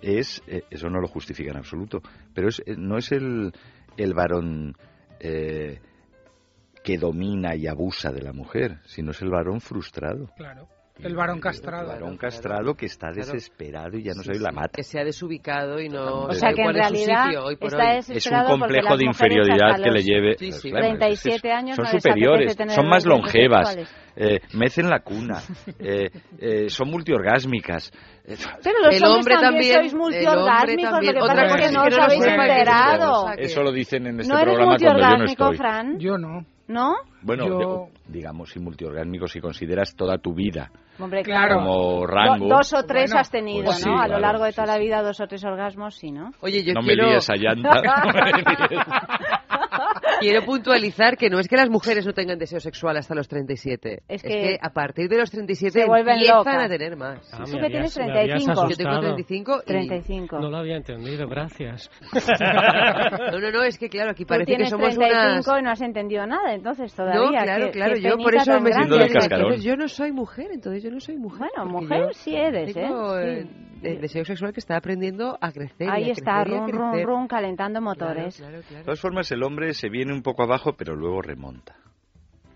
[0.02, 2.02] es, eh, eso no lo justifica en absoluto,
[2.34, 3.52] pero es, eh, no es el,
[3.96, 4.76] el varón
[5.20, 5.80] eh,
[6.82, 10.28] que domina y abusa de la mujer, sino es el varón frustrado.
[10.36, 10.68] Claro.
[11.00, 11.92] El varón castrado.
[11.92, 14.70] El varón castrado que está desesperado y ya no Sí, sabe sí, la mata.
[14.74, 16.24] Que se ha desubicado y no...
[16.26, 18.16] O sea que en realidad sitio hoy por está hoy.
[18.16, 20.34] Es un complejo de inferioridad que le lleve.
[20.38, 20.70] Sí, sí.
[20.70, 23.76] Claro, es- 37 es- años son superiores, son más longevas,
[24.16, 25.40] eh, mecen la cuna,
[25.80, 27.90] eh, eh, son multiorgásmicas.
[28.62, 31.82] Pero los El hombres hombre también, también, sois multiorgásmicos, lo que pasa es que no
[31.84, 33.26] os habéis enterado.
[33.38, 35.56] Eso lo dicen en este ¿No eres programa cuando yo no multiorgásmico, estoy.
[35.56, 35.98] Fran?
[35.98, 36.46] Yo no.
[36.68, 36.94] ¿No?
[37.22, 41.56] Bueno, Yo- digamos, si multiorgásmico, si consideras toda tu vida Hombre, Claro.
[41.56, 44.00] como rango, Do- dos o tres Bueno, has tenido, pues sí, ¿no?
[44.00, 46.32] a lo largo de sí, toda la vida, dos o tres orgasmos, sí, ¿no?
[46.40, 47.70] Oye, yo no me líes a llanta.
[50.22, 54.02] Quiero puntualizar que no es que las mujeres no tengan deseo sexual hasta los 37.
[54.08, 56.64] Es Es que que, a partir de los 37 se vuelven empiezan locas.
[56.64, 57.30] a tener más.
[57.32, 58.68] Ah, Tú me que tienes habías- me habías 35.
[58.70, 59.00] Yo tengo asustado.
[59.14, 59.66] 35 y...
[59.66, 60.38] 35.
[60.40, 61.90] No lo había entendido, gracias.
[63.32, 65.60] No, no, no, es que claro, aquí Tú parece que tienes somos 35 unas...
[65.60, 67.20] y no has entendido nada, entonces todavía.
[67.20, 69.54] No, claro, qué- claro, qué yo por eso me siento...
[69.56, 71.48] yo no soy mujer, entonces yo no soy mujer.
[71.56, 73.40] Bueno, mujer yo sí eres, tengo, ¿eh?
[73.40, 73.71] eh, Sí.
[73.82, 75.88] El deseo sexual que está aprendiendo a crecer.
[75.88, 77.06] y Ahí a está, crecer y a rum, rum, crecer.
[77.06, 78.38] rum, calentando motores.
[78.38, 81.76] De todas formas, el hombre se viene un poco abajo, pero luego remonta.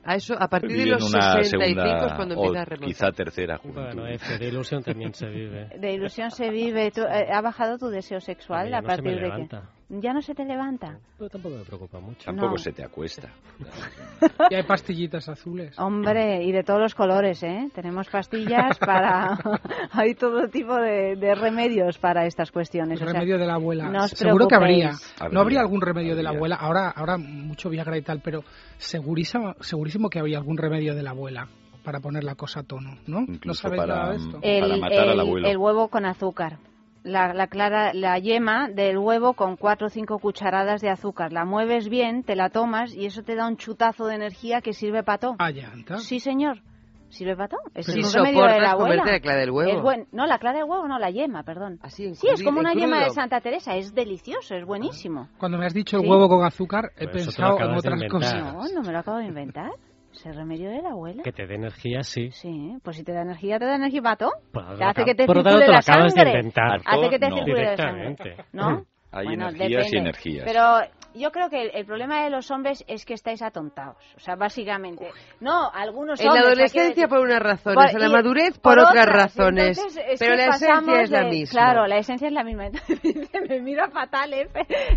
[0.09, 2.89] A eso, a partir de los una 65 es cuando empieza a remontar.
[2.89, 3.83] quizá tercera juventud.
[3.83, 5.69] Bueno, F, de ilusión también se vive.
[5.81, 6.93] De ilusión se vive.
[6.93, 9.21] ¿Tú, eh, ¿Ha bajado tu deseo A sexual mí a no se partir me de
[9.23, 9.61] levanta.
[9.63, 10.99] que ya no se te levanta?
[11.17, 12.25] Pero tampoco me preocupa mucho.
[12.25, 12.59] Tampoco No.
[12.59, 13.31] se te acuesta.
[14.51, 15.79] Y hay pastillitas azules.
[15.79, 17.69] Hombre, y de todos los colores, ¿eh?
[17.75, 19.39] Tenemos pastillas para...
[19.93, 23.01] hay todo tipo de, de remedios para estas cuestiones.
[23.01, 23.89] El o sea, remedio de la abuela.
[23.89, 24.89] no os Seguro que habría.
[24.91, 25.33] preocupéis.
[25.33, 26.57] No habría algún remedio de la abuela.
[26.57, 28.43] Ahora, ahora mucho Viagra y tal, pero
[28.79, 31.49] segurísimo, segurísimo que había algún remedio de la abuela
[31.85, 33.21] para poner la cosa a tono, ¿no?
[33.21, 34.41] ¿No Incluso sabéis para, nada de esto?
[34.41, 35.49] para el, matar al el- abuelo.
[35.49, 36.59] el huevo con azúcar.
[37.07, 41.33] La, la clara, la yema del huevo con cuatro o cinco cucharadas de azúcar.
[41.33, 44.73] La mueves bien, te la tomas y eso te da un chutazo de energía que
[44.73, 45.37] sirve para todo.
[45.39, 45.99] Ah, ya, anta.
[45.99, 46.59] Sí, señor.
[47.09, 47.61] ¿Sirve para todo?
[47.73, 49.05] Es Si un remedio de la abuela.
[49.05, 49.71] la clara del huevo.
[49.71, 51.79] Es buen- No, la clara del huevo, no, la yema, perdón.
[51.81, 53.11] Así, Sí, es como una yema de.
[53.11, 53.77] Santa Teresa.
[53.77, 55.29] Es delicioso, es buenísimo.
[55.39, 56.09] Cuando me has dicho el Sí.
[56.11, 58.35] huevo con azúcar, he Pues pensado en otras cosas.
[58.53, 59.71] No, no me lo acabo de inventar.
[60.27, 61.23] Es el remedio de la abuela.
[61.23, 62.33] Que te dé energía, sí.
[62.33, 64.33] Sí, pues si te da energía, te da energía para todo.
[64.53, 66.39] Pues Te hace que te por lo circule tanto, te lo la acabas de sangre.
[66.39, 66.81] inventar.
[66.85, 67.37] Hace que te No.
[67.37, 68.03] circule la sangre.
[68.09, 68.45] Directamente.
[68.53, 68.85] ¿No?
[69.13, 69.99] Hay Bueno, energías y depende.
[69.99, 70.45] energías.
[70.45, 70.79] Pero
[71.19, 73.97] yo creo que el, el problema de los hombres es que estáis atontados.
[74.17, 75.11] O sea, básicamente.
[75.41, 76.47] No, algunos En la hombres.
[76.49, 79.07] adolescencia decir- por unas razones, en la madurez por, otras otras.
[79.07, 79.79] razones.
[79.79, 81.51] Entonces, es pero la esencia es la de- misma.
[81.61, 82.67] Claro, la esencia es la misma.
[82.89, 84.49] Entonces, me mira fatal, ¿eh?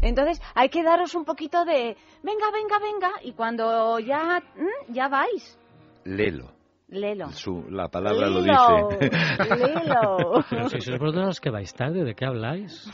[0.01, 1.95] Entonces hay que daros un poquito de.
[2.23, 3.11] Venga, venga, venga.
[3.23, 4.41] Y cuando ya.
[4.89, 5.57] Ya vais.
[6.05, 6.51] Lelo.
[6.91, 7.29] Lelo.
[7.29, 9.11] Su, la palabra lo Lilo, dice.
[9.55, 10.43] Lilo.
[10.49, 12.89] Pero si sois vosotros los que vais tarde, ¿de qué habláis?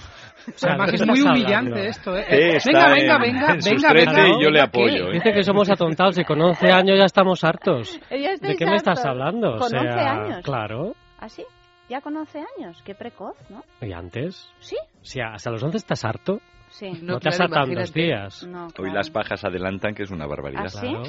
[0.64, 1.78] Además, ¿de qué es muy humillante hablando?
[1.78, 2.56] esto, ¿eh?
[2.58, 4.28] Está venga, en- venga, venga, en sus venga, 13 venga.
[4.38, 5.14] y yo le apoyo, ¿eh?
[5.14, 8.00] Dice que somos atontados y con 11 años ya estamos hartos.
[8.12, 9.06] Ya ¿De qué me estás hartos.
[9.12, 9.56] hablando?
[9.56, 10.44] O Con sea, 11 años.
[10.44, 10.94] Claro.
[11.20, 11.44] ¿Ah, sí?
[11.90, 12.82] Ya con 11 años.
[12.84, 13.64] Qué precoz, ¿no?
[13.82, 14.52] ¿Y antes?
[14.60, 14.76] Sí.
[15.02, 16.40] Si hasta los 11 estás harto,
[16.78, 16.92] Sí.
[17.02, 18.44] no, te has hartado en dos días.
[18.46, 18.94] No, Hoy claro.
[18.96, 20.66] las pajas adelantan, que es una barbaridad.
[20.66, 20.88] ¿Ah, sí?
[20.90, 21.04] Claro.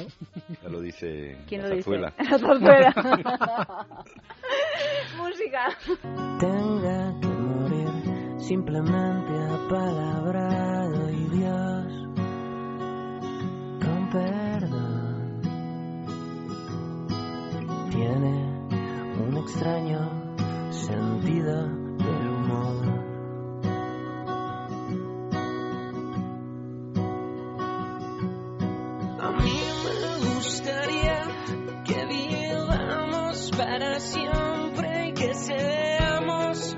[0.63, 1.89] Ya lo dice ¿Quién la lo dice?
[1.91, 2.13] zarzuela.
[2.17, 3.87] La zarzuela.
[5.17, 5.67] Música.
[6.39, 9.33] tenga que morir simplemente
[9.65, 11.93] apalabrado y Dios
[13.83, 15.41] con perdón
[17.89, 18.33] tiene
[19.27, 21.67] un extraño sentido
[21.97, 22.36] del
[34.07, 36.77] siempre y que seamos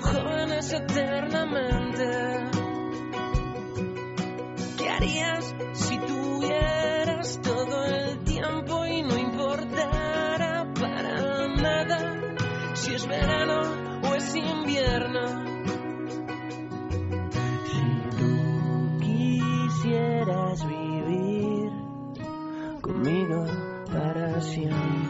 [0.00, 2.06] jóvenes eternamente.
[4.78, 12.34] ¿Qué harías si tuvieras todo el tiempo y no importara para nada
[12.74, 13.60] si es verano
[14.08, 15.26] o es invierno?
[17.66, 17.82] Si
[18.16, 21.70] tú quisieras vivir
[22.82, 23.46] conmigo
[23.92, 25.09] para siempre.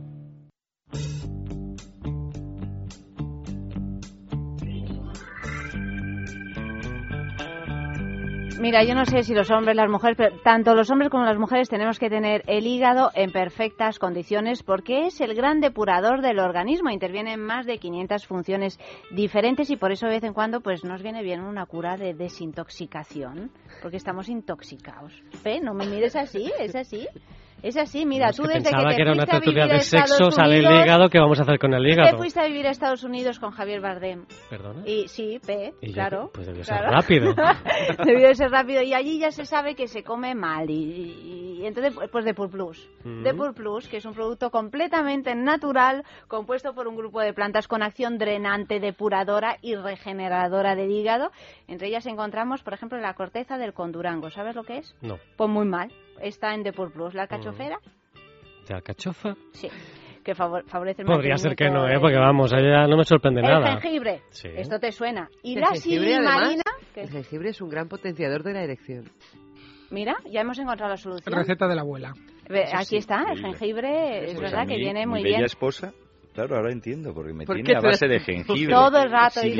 [8.61, 11.39] Mira, yo no sé si los hombres, las mujeres, pero tanto los hombres como las
[11.39, 16.37] mujeres tenemos que tener el hígado en perfectas condiciones porque es el gran depurador del
[16.37, 16.91] organismo.
[16.91, 18.79] Interviene en más de 500 funciones
[19.09, 22.13] diferentes y por eso de vez en cuando pues nos viene bien una cura de
[22.13, 23.49] desintoxicación
[23.81, 25.11] porque estamos intoxicados.
[25.43, 25.59] ¿Ve?
[25.59, 27.07] No me mires así, es así.
[27.63, 29.73] Es así, mira, Es tú desde pensaba que te que era una a tertulia vivir
[29.75, 32.17] a de sexo, sale el hígado, ¿qué vamos a hacer con el Te hígado?
[32.17, 34.25] fuiste a vivir a Estados Unidos con Javier Bardem.
[34.49, 34.81] ¿Perdona?
[34.85, 35.39] Y sí,
[35.81, 36.31] Y yo, claro.
[36.33, 37.33] pues debió ser rápido.
[38.05, 38.81] debió de ser rápido.
[38.81, 40.69] Y allí ya se sabe que se come mal.
[40.69, 42.89] Y, y- y entonces, pues Depur Plus.
[43.03, 43.21] Mm.
[43.21, 47.83] Depur Plus, que es un producto completamente natural, compuesto por un grupo de plantas con
[47.83, 51.29] acción drenante, depuradora y regeneradora del hígado.
[51.67, 54.31] Entre ellas encontramos, por ejemplo, la corteza del condurango.
[54.31, 54.95] ¿Sabes lo que es?
[55.01, 55.17] No.
[55.37, 55.91] Pues muy mal.
[56.19, 57.13] Está en Depur Plus.
[57.13, 57.79] La alcachofera,
[58.67, 59.35] ¿De alcachofa?
[59.53, 59.69] sí.
[60.23, 61.97] Que favor- favorece el Podría ser que no, ¿eh?
[61.99, 63.79] Porque vamos, ella no me sorprende el nada.
[63.81, 64.21] jengibre.
[64.29, 64.49] Sí.
[64.55, 65.27] Esto te suena.
[65.41, 66.61] Y El la silimarina.
[66.95, 69.05] El jengibre es un gran potenciador de la erección.
[69.89, 71.35] Mira, ya hemos encontrado la solución.
[71.35, 72.13] Receta de la abuela.
[72.73, 75.45] Aquí sí, está, el jengibre, es Pues verdad a que viene mi muy bella bien.
[75.45, 75.91] esposa,
[76.33, 78.73] claro, ahora entiendo, porque me ¿Por tiene a base de jengibre.
[78.73, 79.55] Todo el rato y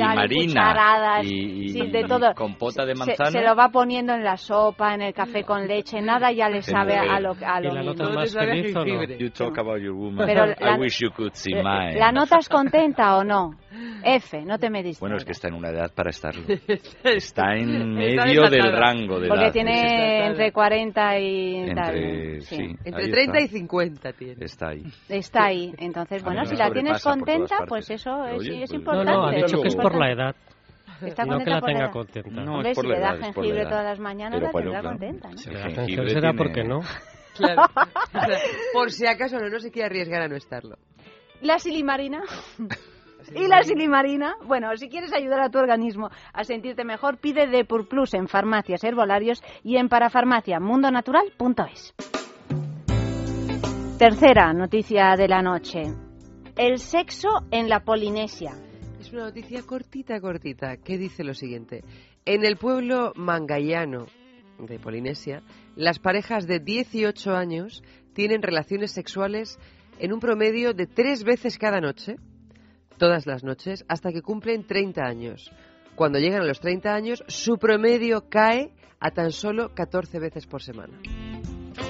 [0.46, 2.34] cucharadas, y, y- sí, de y todo.
[2.34, 3.30] compota de Se, manzana.
[3.30, 6.62] se lo va poniendo en la sopa, en el café con leche, nada ya le
[6.62, 9.04] sabe a lo, a ¿Y lo la notas más feliz o no?
[9.04, 10.26] You talk about your woman.
[10.26, 11.94] Pero I la- wish you could see mine.
[11.98, 13.54] ¿La notas contenta o no?
[14.04, 15.00] F, no te me distraigas.
[15.00, 16.42] Bueno, es que está en una edad para estarlo.
[17.04, 18.78] Está en Está medio del desatada.
[18.80, 19.52] rango de Porque edad.
[19.52, 21.96] tiene entre 40 y tal.
[21.96, 22.56] Entre, sí.
[22.56, 23.56] sí, Entre ahí 30 y está.
[23.58, 24.44] 50 tiene.
[24.44, 24.82] Está ahí.
[25.08, 25.72] Está ahí.
[25.78, 29.12] Entonces, bueno, si la tienes contenta, pues eso es, oye, es pues- importante.
[29.12, 30.36] No, no, ha dicho que es por la edad.
[31.00, 31.90] Está no que la la tenga edad.
[31.92, 32.30] contenta.
[32.42, 33.68] No, Hombre, es por si la le da edad, la jengibre edad.
[33.70, 34.98] todas las mañanas, Pero la bueno, tendrá claro.
[34.98, 35.28] contenta.
[35.30, 35.36] ¿no?
[35.38, 36.80] Si El le da jengibre será tiene- porque no.
[37.36, 37.62] Claro.
[38.74, 40.76] Por si acaso no, no se quiere arriesgar a no estarlo.
[41.40, 42.20] La silimarina.
[43.34, 47.88] Y la silimarina, bueno, si quieres ayudar a tu organismo a sentirte mejor, pide Depur
[47.88, 51.94] Plus en farmacias herbolarios y en parafarmaciamundonatural.es.
[53.98, 55.82] Tercera noticia de la noche.
[56.56, 58.52] El sexo en la Polinesia.
[59.00, 61.82] Es una noticia cortita, cortita, que dice lo siguiente.
[62.24, 64.06] En el pueblo mangayano
[64.58, 65.42] de Polinesia,
[65.76, 67.82] las parejas de 18 años
[68.12, 69.58] tienen relaciones sexuales
[69.98, 72.16] en un promedio de tres veces cada noche,
[73.02, 75.50] todas las noches, hasta que cumplen 30 años.
[75.96, 78.70] Cuando llegan a los 30 años, su promedio cae
[79.00, 81.00] a tan solo 14 veces por semana.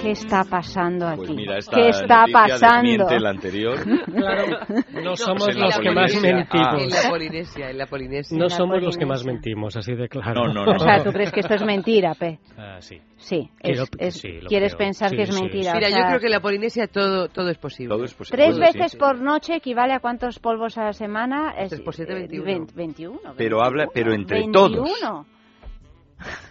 [0.02, 1.16] ¿Qué está pasando aquí?
[1.18, 2.82] Pues mira, esta ¿Qué está pasando?
[2.82, 3.78] desmiente la anterior.
[4.14, 4.46] Claro,
[5.02, 6.82] no somos los que más mentimos.
[6.82, 8.36] En la Polinesia, en la Polinesia.
[8.38, 10.46] No la somos los que más mentimos, así de claro.
[10.46, 10.72] No, no, no.
[10.72, 12.38] O sea, ¿tú crees que esto es mentira, Pe?
[12.56, 13.00] Ah, sí.
[13.16, 14.86] Sí, Quiero- es- es- sí, lo quieres creo.
[14.88, 15.74] pensar Sí, que es sí, mentira.
[15.74, 17.94] Mira, o yo sea, creo que en la Polinesia todo, todo es posible.
[17.94, 18.44] Todo es posible.
[18.44, 21.52] Tres veces por noche equivale a cuántos polvos a la semana?
[21.56, 22.44] Es, Tres por siete, eh, 21.
[22.44, 23.20] vein- 21.
[23.36, 24.52] Pero habla, pero entre 21.
[24.68, 25.26] todos.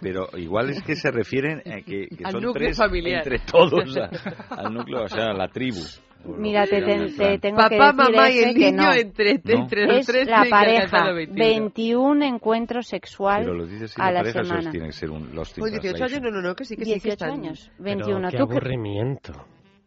[0.00, 3.22] Pero igual es que se refieren a que, que Al son núcleo tres familiar.
[3.26, 4.10] entre todos, a-
[4.54, 5.80] al núceo, o sea, a la tribu.
[6.24, 8.92] Mira, te, llaman te- tengo Papá, que decir mamá y el que niño no.
[8.94, 9.40] entre, No.
[9.62, 11.44] entre los Es tres la pareja, alcanzar los 21.
[11.44, 14.70] 21 encuentros sexual Pero lo dices sin a la la semana.
[14.70, 16.84] tiene que ser un Lost in Pues 18 años, no, no, no, que sí, que
[16.84, 18.30] sí, que 18 están años, Pero 21.
[18.30, 19.32] qué ¿Tú qué- aburrimiento.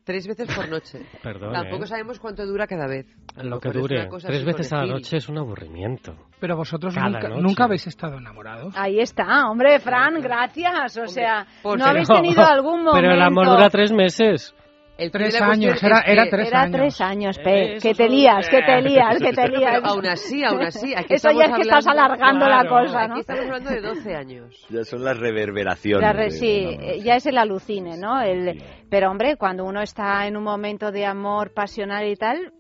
[0.06, 0.99] Tres veces por noche.
[1.23, 1.88] Perdón, Tampoco ¿eh?
[1.88, 3.06] sabemos cuánto dura cada vez.
[3.36, 4.07] Lo que dure.
[4.22, 6.15] Tres veces a la noche es un aburrimiento.
[6.40, 8.73] Pero vosotros nunca, nunca habéis estado enamorados.
[8.77, 10.98] Ahí está, hombre, Fran, gracias.
[10.98, 13.02] O sea, por no habéis tenido algún momento...
[13.02, 14.56] Pero el amor dura tres meses.
[14.97, 16.77] El Tres de la años, es era- era tres Era años.
[16.80, 17.76] tres años, Eh, Pe.
[17.76, 19.72] eso Que te lías, que te lías, que te lías.
[19.76, 22.69] pero aún así, aún así, aquí Eso ya es que estás hablando- alargando la Claro.
[22.85, 23.13] cosa, ¿no?
[23.15, 24.65] Aquí estamos hablando de 12 años.
[24.69, 26.01] Ya son las reverberaciones.
[26.01, 28.22] La re- de- sí, no, eh, ya es el alucine, ¿no?
[28.22, 28.63] El.
[28.89, 32.53] Pero hombre, cuando uno está en un momento de amor pasional y tal,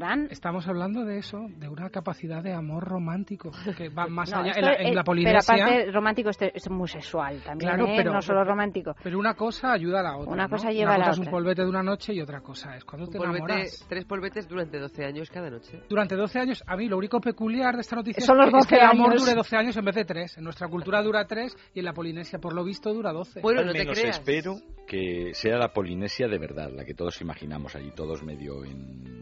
[0.00, 4.38] Fran, Estamos hablando de eso, de una capacidad de amor romántico que va más no,
[4.38, 4.50] allá.
[4.52, 7.86] esto En la, es- en la pero Polinesia, aparte romántico es muy sexual también, Claro,
[7.86, 7.94] ¿eh?
[7.96, 8.94] pero- no solo romántico.
[9.02, 10.32] pero una cosa ayuda a la otra.
[10.32, 10.48] Una ¿no?
[10.50, 11.30] cosa lleva a la cosa es un otra.
[11.32, 13.86] polvete de una noche y otra cosa es cuando Un te polvete, enamoras.
[13.88, 15.82] tres polvetes durante 12 años cada noche.
[15.88, 18.58] Durante 12 años, a mí lo único peculiar de esta noticia Son es, los que,
[18.60, 20.38] es que el 12 amor dure 12 años en vez de 3.
[20.38, 23.40] En nuestra cultura dura 3 y en la Polinesia, por lo visto, dura 12.
[23.42, 24.18] Bueno, Al no te menos creas.
[24.18, 24.56] espero
[24.86, 29.20] que sea la Polinesia de verdad, la que todos imaginamos allí, todos medio en...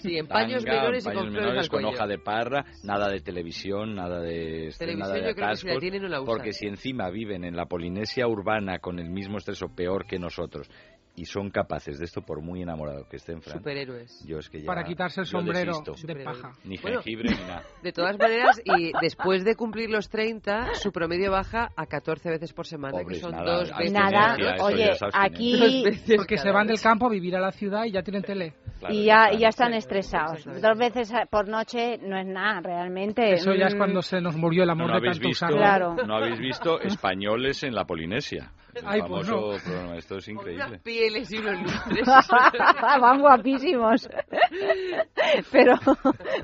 [0.00, 1.96] Sí, en paños tanga, menores y paños con flores menores, al con cuello.
[1.96, 5.56] hoja de parra, nada de televisión, nada de, este, Televisión nada de yo creo que
[5.56, 6.34] si la atascos, tienen no la usan.
[6.36, 10.18] porque si encima viven en la Polinesia urbana con el mismo estrés o peor que
[10.18, 10.70] nosotros
[11.16, 14.22] y son capaces de esto por muy enamorados que estén, Fran, Superhéroes.
[14.26, 16.52] yo es que ya Para quitarse el sombrero de paja.
[16.64, 17.00] ni Bueno.
[17.02, 17.62] jengibre ni nada.
[17.82, 22.52] De todas maneras, y después de cumplir los 30, su promedio baja a 14 veces
[22.52, 23.92] por semana, Pobres, que son nada, dos veces.
[23.92, 27.84] Nada, oye, aquí Dos veces Porque se van del campo a vivir a la ciudad
[27.84, 28.54] y ya tienen tele.
[28.78, 29.64] Claro, y ya, y ya está.
[29.66, 30.44] están estresados.
[30.44, 33.32] Dos veces por noche no es nada, realmente.
[33.32, 35.56] Eso ya es Mm, cuando se nos murió el amor no de tanto visto, usarlo.
[35.56, 35.96] Claro.
[36.06, 38.52] no habéis visto españoles en la Polinesia.
[38.84, 39.58] Ay, pues famoso no.
[39.64, 39.96] programa.
[39.96, 40.64] Esto es Con increíble.
[40.66, 42.06] unas pieles y unos lustres.
[43.00, 44.08] Van guapísimos.
[45.52, 45.74] Pero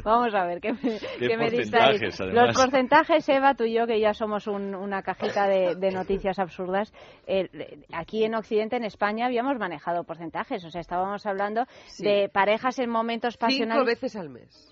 [0.04, 2.20] vamos a ver, ¿qué me, Qué qué me porcentajes, distraéis?
[2.20, 2.46] además.
[2.46, 6.38] Los porcentajes, Eva, tú y yo, que ya somos un- una cajita de, de noticias
[6.38, 6.92] absurdas,
[7.26, 7.48] eh,
[7.92, 10.64] aquí en Occidente, en España, habíamos manejado porcentajes.
[10.64, 12.04] O sea, estábamos hablando Sí.
[12.04, 13.86] de parejas en momentos Cinco pasionales.
[13.86, 14.71] veces al mes.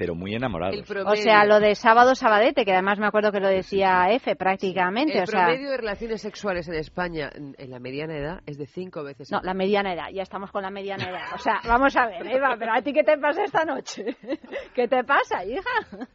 [0.00, 0.82] Pero muy enamorados.
[1.04, 5.18] O sea, lo de sábado sabadete, que además me acuerdo que lo decía F prácticamente.
[5.18, 8.66] El o sea, promedio de relaciones sexuales en España en la mediana edad es de
[8.66, 9.30] cinco veces.
[9.30, 11.34] No, la mediana edad, ya estamos con la mediana edad.
[11.34, 14.16] O sea, vamos a ver, Eva, pero a ti qué te pasa esta noche?
[14.74, 16.08] ¿Qué te pasa, hija?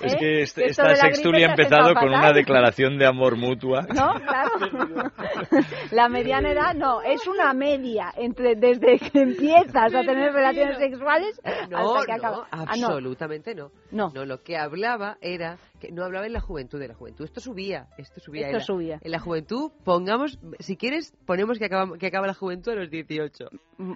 [0.00, 0.16] Es ¿Eh?
[0.18, 3.82] que este- Esto esta de la sextulia ha empezado con una declaración de amor mutua.
[3.94, 4.14] ¿No?
[4.20, 4.50] Claro.
[5.90, 11.40] La mediana edad no, es una media entre desde que empiezas a tener relaciones sexuales
[11.70, 12.48] No, hasta que no, acabas.
[12.50, 12.86] Ah, no.
[12.86, 13.70] absolutamente no.
[13.90, 14.10] No.
[14.24, 17.24] lo que hablaba era que no hablaba en la juventud de la juventud.
[17.24, 18.46] Esto subía, esto subía.
[18.48, 18.98] Esto en la, subía.
[19.00, 22.90] En la juventud, pongamos, si quieres, ponemos que acaba, que acaba la juventud a los
[22.90, 23.44] 18.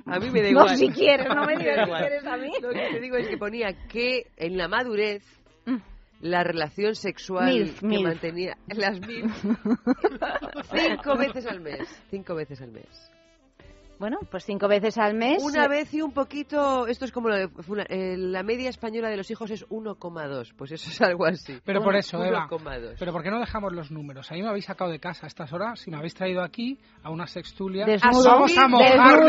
[0.07, 0.77] A mí me da No, igual.
[0.77, 2.01] si quieres, no me da digas si igual.
[2.03, 2.53] quieres a mí.
[2.63, 5.25] Lo que te digo es que ponía que en la madurez
[6.21, 8.03] la relación sexual Milf, que milf.
[8.03, 9.31] mantenía las mil
[10.73, 13.11] cinco veces al mes, cinco veces al mes.
[14.03, 15.41] Bueno, pues cinco veces al mes.
[15.45, 19.09] Una vez y un poquito, esto es como lo de, fula- eh, la media española
[19.09, 21.61] de los hijos es 1,2, pues eso es algo así.
[21.65, 22.97] Pero por eso, Eva, 1,2.
[22.99, 24.29] pero ¿por qué no dejamos los números?
[24.33, 26.81] A mí me habéis sacado de casa a estas horas, si me habéis traído aquí
[27.05, 29.21] a una sextulia, Desnudo, vamos a mojar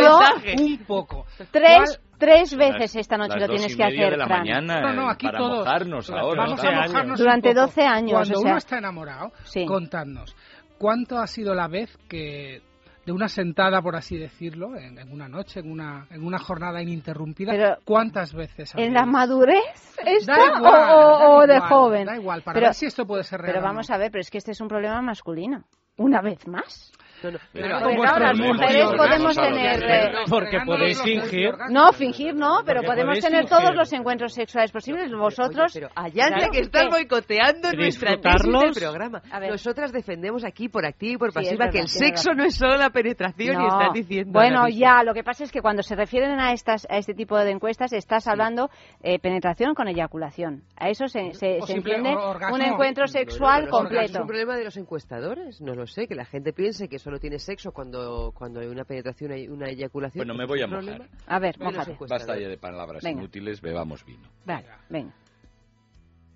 [0.60, 1.28] un poco.
[1.52, 4.26] Tres, ¿Cuál- tres veces esta noche las lo tienes y que media hacer, de la
[4.26, 4.40] Fran.
[4.40, 5.60] mañana, No, no, eh, aquí para todos.
[5.60, 6.41] mojarnos ahora.
[6.45, 6.91] Vamos 12 a años.
[6.94, 7.66] mojarnos Durante un poco.
[7.68, 8.50] 12 años, Cuando o sea.
[8.50, 9.66] uno está enamorado, Sí.
[9.68, 10.36] contadnos,
[10.80, 12.64] ¿cuánto ha sido la vez que
[13.06, 16.82] de una sentada, por así decirlo, en, en una noche, en una, en una jornada
[16.82, 18.74] ininterrumpida, Pero- cuántas veces?
[18.76, 19.64] ¿En la madurez
[20.06, 22.06] esta Da igual, o, o- da o de joven?
[22.06, 23.54] Da igual, para Pero- ver si esto puede ser real.
[23.54, 25.64] Pero vamos a ver, pero es que este es un problema masculino.
[25.98, 26.92] Una vez más.
[27.24, 29.84] No, no, Pero las mujeres podemos tener...
[30.30, 31.52] Porque podéis fingir.
[31.70, 33.58] No, fingir no, pero Porque podemos tener fingir.
[33.58, 35.12] todos los encuentros sexuales posibles.
[35.12, 35.76] Vosotros...
[35.76, 39.22] Oye, pero Claro, que estás boicoteando nuestra tesis del programa.
[39.50, 42.76] Nosotras defendemos aquí por activa y por Sí, pasiva que el sexo no es solo
[42.78, 46.40] la penetración y estás diciendo Bueno, ya, lo que pasa es que cuando se refieren
[46.40, 48.70] a estas a este tipo de encuestas estás hablando
[49.02, 50.64] eh, penetración con eyaculación.
[50.78, 52.56] A eso se, se, O se simple entiende orgasmo.
[52.56, 54.22] un encuentro sexual eso ¿Es completo.
[54.22, 55.62] un problema de los encuestadores?
[55.62, 58.85] No lo sé, que la gente piense que solo tiene sexo cuando, cuando hay una
[58.85, 60.26] penetración y una eyaculación.
[60.26, 60.84] Bueno, me ¿Es voy a mojar.
[60.84, 61.06] problema?
[61.27, 62.10] A ver, encuestadores.
[62.10, 63.22] Basta ya de palabras Venga.
[63.22, 64.27] inútiles, bebamos vino.
[64.45, 65.14] Vale, venga.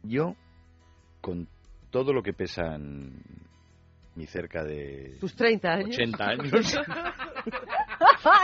[0.04, 0.36] Yo,
[1.20, 1.48] con
[1.90, 3.24] todo lo que pesan
[4.14, 5.96] mi cerca de Tus 30 años.
[5.96, 6.52] 80 años,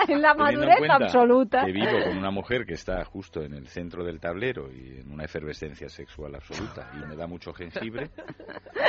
[0.08, 1.66] en la en madurez cuenta absoluta.
[1.66, 5.12] que vivo con una mujer que está justo en el centro del tablero y en
[5.12, 8.10] una efervescencia sexual absoluta y me da mucho jengibre,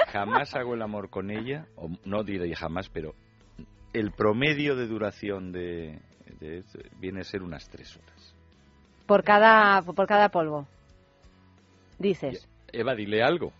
[0.09, 3.15] jamás hago el amor con ella, o no diré jamás, pero
[3.95, 5.99] el promedio de duración de,
[6.99, 8.35] viene a ser unas tres horas.
[9.07, 10.67] Por cada, por cada polvo.
[11.99, 12.47] Dices.
[12.73, 13.53] Eva, dile algo.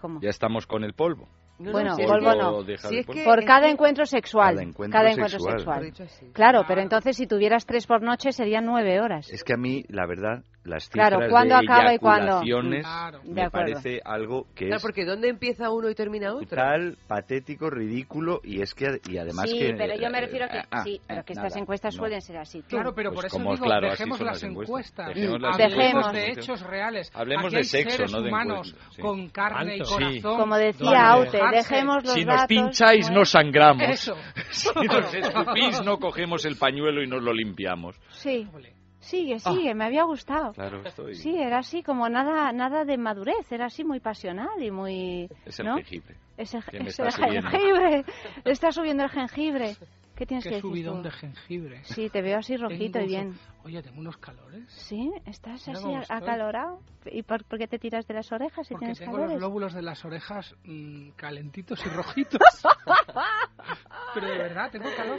[0.00, 0.20] ¿Cómo?
[0.20, 1.28] Ya estamos con el polvo.
[1.58, 2.62] No, Bueno, no, si es polvo que- no.
[2.64, 3.18] deja si de es polvo.
[3.20, 4.54] que- Por cada encuentro sexual.
[4.90, 5.84] Cada encuentro sexual.
[5.84, 6.26] Dicho así.
[6.32, 9.30] Claro, pero entonces si tuvieras tres por noche serían nueve horas.
[9.30, 12.40] Es que a mí, la verdad, las cifras Claro, ¿cuándo de acaba y cuándo?
[12.42, 13.20] Claro.
[13.24, 16.40] Me parece algo que Claro, es porque ¿dónde empieza uno y termina otro?
[16.46, 20.46] brutal, patético, ridículo y es que y además sí, que pero yo me eh, refiero
[20.46, 21.98] a que ah, sí, pero eh, que estas nada, encuestas no.
[22.00, 22.62] suelen ser así.
[22.62, 25.08] Tú, Claro, pero Pues por eso digo, claro, dejemos las encuestas.
[25.08, 27.10] encuestas, Dejemos las hablemos de hechos reales.
[27.14, 29.02] Hablemos Aquí de sexo, seres no de humanos encuestas, sí.
[29.02, 30.36] con carne y corazón.
[30.38, 33.88] Como decía Aute, dejemos los Si nos pincháis no sangramos.
[33.88, 34.14] Eso.
[34.50, 37.96] Si nos escupís no cogemos el pañuelo y nos lo limpiamos.
[38.10, 38.46] Sí,
[39.04, 40.52] Sigue, sigue, me había gustado.
[40.52, 41.14] Claro, estoy...
[41.14, 45.28] Sí, era así como nada nada de madurez, era así muy pasional y muy...
[45.44, 45.76] Es el ¿no?
[45.76, 46.16] jengibre.
[46.36, 48.04] Es el, es jengibre,
[48.44, 49.76] está subiendo el jengibre.
[50.16, 51.02] ¿Qué tienes que decir subidón tú?
[51.04, 51.84] de jengibre.
[51.84, 53.38] Sí, te veo así rojito Tengo y bien.
[53.64, 54.64] Oye, tengo unos calores.
[54.68, 56.80] Sí, estás así acalorado.
[57.06, 59.32] ¿Y por, por qué te tiras de las orejas si Porque tienes tengo calores?
[59.34, 62.40] los lóbulos de las orejas mm, calentitos y rojitos.
[64.14, 65.18] Pero de verdad, tengo calor.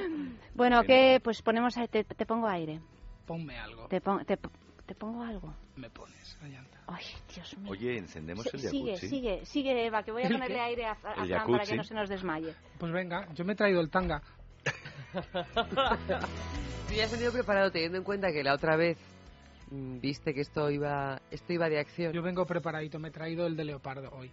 [0.53, 2.79] Bueno, que pues ponemos ahí, te, te pongo aire.
[3.25, 3.87] Ponme algo.
[3.87, 4.37] Te, pon- te,
[4.85, 5.53] te pongo algo.
[5.75, 6.79] Me pones, Ayanta.
[6.87, 7.03] Ay,
[7.33, 7.71] Dios mío.
[7.71, 9.07] Oye, encendemos el Sí, sigue, jacuzzi.
[9.09, 11.75] sigue, sigue, Eva, que voy a ¿El ponerle aire a, a Fran para que jacuzzi.
[11.75, 12.53] no se nos desmaye.
[12.77, 14.21] Pues venga, yo me he traído el tanga.
[16.87, 18.97] Tú ya has tenido preparado teniendo en cuenta que la otra vez
[19.71, 22.13] mm, viste que esto iba esto iba de acción.
[22.13, 24.31] Yo vengo preparadito, me he traído el de leopardo hoy.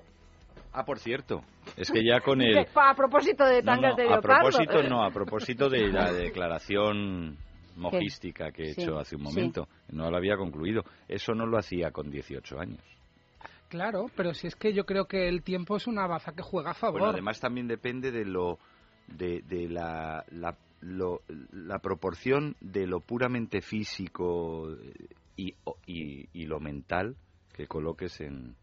[0.73, 1.43] Ah, por cierto,
[1.77, 2.59] es que ya con el...
[2.75, 4.49] A propósito de No, tangas no, de a leopardo.
[4.51, 7.37] propósito, no, a propósito de la declaración
[7.77, 9.29] mojística que he Sí, hecho hace un sí.
[9.29, 10.83] momento, no lo había concluido.
[11.09, 12.81] Eso no lo hacía con 18 años.
[13.69, 16.73] Claro, pero si es que yo creo que el tiempo es una baza que juega
[16.73, 17.01] a favor.
[17.01, 18.59] Bueno, además también depende de lo
[19.09, 21.23] de, de la, la, lo-
[21.53, 24.77] la proporción de lo puramente físico
[25.37, 27.17] y, o- y, y lo mental
[27.55, 28.55] que coloques en,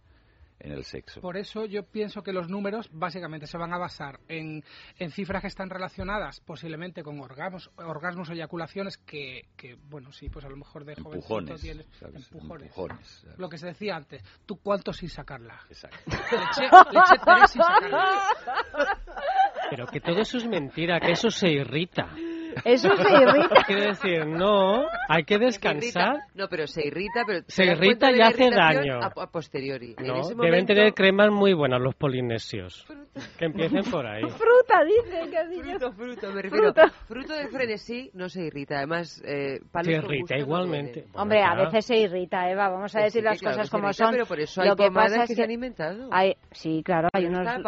[0.59, 1.21] en el sexo.
[1.21, 4.63] Por eso yo pienso que los números básicamente se van a basar en,
[4.97, 10.29] en cifras que están relacionadas posiblemente con orgasmos, orgasmos o eyaculaciones que, que, bueno, sí,
[10.29, 12.15] pues a lo mejor de jovencito Empujones, tienes ¿sabes?
[12.15, 12.67] empujones.
[12.67, 13.39] Empujones, ¿sabes?
[13.39, 15.59] Lo que se decía antes, ¿tú cuánto sin sacarla?
[15.69, 15.97] Exacto.
[16.09, 16.61] Le eché,
[16.91, 18.27] le eché tres sin sacarla.
[19.69, 22.09] Pero que todo eso es mentira, que eso se irrita.
[22.65, 23.63] Eso se irrita.
[23.67, 26.17] Quiere decir, no, hay que descansar.
[26.35, 28.99] No, pero se irrita, pero Se irrita de y hace daño.
[29.01, 29.95] A, a posteriori.
[29.97, 32.85] En No, ese deben momento- tener cremas muy buenas los polinesios.
[33.37, 34.21] Que empiecen por ahí.
[34.29, 35.61] Fruta, dice dicho.
[35.63, 36.65] Fruto, fruto, me refiero.
[36.73, 36.89] Fruta.
[37.07, 38.77] Fruto del frenesí no se irrita.
[38.77, 41.05] Además, eh, palos Se irrita no igualmente.
[41.13, 42.69] Hombre, a veces se irrita, Eva.
[42.69, 44.11] Vamos a Que decir sí, las claro cosas como irrita, son.
[44.13, 46.09] pero por eso hay Lo que pasa es que se han inventado.
[46.11, 47.61] Hay, sí, claro, hay unos está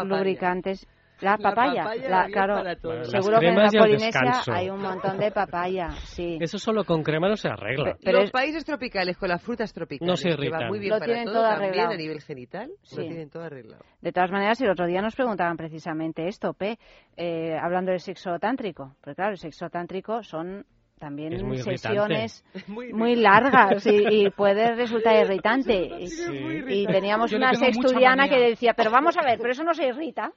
[1.22, 1.84] la papaya.
[1.95, 2.56] La la- claro.
[2.56, 2.76] para
[3.06, 6.38] Seguro que en la Polinesia hay un montón de papaya, sí.
[6.41, 7.95] Eso solo con crema no se arregla.
[8.03, 10.68] Pero Los es- países tropicales con las frutas tropicales No se que va irritan.
[10.68, 11.91] muy bien Lo para tienen todo, todo también arreglado.
[11.93, 13.02] a nivel genital, lo Sí.
[13.02, 13.84] tienen todo arreglado.
[14.02, 16.77] De todas maneras, el otro día nos preguntaban precisamente esto, P,
[17.18, 18.95] eh, hablando del sexo tántrico.
[19.02, 20.65] Porque claro, el sexo tántrico son
[21.02, 25.90] también Es muy sesiones Muy muy largas y, y puede resultar irritante.
[25.99, 27.48] Y, y teníamos Yo una
[28.28, 28.30] manía.
[28.30, 30.32] que decía, pero vamos a ver, pero eso no se irrita.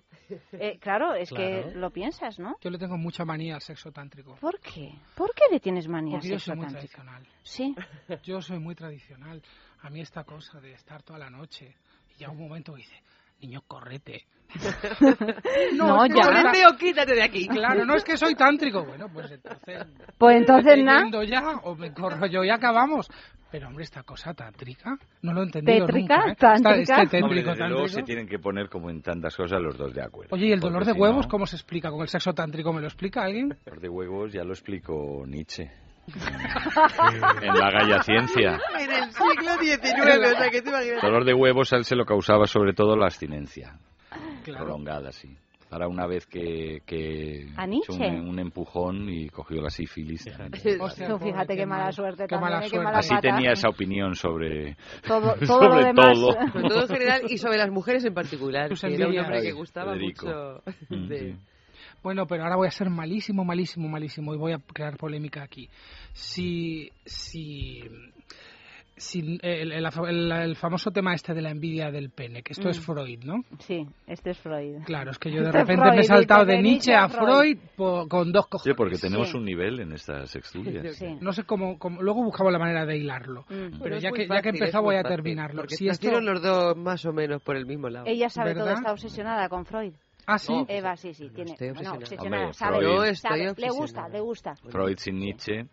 [0.53, 2.57] Eh, claro, es que lo piensas, ¿no?
[2.62, 4.36] Yo le tengo mucha manía al sexo tántrico.
[4.41, 4.95] ¿Por qué?
[5.15, 6.95] ¿Por qué le tienes manía al Porque yo sexo soy muy tántrico?
[7.03, 7.28] tradicional.
[7.43, 7.74] Sí.
[8.23, 9.43] Yo soy muy tradicional.
[9.82, 11.77] A mí esta cosa de estar toda la noche
[12.16, 12.97] y ya un momento dice,
[13.47, 14.27] niño, correte.
[15.75, 16.23] No, que ya.
[16.27, 17.49] Correte o quítate de aquí.
[17.49, 18.85] Claro, no es que soy tántrico.
[18.85, 19.87] Bueno, pues entonces...
[20.19, 21.25] Pues entonces nada.
[21.25, 23.09] ya o me corro yo y acabamos.
[23.51, 26.16] Pero hombre, esta cosa tántrica, no lo he entendido ¿Tétrica?
[26.19, 26.33] nunca.
[26.33, 26.37] ¿eh?
[26.37, 26.81] ¿Tántrica?
[26.81, 29.77] Esta- Este Hombre, tétrico, desde luego se tienen que poner como en tantas cosas los
[29.79, 30.35] dos de acuerdo.
[30.35, 32.73] Oye, ¿y el dolor de si huevos no, cómo se explica con el sexo tántrico?
[32.73, 33.53] ¿Me lo explica alguien?
[33.53, 35.71] El dolor de huevos ya lo explicó Nietzsche.
[36.06, 38.60] En la Galla Ciencia.
[38.78, 41.02] En el siglo XIX, o sea que te imaginas.
[41.02, 43.76] Dolor de huevos a él se lo causaba sobre todo la abstinencia.
[44.44, 44.64] Claro.
[44.64, 45.36] Prolongada, sí.
[45.70, 48.06] Para una vez que, que ¿A hizo Nietzsche?
[48.20, 50.24] un, un empujón y cogió la sífilis.
[50.78, 51.93] Hostia, Tú pobre, fíjate qué mala mal.
[51.93, 52.85] suerte Qué también, mala qué suerte.
[52.85, 53.20] mala Así pata.
[53.22, 56.12] tenía esa opinión sobre, Todo, todo lo sobre demás.
[56.14, 56.32] todo.
[56.52, 58.70] Sobre todo en general y sobre las mujeres en particular.
[58.72, 60.26] Que era un hombre que gustaba Federico.
[60.26, 60.62] mucho.
[60.90, 61.36] Mm, de- sí.
[62.05, 65.68] Bueno, pero ahora voy a ser malísimo, malísimo, malísimo y voy a crear polémica aquí.
[66.12, 67.82] Si, si,
[68.97, 72.68] si el, el- el- el famoso tema este de la envidia del pene, que esto
[72.68, 72.82] es Mm.
[72.82, 73.43] Freud, ¿no?
[73.59, 74.85] Sí, este es Freud.
[74.85, 77.26] Claro, es que yo de Este repente Freud, me he saltado de Nietzsche a Freud
[77.26, 77.59] Freud.
[77.74, 78.72] po- con dos cojones.
[78.72, 79.36] Sí, porque tenemos Sí.
[79.36, 80.94] un nivel en estas sexturias.
[80.97, 81.16] Sí.
[81.20, 83.47] No sé cómo, cómo- luego buscaba la manera de hilarlo.
[83.48, 83.81] Mm.
[83.82, 85.62] Pero ya que, muy ya que fácil, empezó voy a fácil, terminarlo.
[85.62, 86.20] Porque Si esto...
[86.20, 88.05] los dos más o menos por el mismo lado.
[88.06, 89.94] Ella sabe todo, está obsesionada con Freud.
[90.26, 90.52] Ah, sí.
[90.52, 91.52] No, Eva, sí, sí, tiene.
[91.52, 91.98] estoy bueno, obsesionada.
[91.98, 92.86] obsesionada, Hombre, sabe, Freud.
[92.96, 93.80] Yo estoy sabe, le obsesionada.
[93.80, 94.56] gusta, le gusta.
[94.70, 95.66] Freud sin Nietzsche.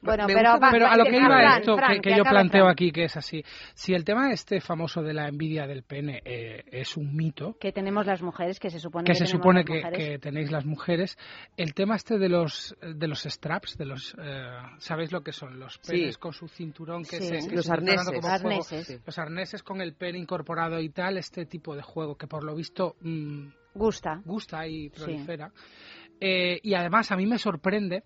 [0.00, 2.16] Bueno, Me pero, gusta va, Pero a lo que iba Fran, esto, Fran, que, que
[2.16, 2.72] yo planteo Fran.
[2.72, 3.42] aquí, que es así.
[3.74, 7.72] Si el tema este famoso de la envidia del pene eh, es un mito, Que
[7.72, 11.18] tenemos las mujeres, que se supone que que se supone que, tenéis las mujeres,
[11.56, 14.46] el tema este de los de los straps, de los eh,
[14.78, 15.58] ¿sabéis lo que son?
[15.58, 15.92] Los Sí.
[15.92, 17.24] penes con su cinturón que Sí.
[17.42, 18.08] se que Los se arneses.
[18.42, 18.62] juego.
[18.62, 18.98] Sí.
[19.04, 22.54] Los arneses con el pene incorporado y tal, este tipo de juego que por lo
[22.54, 24.20] visto mm, Gusta.
[24.24, 25.50] gusta y prolifera.
[26.20, 28.02] Eh, y además a mí me sorprende,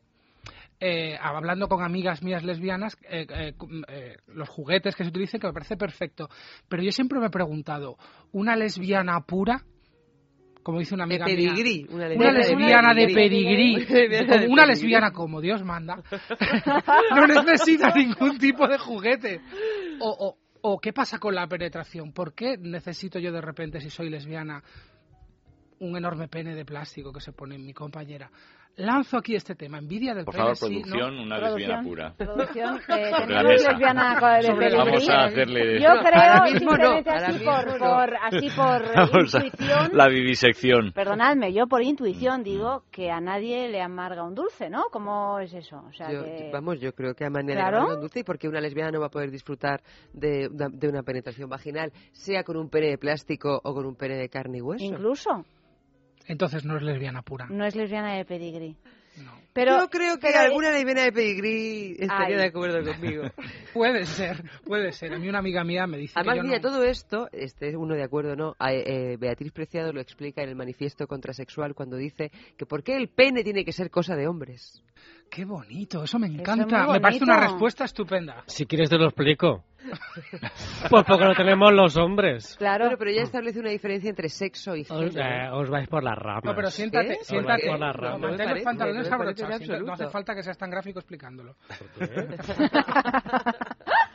[0.85, 5.41] eh, hablando con amigas mías lesbianas, eh, eh, cum- eh, los juguetes que se utilicen,
[5.41, 6.29] que me parece perfecto.
[6.69, 7.97] Pero yo siempre me he preguntado,
[8.33, 9.63] ¿una lesbiana pura?
[10.65, 11.35] Como dice una De amiga mía.
[11.37, 11.87] pedigrí.
[11.91, 13.85] Una Una lesbiana de pedigrí.
[13.87, 16.03] pedigrí, como una lesbiana como Dios manda,
[17.15, 19.41] no necesita ningún tipo de juguete.
[20.01, 20.39] O, o,
[20.75, 22.13] o qué pasa con la penetración?
[22.13, 24.63] ¿Por qué necesito yo de repente, si soy lesbiana,
[25.81, 28.31] un enorme pene de plástico que se pone en mi compañera?
[28.77, 30.71] Lanzo aquí este tema, envidia del Por favor, sí, ¿no?
[30.83, 32.15] producción, una lesbiana pura.
[32.17, 33.71] Producción, eh, Sobre la mesa.
[33.73, 34.19] lesbiana.
[34.21, 37.79] Vamos a hacerle Yo creo, no, simplemente ahora así, por, no.
[37.79, 40.93] por- así por Vamos a- intuición, la vivisección.
[40.93, 44.85] perdonadme, yo por Mm, intuición digo que a nadie le amarga un dulce, ¿no?
[44.91, 45.77] ¿Cómo es eso?
[45.87, 46.51] O sea, Yo- que...
[46.51, 47.71] Vamos, yo creo que a manera Claro.
[47.73, 49.83] de amargar un dulce y porque una lesbiana no va a poder disfrutar
[50.15, 54.17] de, de una penetración vaginal, sea con un pene de plástico o con un pene
[54.17, 54.83] de carne y hueso.
[54.83, 55.45] Incluso,
[56.27, 57.47] Entonces no es lesbiana pura.
[57.51, 58.77] no es lesbiana de pedigrí.
[59.23, 59.31] No.
[59.53, 62.43] Pero, yo creo que pero- alguna lesbiana de pedigrí estaría Ay.
[62.43, 63.25] de acuerdo conmigo.
[63.75, 65.13] Puede ser, puede ser.
[65.13, 67.77] A mí una amiga mía me dice Además, que yo mira, no- todo esto, este
[67.77, 68.55] uno de acuerdo, ¿no?
[68.59, 72.97] A- eh, Beatriz Preciado lo explica en el manifiesto contrasexual cuando dice que por qué
[72.97, 74.83] el pene tiene que ser cosa de hombres.
[75.31, 76.87] Qué bonito, eso me encanta.
[76.91, 78.45] Me parece una respuesta estupenda.
[78.47, 79.65] Si quieres te lo explico.
[80.91, 82.57] pues porque lo tenemos los hombres.
[82.59, 85.21] Claro, pero ya establece una diferencia entre sexo y Os, género.
[85.21, 86.45] eh, os vais por las ramas.
[86.45, 87.25] No, pero siéntate, ¿Qué?
[87.25, 87.69] siéntate.
[87.69, 88.19] Por la No, rama.
[88.29, 89.83] mantén No me los pantalones abrochados.
[89.85, 91.55] No hace falta que seas tan gráfico explicándolo.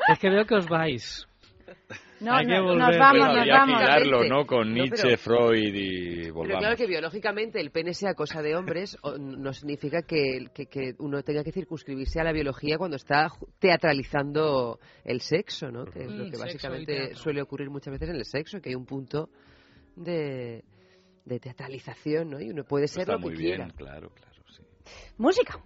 [0.10, 1.28] Es que veo que os vais.
[2.20, 2.78] No, hay que no, volver.
[2.78, 4.28] nos vamos, Pero nos vamos.
[4.30, 4.46] ¿no?
[4.48, 6.60] Con No, Nietzsche, pero- Freud y Pero volvamos.
[6.60, 10.94] claro que biológicamente el pene sea cosa de hombres o- no significa que, que- que
[11.00, 15.86] uno tenga que circunscribirse a la biología cuando está teatralizando el sexo, ¿no?
[15.86, 18.76] Que es lo Mm, que básicamente suele ocurrir muchas veces en el sexo, que hay
[18.76, 19.30] un punto
[19.96, 20.64] de,
[21.26, 22.42] de teatralización, ¿no?
[22.42, 23.66] Y uno puede ser Está lo que muy quiera.
[23.66, 24.64] bien, claro, claro, sí.
[25.18, 25.60] Música.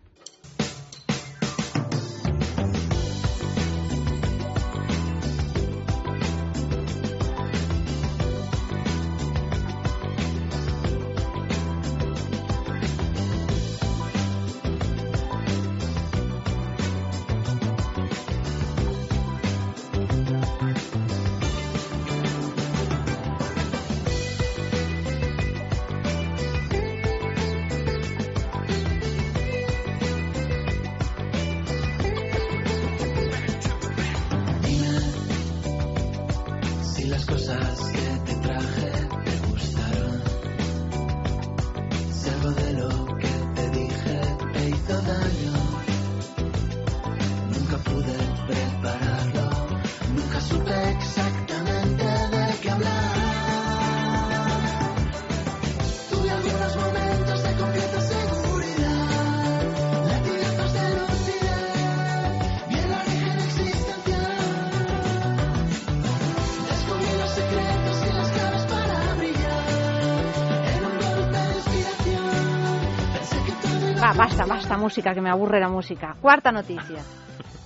[74.82, 76.16] Música, que me aburre la música.
[76.22, 77.02] Cuarta noticia.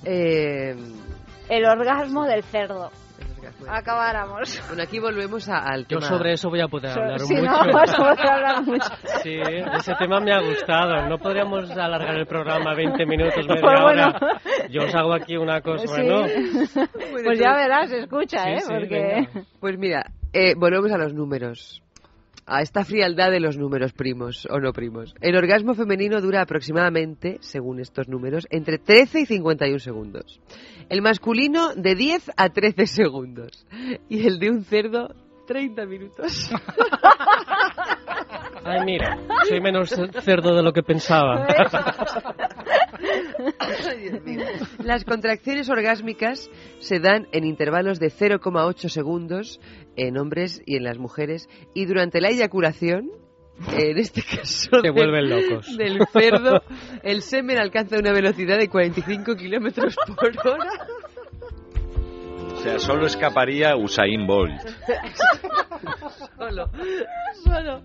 [0.08, 0.76] Eh,
[1.50, 2.92] El orgasmo del cerdo.
[3.68, 4.62] Acabáramos.
[4.68, 6.02] bueno, aquí volvemos a- al Yo tema.
[6.10, 7.46] sobre eso voy a poder So- hablar sí, mucho.
[7.52, 8.90] no, vamos a poder hablar mucho.
[9.24, 9.40] Sí,
[9.78, 11.08] ese tema me ha gustado.
[11.10, 14.08] No podríamos alargar el programa 20 minutos, media Pues bueno.
[14.10, 14.42] hora.
[14.70, 16.02] Yo os hago aquí una cosa, Sí.
[16.04, 16.28] bueno.
[17.24, 18.60] Pues ya verás, escucha, Sí, ¿eh?
[18.60, 19.28] sí, Porque...
[19.60, 21.82] Pues mira, eh, volvemos a los números.
[22.48, 25.16] A esta frialdad de los números primos o no primos.
[25.20, 30.40] El orgasmo femenino dura aproximadamente, según estos números, entre 13 y 51 segundos.
[30.90, 33.66] El masculino de 10 a 13 segundos.
[34.10, 35.16] Y el de un cerdo,
[35.48, 36.52] 30 minutos.
[38.64, 39.18] Ay, mira,
[39.48, 39.90] soy menos
[40.22, 41.48] cerdo de lo que pensaba.
[43.60, 44.44] Ay, Dios mío.
[44.84, 49.60] Las contracciones orgásmicas se dan en intervalos de 0,8 segundos
[49.96, 53.12] en hombres y en las mujeres y durante la eyaculación,
[53.78, 55.78] en este caso del- vuelven locos.
[55.78, 56.62] del cerdo,
[57.04, 60.70] el semen alcanza una velocidad de 45 kilómetros por hora.
[62.66, 64.60] O sea, solo escaparía Usain Bolt.
[66.38, 66.70] Solo,
[67.44, 67.82] solo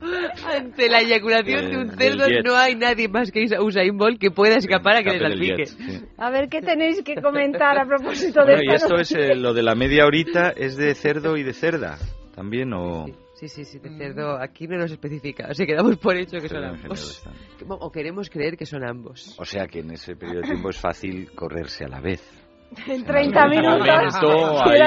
[0.46, 4.30] ante la eyaculación de un Del- cerdo no hay nadie más que Usain Bolt que
[4.30, 5.66] pueda escapar a que le salpique.
[5.66, 6.00] sí.
[6.16, 9.52] A ver, ¿qué tenéis que comentar a propósito de Bueno, y esto es eh, lo
[9.54, 11.98] de la media horita, ¿es de cerdo y de cerda?
[12.34, 13.06] ¿También o...?
[13.34, 14.38] Sí, sí, sí, de cerdo.
[14.38, 15.48] Aquí no nos especifica.
[15.50, 17.22] O sea, quedamos por hecho que son ambos.
[17.68, 19.34] O queremos creer que son ambos.
[19.38, 22.39] O sea que en ese periodo de tiempo es fácil correrse a la vez.
[22.86, 24.14] En 30 algún minutos, quieras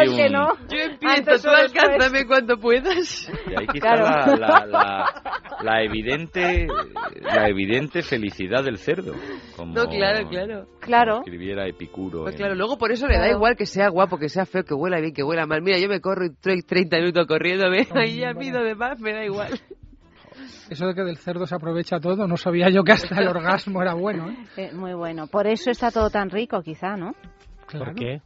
[0.07, 0.53] hay que un- no.
[0.69, 3.29] Yo empiezo, Antes tú alcánzame cuando puedas.
[3.47, 4.03] Y ahí quizá Claro.
[4.05, 5.23] la, la- la-
[5.61, 6.65] la evidente
[7.21, 9.13] la evidente felicidad del cerdo.
[9.57, 10.65] Como No, claro, claro.
[10.79, 11.17] Claro.
[11.19, 12.21] escribiera Epicuro.
[12.23, 14.63] Pues en- claro, luego por eso le da igual que sea guapo, que sea feo,
[14.63, 15.61] que huela bien, que huela mal.
[15.61, 17.85] Mira, yo me corro y estoy 30 minutos corriéndome.
[17.95, 19.59] Ahí ya pido de más, me da igual.
[20.69, 23.81] Eso de que del cerdo se aprovecha todo, no sabía yo que hasta el orgasmo
[23.81, 24.29] era bueno.
[24.29, 24.37] ¿eh?
[24.57, 25.27] Eh, muy bueno.
[25.27, 27.13] Por eso está todo tan rico, quizá, ¿no?
[27.79, 28.21] ¿Por qué?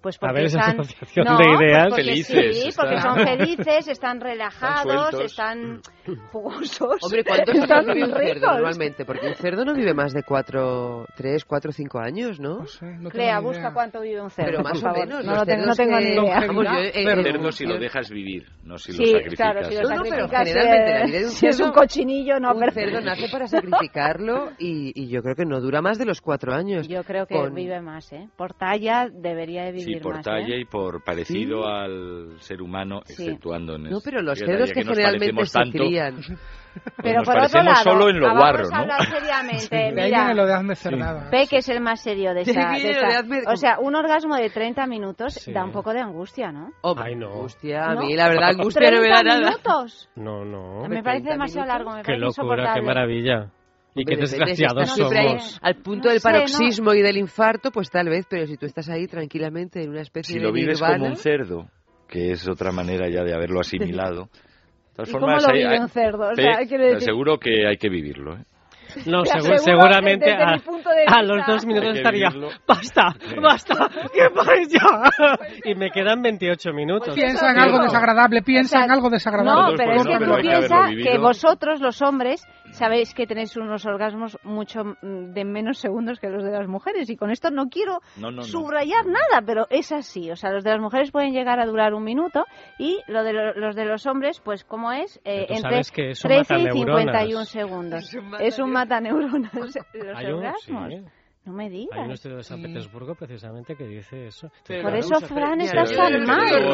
[0.00, 0.80] Pues A porque ver, esa están...
[0.80, 1.56] asociación No, de pues
[1.88, 5.20] porque Felices, Sí, porque están- son felices, están relajados, sueltos.
[5.32, 5.80] están
[6.32, 6.98] jugosos.
[7.02, 9.04] Hombre, ¿cuántos están años vive un cerdo normalmente?
[9.04, 12.58] Porque un cerdo no vive más de 4, 3, 4, 5 años, ¿no?
[12.58, 13.72] No sé, no ni busca idea.
[13.72, 16.40] cuánto vive un cerdo, Pero más o menos, No, lo tengo, no tengo ni idea.
[16.46, 19.36] Vamos, yo, eh, El eh, cerdo si lo dejas vivir, no si Sí, lo sacrificas.
[19.52, 21.60] claro, si lo No, no, pero sacrificas, generalmente eh, la vida de un si es
[21.60, 22.72] un cerdo- cochinillo, no, un pero...
[22.72, 26.52] cerdo nace para sacrificarlo y, y yo creo que no dura más de los 4
[26.54, 26.88] años.
[26.88, 28.28] Yo creo que Con- vive más, ¿eh?
[28.36, 30.60] Por talla debería de vivir Sí, por más, talla ¿eh?
[30.60, 33.24] y por parecido al ser humano, Sí.
[33.24, 35.58] exceptuando en No, pero los cerdos que generalmente se
[35.98, 36.38] tanto, crían.
[36.74, 38.82] pues Pero nos por otro lado, solo en lo guarro, vamos a ¿no?
[38.82, 40.34] hablar seriamente, De ahí mira.
[40.34, 40.72] lo de hazme
[41.58, 42.70] es el más serio de esta.
[42.72, 45.52] de esta- de O sea, un orgasmo de 30 minutos Sí.
[45.52, 46.70] da un poco de angustia, ¿no?
[46.82, 47.28] Hombre, Ay, no.
[47.28, 48.00] Angustia, a ¿No?
[48.02, 49.50] mí la verdad angustia no me da 30 nada.
[49.50, 50.08] minutos.
[50.16, 50.88] No, no.
[50.88, 51.68] Me parece 30 demasiado minutos.
[51.68, 53.50] largo, me Qué parece locura, qué maravilla.
[53.96, 55.58] Y qué si desgraciados estás siempre ahí somos.
[55.62, 56.32] al punto No del sé, ¿no?
[56.34, 60.00] paroxismo y del infarto, pues tal vez, pero si tú estás ahí tranquilamente en una
[60.00, 61.68] especie Si de lo vives nirvana, como un cerdo,
[62.08, 64.28] que es otra manera ya de haberlo asimilado.
[64.94, 66.28] Todas ¿Y cómo formas, lo hay- vive hay- un cerdo?
[66.30, 68.34] O sea, te decir- aseguro que hay que vivirlo.
[68.36, 68.44] ¿eh?
[69.06, 71.96] No, Te segu- aseguro seguramente que desde a, mi punto de a los dos minutos
[71.96, 72.28] estaría.
[72.28, 72.50] vivirlo.
[72.68, 73.08] ¡Basta!
[73.42, 73.88] ¡Basta!
[74.14, 75.40] ¡Que pares ya!
[75.64, 77.12] Y me quedan 28 minutos.
[77.12, 79.72] Piensa en algo desagradable, piensa O sea, en algo desagradable.
[79.72, 84.38] No, pero es que tú piensas que vosotros, los hombres, sabéis que tenéis unos orgasmos
[84.44, 87.08] mucho mm, de menos segundos que los de las mujeres.
[87.10, 88.42] Y con esto no quiero No, no, no.
[88.42, 90.30] subrayar nada, pero es así.
[90.30, 92.44] O sea, los de las mujeres pueden llegar a durar un minuto
[92.78, 95.20] y lo de lo- los de los hombres, pues, ¿cómo es?
[95.24, 97.00] Eh, entre sabes que eso 13 mata y neuronas.
[97.04, 98.04] 51 segundos.
[98.04, 98.72] Es un neuronas.
[98.72, 99.76] mata neuronas los
[100.16, 100.92] Hay un- orgasmos.
[100.92, 101.04] sí.
[101.46, 101.98] No me digas.
[101.98, 104.50] Hay un estudio de San Petersburgo precisamente que dice eso.
[104.66, 106.64] Por eso, Fran, estás tan mal.
[106.64, 106.70] no.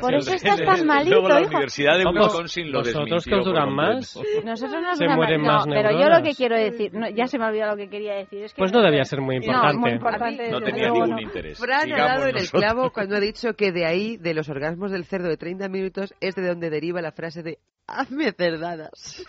[0.00, 1.48] Por eso estás Luego tan malito, la hijo.
[1.50, 4.18] Universidad de Wisconsin lo ¿vosotros desmintió que os duran más?
[4.44, 7.38] Nosotros nos Se mueren no, más pero yo lo que quiero decir, no, ya se
[7.38, 8.44] me olvidó lo que quería decir.
[8.44, 9.78] Es que Pues no debía ser muy No, importante.
[9.78, 10.50] muy importante.
[10.50, 11.20] No tenía luego ningún no.
[11.22, 11.58] interés.
[11.58, 12.62] Fran ha dado en el nosotros.
[12.62, 16.14] clavo cuando ha dicho que de ahí, de los orgasmos del cerdo de 30 minutos,
[16.20, 19.22] es de donde deriva la frase de hazme cerdadas.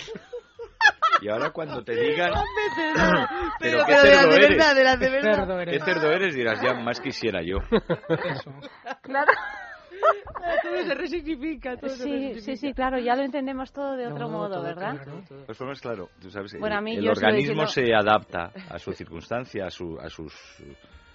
[1.24, 2.32] Y ahora cuando te digan...
[2.76, 3.26] Pero,
[3.60, 4.50] Pero, ¿qué pero de las cerdo de eres?
[4.50, 5.36] verdad, de las de ¿Qué verdad.
[5.38, 5.84] cerdo ¿Qué eres?
[5.86, 6.36] cerdo eres?
[6.36, 7.58] Dirás, ya más quisiera yo.
[9.02, 9.32] Claro.
[10.64, 12.42] Todo se resignifica, todo se Sí, resignifica.
[12.42, 14.96] sí, sí, claro, ya lo entendemos todo de otro No, modo, todo ¿verdad?
[15.46, 18.80] Pues formas, claro, tú sabes, Bueno, a el, mí el organismo diciendo- se adapta a
[18.80, 20.34] su circunstancia, a su a sus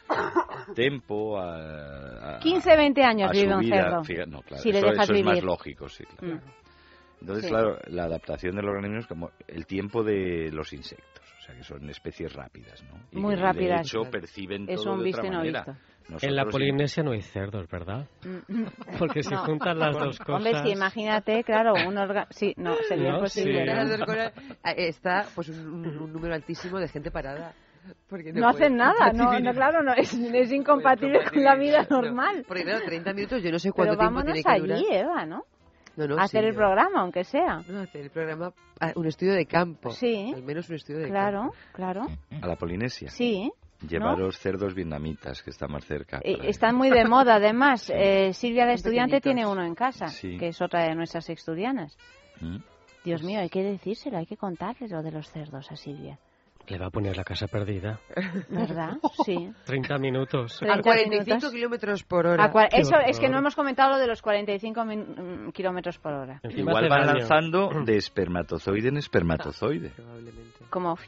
[0.75, 3.83] tempo, a, a- 15, 20 años a vive un vida.
[3.85, 4.05] cerdo.
[4.05, 5.45] Fija- no, claro, si le eso, dejas eso es más vivir.
[5.45, 6.37] lógico, sí, claro.
[6.37, 6.41] Mm.
[7.21, 7.51] Entonces, Sí.
[7.51, 11.63] claro, la adaptación del organismo es como el tiempo de los insectos, o sea, que
[11.65, 12.99] son especies rápidas, ¿no?
[13.13, 13.81] Y Muy que, rápidas.
[13.83, 15.65] De hecho, perciben Es todo un de otra no manera.
[15.65, 15.71] visto.
[16.27, 18.07] En la Nosotros, Polinesia no hay cerdos, ¿verdad?
[18.25, 18.65] Mm,
[18.99, 19.45] Porque si No.
[19.45, 20.37] juntan las dos cosas...
[20.47, 22.27] Hombre, sí, imagínate, claro, un orga...
[22.31, 23.67] Sí, no, sería No, imposible.
[23.67, 23.99] sí.
[23.99, 24.73] ¿no?
[24.73, 27.53] Está pues un, un- número altísimo de gente parada.
[28.09, 31.87] Porque No hacen pueden nada, no, no, claro, no, es, es incompatible con la vida
[31.91, 32.45] normal.
[32.47, 34.79] Porque claro, 30 minutos, yo no sé Pero cuánto tiempo vámonos tiene que durar.
[34.79, 35.45] allí, Eva, ¿no?
[36.07, 37.63] No, no, hacer sí, el programa, aunque sea.
[37.69, 38.53] No, hacer el programa,
[38.95, 39.91] un estudio de campo.
[39.91, 40.33] Sí.
[40.35, 41.55] Al menos un estudio de Claro, campo.
[41.73, 42.07] claro.
[42.41, 43.11] A la Polinesia.
[43.11, 43.51] Sí.
[43.87, 46.21] Llevaros cerdos vietnamitas, que está más cerca.
[46.23, 46.37] Eh.
[46.45, 47.91] Están muy de moda, además.
[47.95, 50.37] Eh, Silvia, la estudiante, tiene uno en casa, Sí.
[50.39, 51.97] que es otra de nuestras estudianas.
[52.41, 52.57] ¿Mm?
[53.05, 56.19] Dios mío, hay que decírselo, hay que contarle lo de los cerdos a Silvia.
[56.69, 57.99] Le va a poner la casa perdida.
[58.51, 58.99] ¿Verdad?
[59.25, 59.51] Sí.
[59.65, 60.57] 30 minutos.
[60.63, 61.53] A 30 45 minutos.
[61.53, 62.45] kilómetros por hora.
[62.45, 65.53] A cua- Qué eso es que no hemos comentado lo de los 45 min- mm,
[65.53, 66.41] kilómetros por hora.
[66.43, 67.19] Encima Igual hace van daño.
[67.21, 69.91] lanzando de espermatozoide en espermatozoide.
[69.91, 70.65] Probablemente.
[70.71, 70.99] Como...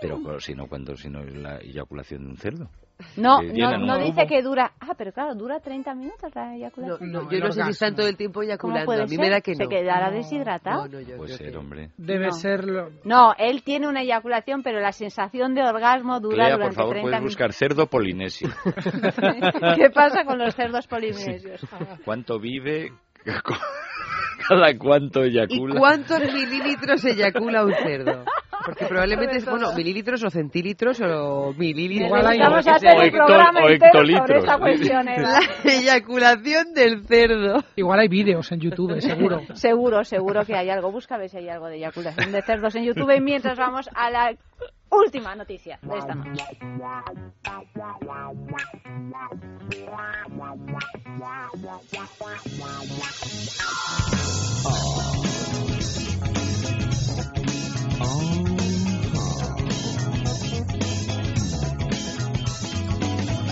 [0.00, 2.68] Pero si no, cuando, si no es la eyaculación de un cerdo.
[3.16, 4.72] No, no, no dice que dura...
[4.80, 7.12] Ah, pero claro, dura 30 minutos la eyaculación.
[7.12, 8.86] no, No, yo no sé si están todo el tiempo ¿Cómo eyaculando.
[8.86, 9.20] puede A mí ser?
[9.20, 9.68] me da que ¿Se no.
[9.68, 10.16] quedará No.
[10.16, 10.86] deshidratado?
[10.86, 11.90] No, no, yo Puede creo ser, que- hombre.
[11.96, 12.32] Debe No.
[12.32, 16.56] ser lo- No, él tiene una eyaculación, pero la sensación de orgasmo dura Clea, por
[16.58, 17.32] durante favor, 30 puedes minutos.
[17.36, 18.48] buscar cerdo polinesio.
[19.76, 21.60] ¿Qué pasa con los cerdos polinesios?
[22.04, 22.92] ¿Cuánto vive?
[24.48, 25.78] ¿Cada cuánto ¿Y eyacula?
[25.78, 28.24] cuántos mililitros eyacula un cerdo?
[28.64, 32.06] Porque probablemente es, bueno, mililitros o centilitros o mililitros.
[32.06, 34.38] Igual hay- Vamos a hacer un hecto- programa o entero sobre hectolitros.
[34.44, 35.40] esta cuestión, Eva.
[35.64, 37.64] La eyaculación del cerdo.
[37.74, 39.40] Igual hay vídeos en YouTube, seguro.
[39.54, 40.92] Seguro, seguro que hay algo.
[40.92, 43.10] Busca a ver si hay algo de eyaculación de cerdos en YouTube.
[43.16, 44.32] Y mientras vamos a la
[44.92, 46.44] última noticia de esta noche.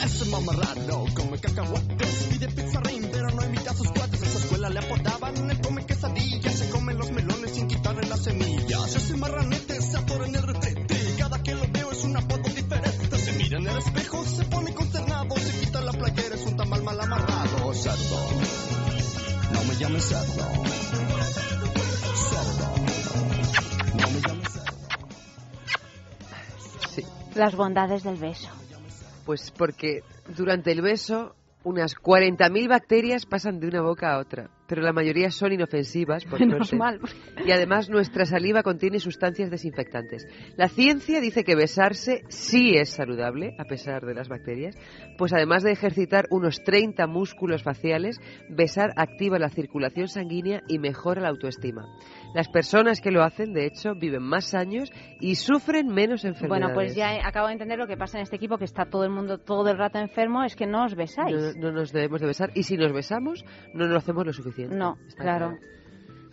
[0.03, 4.23] Ese mamarrado come cacahuates Pide pizarrín pero no invita a sus cuates.
[4.23, 6.55] En su escuela le apodaban Él come quesadillas.
[6.55, 8.95] Se come los melones sin quitarle las semillas.
[8.95, 10.80] Ese marranete se atora en el retrete
[13.81, 18.29] espejo, se pone consternado Se quita la playera, es un tamal mal amarrado Cerdo
[19.53, 20.45] No me llames cerdo
[22.31, 22.75] Cerdo
[23.99, 24.71] No me llames cerdo
[26.95, 27.05] Sí.
[27.35, 28.49] Las bondades del beso.
[29.25, 30.03] Pues porque
[30.37, 35.33] durante el beso unas 40.000 bacterias pasan de una boca a otra, pero la mayoría
[35.33, 36.77] son inofensivas, por Menos suerte.
[36.77, 37.01] mal.
[37.45, 40.29] Y además nuestra saliva contiene sustancias desinfectantes.
[40.57, 44.77] La ciencia dice que besarse sí es saludable, a pesar de las bacterias,
[45.19, 51.21] pues además de ejercitar unos 30 músculos faciales, besar activa la circulación sanguínea y mejora
[51.21, 51.89] la autoestima.
[52.35, 56.63] Las personas que lo hacen, de hecho, viven más años y sufren menos enfermedades.
[56.63, 59.05] Bueno, pues ya acabo de entender lo que pasa en este equipo, que está todo
[59.05, 61.57] el mundo todo el rato enfermo, es que no os besáis.
[61.57, 63.45] No, no nos debemos de besar y si nos besamos
[63.75, 64.77] no nos lo hacemos lo suficiente.
[64.77, 65.59] No, Está claro.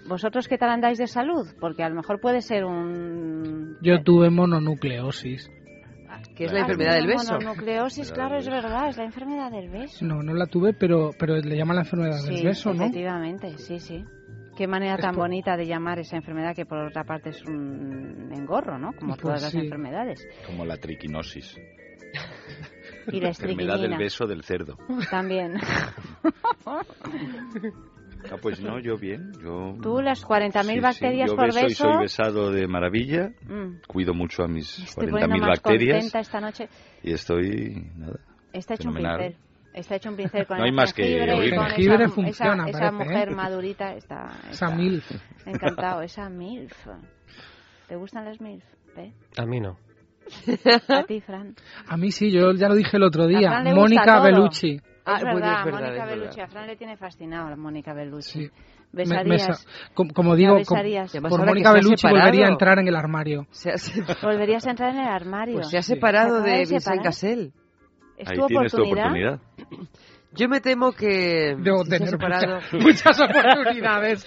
[0.08, 1.48] ¿Vosotros qué tal andáis de salud?
[1.60, 3.78] Porque a lo mejor puede ser un...
[3.82, 5.52] Yo tuve mononucleosis.
[6.36, 7.34] Que es la enfermedad del beso.
[7.34, 10.06] Mononucleosis, claro, es verdad, es la enfermedad del beso.
[10.06, 12.84] No, no la tuve, pero, pero le llaman la enfermedad Sí, del beso, ¿no?
[12.84, 14.06] efectivamente, sí, sí.
[14.58, 18.32] Qué manera tan por- bonita de llamar esa enfermedad que por otra parte es un
[18.34, 18.92] engorro, ¿no?
[18.94, 19.60] Como Pues todas las sí.
[19.60, 20.28] enfermedades.
[20.46, 21.56] Como la triquinosis.
[23.10, 24.76] Y la Enfermedad del beso del cerdo.
[25.10, 25.54] También.
[26.66, 29.32] Ah, pues no, yo bien.
[29.42, 29.76] Yo...
[29.82, 31.84] Tú las 40.000 Sí, sí, bacterias yo por beso y beso.
[31.86, 33.30] soy besado de maravilla.
[33.48, 33.82] Mm.
[33.88, 35.96] Cuido mucho a mis Estoy poniendo 40.000 más bacterias.
[36.00, 36.68] contenta esta noche.
[37.04, 38.20] Y estoy, nada,
[38.52, 39.36] Está hecho un pincel.
[39.78, 41.56] Está hecho un pincel con No el hay más que jengibre y oír.
[41.56, 43.36] con Jengibre esa, funciona, esa, esa parece, mujer ¿eh?
[43.36, 45.12] madurita está, Esa está MILF.
[45.46, 46.88] encantado esa milf
[47.88, 48.64] ¿Te gustan las MILF?
[48.96, 49.14] ¿Ve?
[49.38, 49.78] A mí no.
[50.90, 51.56] A ti, Fran.
[51.88, 53.62] A mí sí, yo ya lo dije el otro día.
[53.74, 54.20] Mónica.
[54.22, 54.82] Bellucci.
[55.06, 56.36] Ah, es bueno, verdad, es verdad, Mónica es Bellucci.
[56.38, 56.44] verdad.
[56.44, 58.40] A Fran le tiene fascinado a Mónica Bellucci.
[58.40, 58.52] Me-
[58.92, 59.28] ¿Besarías?
[59.28, 59.64] me sa-
[59.94, 62.88] com- como ¿La digo, por que Mónica se ha Bellucci separado- volvería a entrar en
[62.88, 63.48] el armario.
[63.52, 63.76] Se ha,
[64.24, 65.56] Volverías a entrar en el armario.
[65.56, 67.04] pues se ha separado ¿Se de acaba Vincent separar?
[68.18, 69.34] ¿Es Ahí tu tienes tu oportunidad?
[69.34, 69.88] oportunidad.
[70.34, 72.56] Yo me temo que Debo si tener separado...
[72.72, 74.26] mucha- muchas oportunidades.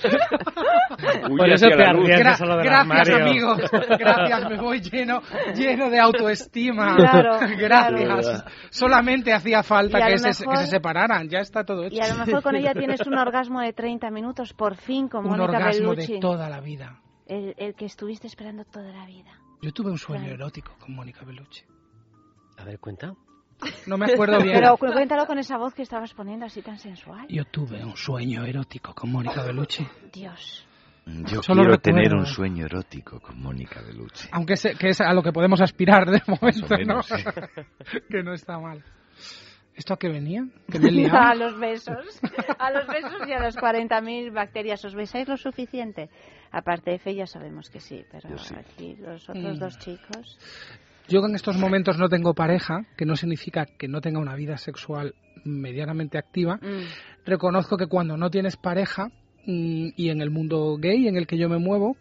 [1.28, 3.16] Por eso te arriesgas a lo del gracias, armario.
[3.26, 3.70] amigos.
[3.98, 5.20] Gracias, me voy lleno,
[5.54, 6.96] lleno de autoestima.
[6.96, 8.02] Claro, gracias.
[8.04, 8.50] claro.
[8.70, 11.28] Solamente hacía falta que lo se, mejor- que se separaran.
[11.28, 11.96] Ya está todo hecho.
[11.96, 15.24] Y a lo mejor con ella tienes un orgasmo de 30 minutos, por fin, con
[15.26, 16.14] Un Mónica orgasmo Bellucci.
[16.14, 17.00] de toda la vida.
[17.26, 19.30] El, el que estuviste esperando toda la vida.
[19.62, 20.36] Yo tuve un sueño Claro.
[20.36, 21.62] erótico con Mónica Bellucci.
[22.58, 23.12] A ver, cuenta.
[23.86, 24.56] No me acuerdo bien.
[24.58, 27.26] Pero cu- cuéntalo con esa voz que estabas poniendo así tan sensual.
[27.28, 29.86] Yo tuve un sueño erótico con Mónica Bellucci.
[30.12, 30.66] Dios.
[31.06, 31.80] Yo Solo quiero recuerdo.
[31.80, 34.28] tener un sueño erótico con Mónica Bellucci.
[34.32, 37.16] Aunque sé que es a lo que podemos aspirar de momento, menos, ¿no?
[37.18, 37.24] sí.
[38.10, 38.84] que no está mal.
[39.74, 40.44] ¿Esto a qué venía?
[40.70, 42.20] ¿Que me a los besos.
[42.58, 44.84] A los besos y a las 40.000 bacterias.
[44.84, 46.10] ¿Os besáis lo suficiente?
[46.52, 48.54] Aparte de Fe ya sabemos que sí, pero sí.
[48.54, 49.58] aquí los otros Mm.
[49.60, 50.38] dos chicos...
[51.10, 54.56] Yo en estos momentos no tengo pareja, que no significa que no tenga una vida
[54.56, 55.14] sexual
[55.44, 56.56] medianamente activa.
[56.62, 57.24] Mm.
[57.26, 59.08] Reconozco que cuando no tienes pareja,
[59.44, 61.96] mm, y en el mundo gay en el que yo me muevo,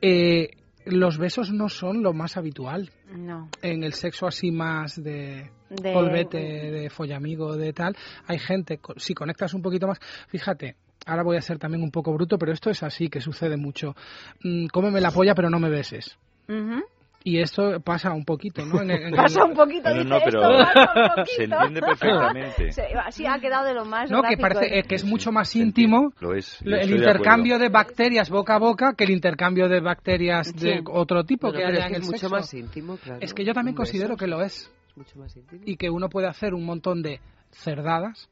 [0.00, 0.50] eh,
[0.86, 2.90] los besos no son lo más habitual.
[3.12, 3.48] No.
[3.62, 7.96] En el sexo así más de, De- polvete, de follamigo, de tal,
[8.28, 9.98] hay gente, si conectas un poquito más,
[10.28, 10.76] fíjate,
[11.06, 13.96] ahora voy a ser también un poco bruto, pero esto es así, que sucede mucho.
[14.44, 16.16] Mm, cómeme la polla, pero no me beses.
[16.48, 16.82] Ujú.
[17.24, 18.82] Y esto pasa un poquito, ¿no?
[18.82, 21.26] En el- en el- Pasa un poquito, No, dice no, pero esto, pasa un poquito.
[21.36, 22.72] se entiende perfectamente.
[22.72, 25.54] Se- Sí, ha quedado de lo más No, que parece eh, que es mucho más
[25.54, 26.60] íntimo Lo es.
[26.62, 31.24] el de intercambio de, bacterias boca a boca que el intercambio de bacterias de otro
[31.24, 32.34] tipo Bueno, que haya es que en el es mucho sexo.
[32.34, 33.18] más íntimo, claro.
[33.20, 34.72] Es que yo también considero que lo es.
[34.88, 35.62] Es mucho más íntimo.
[35.64, 37.20] y que uno puede hacer un montón de
[37.50, 38.28] cerdadas,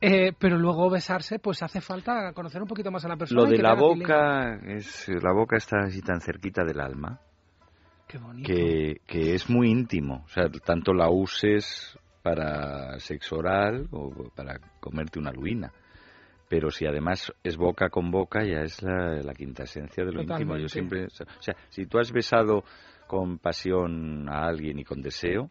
[0.00, 3.42] eh, pero luego besarse, pues hace falta conocer un poquito más a la persona.
[3.42, 7.20] Lo de la boca, es, la boca está así tan cerquita del alma.
[8.44, 10.22] Que, que es muy íntimo.
[10.24, 15.72] O sea, tanto la uses para sexo oral o para comerte una luina.
[16.48, 20.20] Pero si además es boca con boca, ya es la, la quinta esencia de lo
[20.20, 20.56] íntimo.
[20.56, 20.68] Yo Totalmente.
[20.68, 22.64] siempre, o sea, si tú has besado
[23.06, 25.50] con pasión a alguien y con deseo,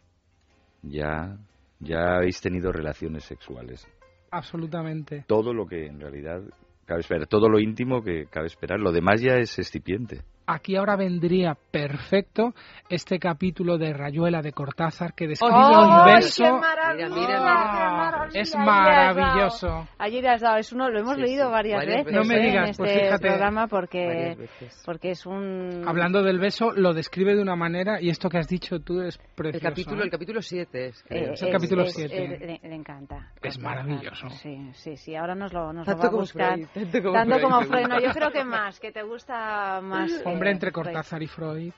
[0.82, 1.36] ya,
[1.80, 3.86] ya habéis tenido relaciones sexuales.
[4.30, 5.24] Absolutamente.
[5.26, 6.42] Todo lo que en realidad
[6.86, 8.78] cabe esperar, todo lo íntimo que cabe esperar.
[8.80, 10.22] Lo demás ya es excipiente.
[10.46, 12.52] Aquí ahora vendría perfecto
[12.88, 16.58] este capítulo de Rayuela de Cortázar que describe ¡Oh, un beso.
[16.58, 17.08] maravilla!
[17.08, 19.86] Mira, mira, Ah, qué es maravilloso.
[19.98, 22.28] Ayer has dado, es uno, lo hemos Sí, leído sí, varias, varias veces veces.
[22.28, 22.46] No me ¿eh?
[22.50, 23.28] digas, en este pues fíjate.
[23.28, 24.48] programa porque,
[24.84, 25.84] porque es un...
[25.86, 29.16] Hablando del beso, lo describe de una manera y esto que has dicho tú es
[29.18, 29.68] El precioso.
[29.68, 30.04] capítulo, ¿eh?
[30.04, 31.04] el capítulo 7 es.
[31.08, 32.24] Eh, Es el capítulo es- siete.
[32.34, 33.30] es- le, le encanta.
[33.42, 33.62] Es Cortázar.
[33.62, 34.28] maravilloso.
[34.30, 35.14] Sí, sí, sí.
[35.14, 36.52] Ahora nos lo, nos lo Tanto va a como buscar.
[36.54, 37.86] Freud, tanto como Tanto como me Freud.
[37.86, 38.08] No, gusta.
[38.08, 40.10] yo creo que más, que te gusta más.
[40.42, 40.72] Hombre, entre.
[40.72, 41.72] Cortázar y Freud.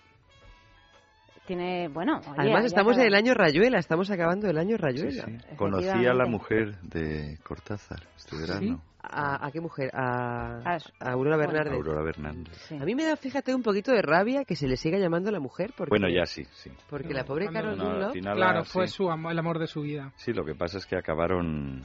[1.47, 2.20] Tiene, bueno.
[2.20, 5.24] oye, Además ya estamos en el año Rayuela, estamos acabando el año Sí, Rayuela.
[5.27, 5.57] sí.
[5.57, 8.82] Conocí a la mujer de Cortázar este verano.
[9.03, 9.91] ¿A, a qué mujer?
[9.93, 11.53] A, A- a Aurora bueno.
[11.53, 11.74] Bernardes.
[11.74, 12.57] Aurora Bernández.
[12.66, 12.77] Sí.
[12.81, 15.41] A mí me da, fíjate, un poquito de rabia que se le siga llamando la
[15.41, 15.74] mujer.
[15.77, 16.70] Porque, Bueno, ya sí, sí.
[16.89, 18.12] Porque la pobre Carol No, Dunlop...
[18.15, 18.95] final, Claro, fue sí.
[18.95, 20.12] su amor, el amor de su vida.
[20.16, 21.82] Sí, lo que pasa es que acabaron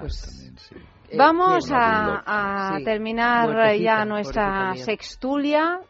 [0.00, 0.74] Pues- también, sí.
[1.10, 2.22] eh, Vamos a, Dunlop.
[2.26, 5.80] a Sí, terminar muertecita, ya nuestra sextulia,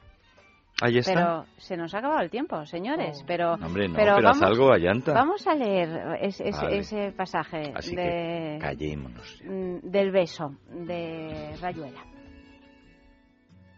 [0.82, 1.12] Ahí está.
[1.14, 3.22] pero se nos ha acabado el tiempo, señores.
[3.26, 5.12] Pero, Hombre, no, pero vamos, algo, Allanta.
[5.12, 6.78] vamos a leer es- es- Vale.
[6.78, 9.40] ese pasaje Así de, callémonos.
[9.44, 12.00] mm, del beso de Rayuela.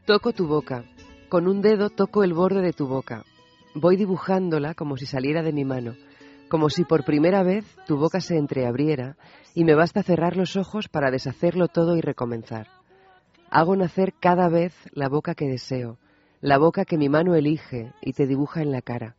[0.07, 0.85] Toco tu boca.
[1.29, 3.25] Con un dedo toco el borde de tu boca.
[3.75, 5.95] Voy dibujándola como si saliera de mi mano,
[6.49, 9.17] como si por primera vez tu boca se entreabriera
[9.55, 12.69] y me basta cerrar los ojos para deshacerlo todo y recomenzar.
[13.51, 15.99] Hago nacer cada vez la boca que deseo,
[16.41, 19.17] la boca que mi mano elige y te dibuja en la cara.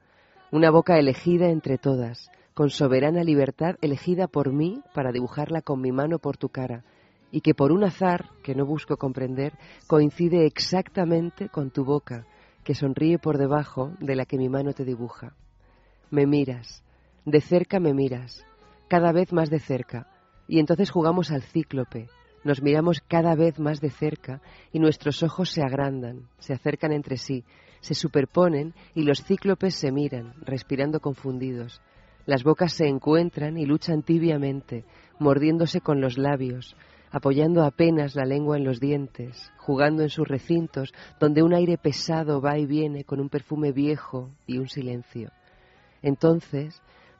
[0.51, 5.91] Una boca elegida entre todas, con soberana libertad elegida por mí para dibujarla con mi
[5.91, 6.83] mano por tu cara,
[7.31, 9.53] y que por un azar que no busco comprender
[9.87, 12.25] coincide exactamente con tu boca,
[12.63, 15.33] que sonríe por debajo de la que mi mano te dibuja.
[16.09, 16.83] Me miras,
[17.27, 18.45] de cerca me miras,
[18.87, 20.07] cada vez más de cerca,
[20.47, 22.07] y entonces jugamos al cíclope,
[22.45, 24.41] nos miramos cada vez más de cerca
[24.71, 27.43] y nuestros ojos se agrandan, se acercan entre sí,
[27.81, 31.81] se superponen y los cíclopes se miran, respirando confundidos.
[32.25, 34.85] Las bocas se encuentran y luchan tibiamente,
[35.19, 36.77] mordiéndose con los labios,
[37.11, 42.39] apoyando apenas la lengua en los dientes, jugando en sus recintos, donde un aire pesado
[42.39, 45.31] va y viene con un perfume viejo y un silencio.
[46.01, 46.81] Entonces,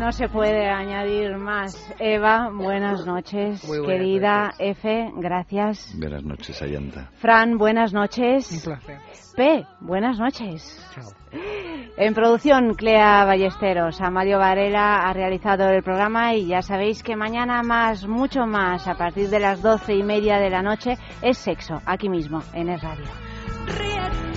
[0.00, 1.76] No se puede añadir más.
[1.98, 3.62] Eva, buenas noches.
[3.68, 5.94] Muy buenas Querida F, gracias.
[5.94, 7.10] Buenas noches, Ayanta.
[7.18, 8.50] Fran, buenas noches.
[8.50, 8.98] Un placer.
[9.36, 10.82] P, buenas noches.
[11.98, 14.00] En producción, Clea Ballesteros.
[14.00, 18.94] Amario Varela ha realizado el programa y ya sabéis que mañana más, mucho más, a
[18.94, 22.82] partir de las doce y media de la noche, es sexo, aquí mismo, en Es
[22.82, 24.29] Radio.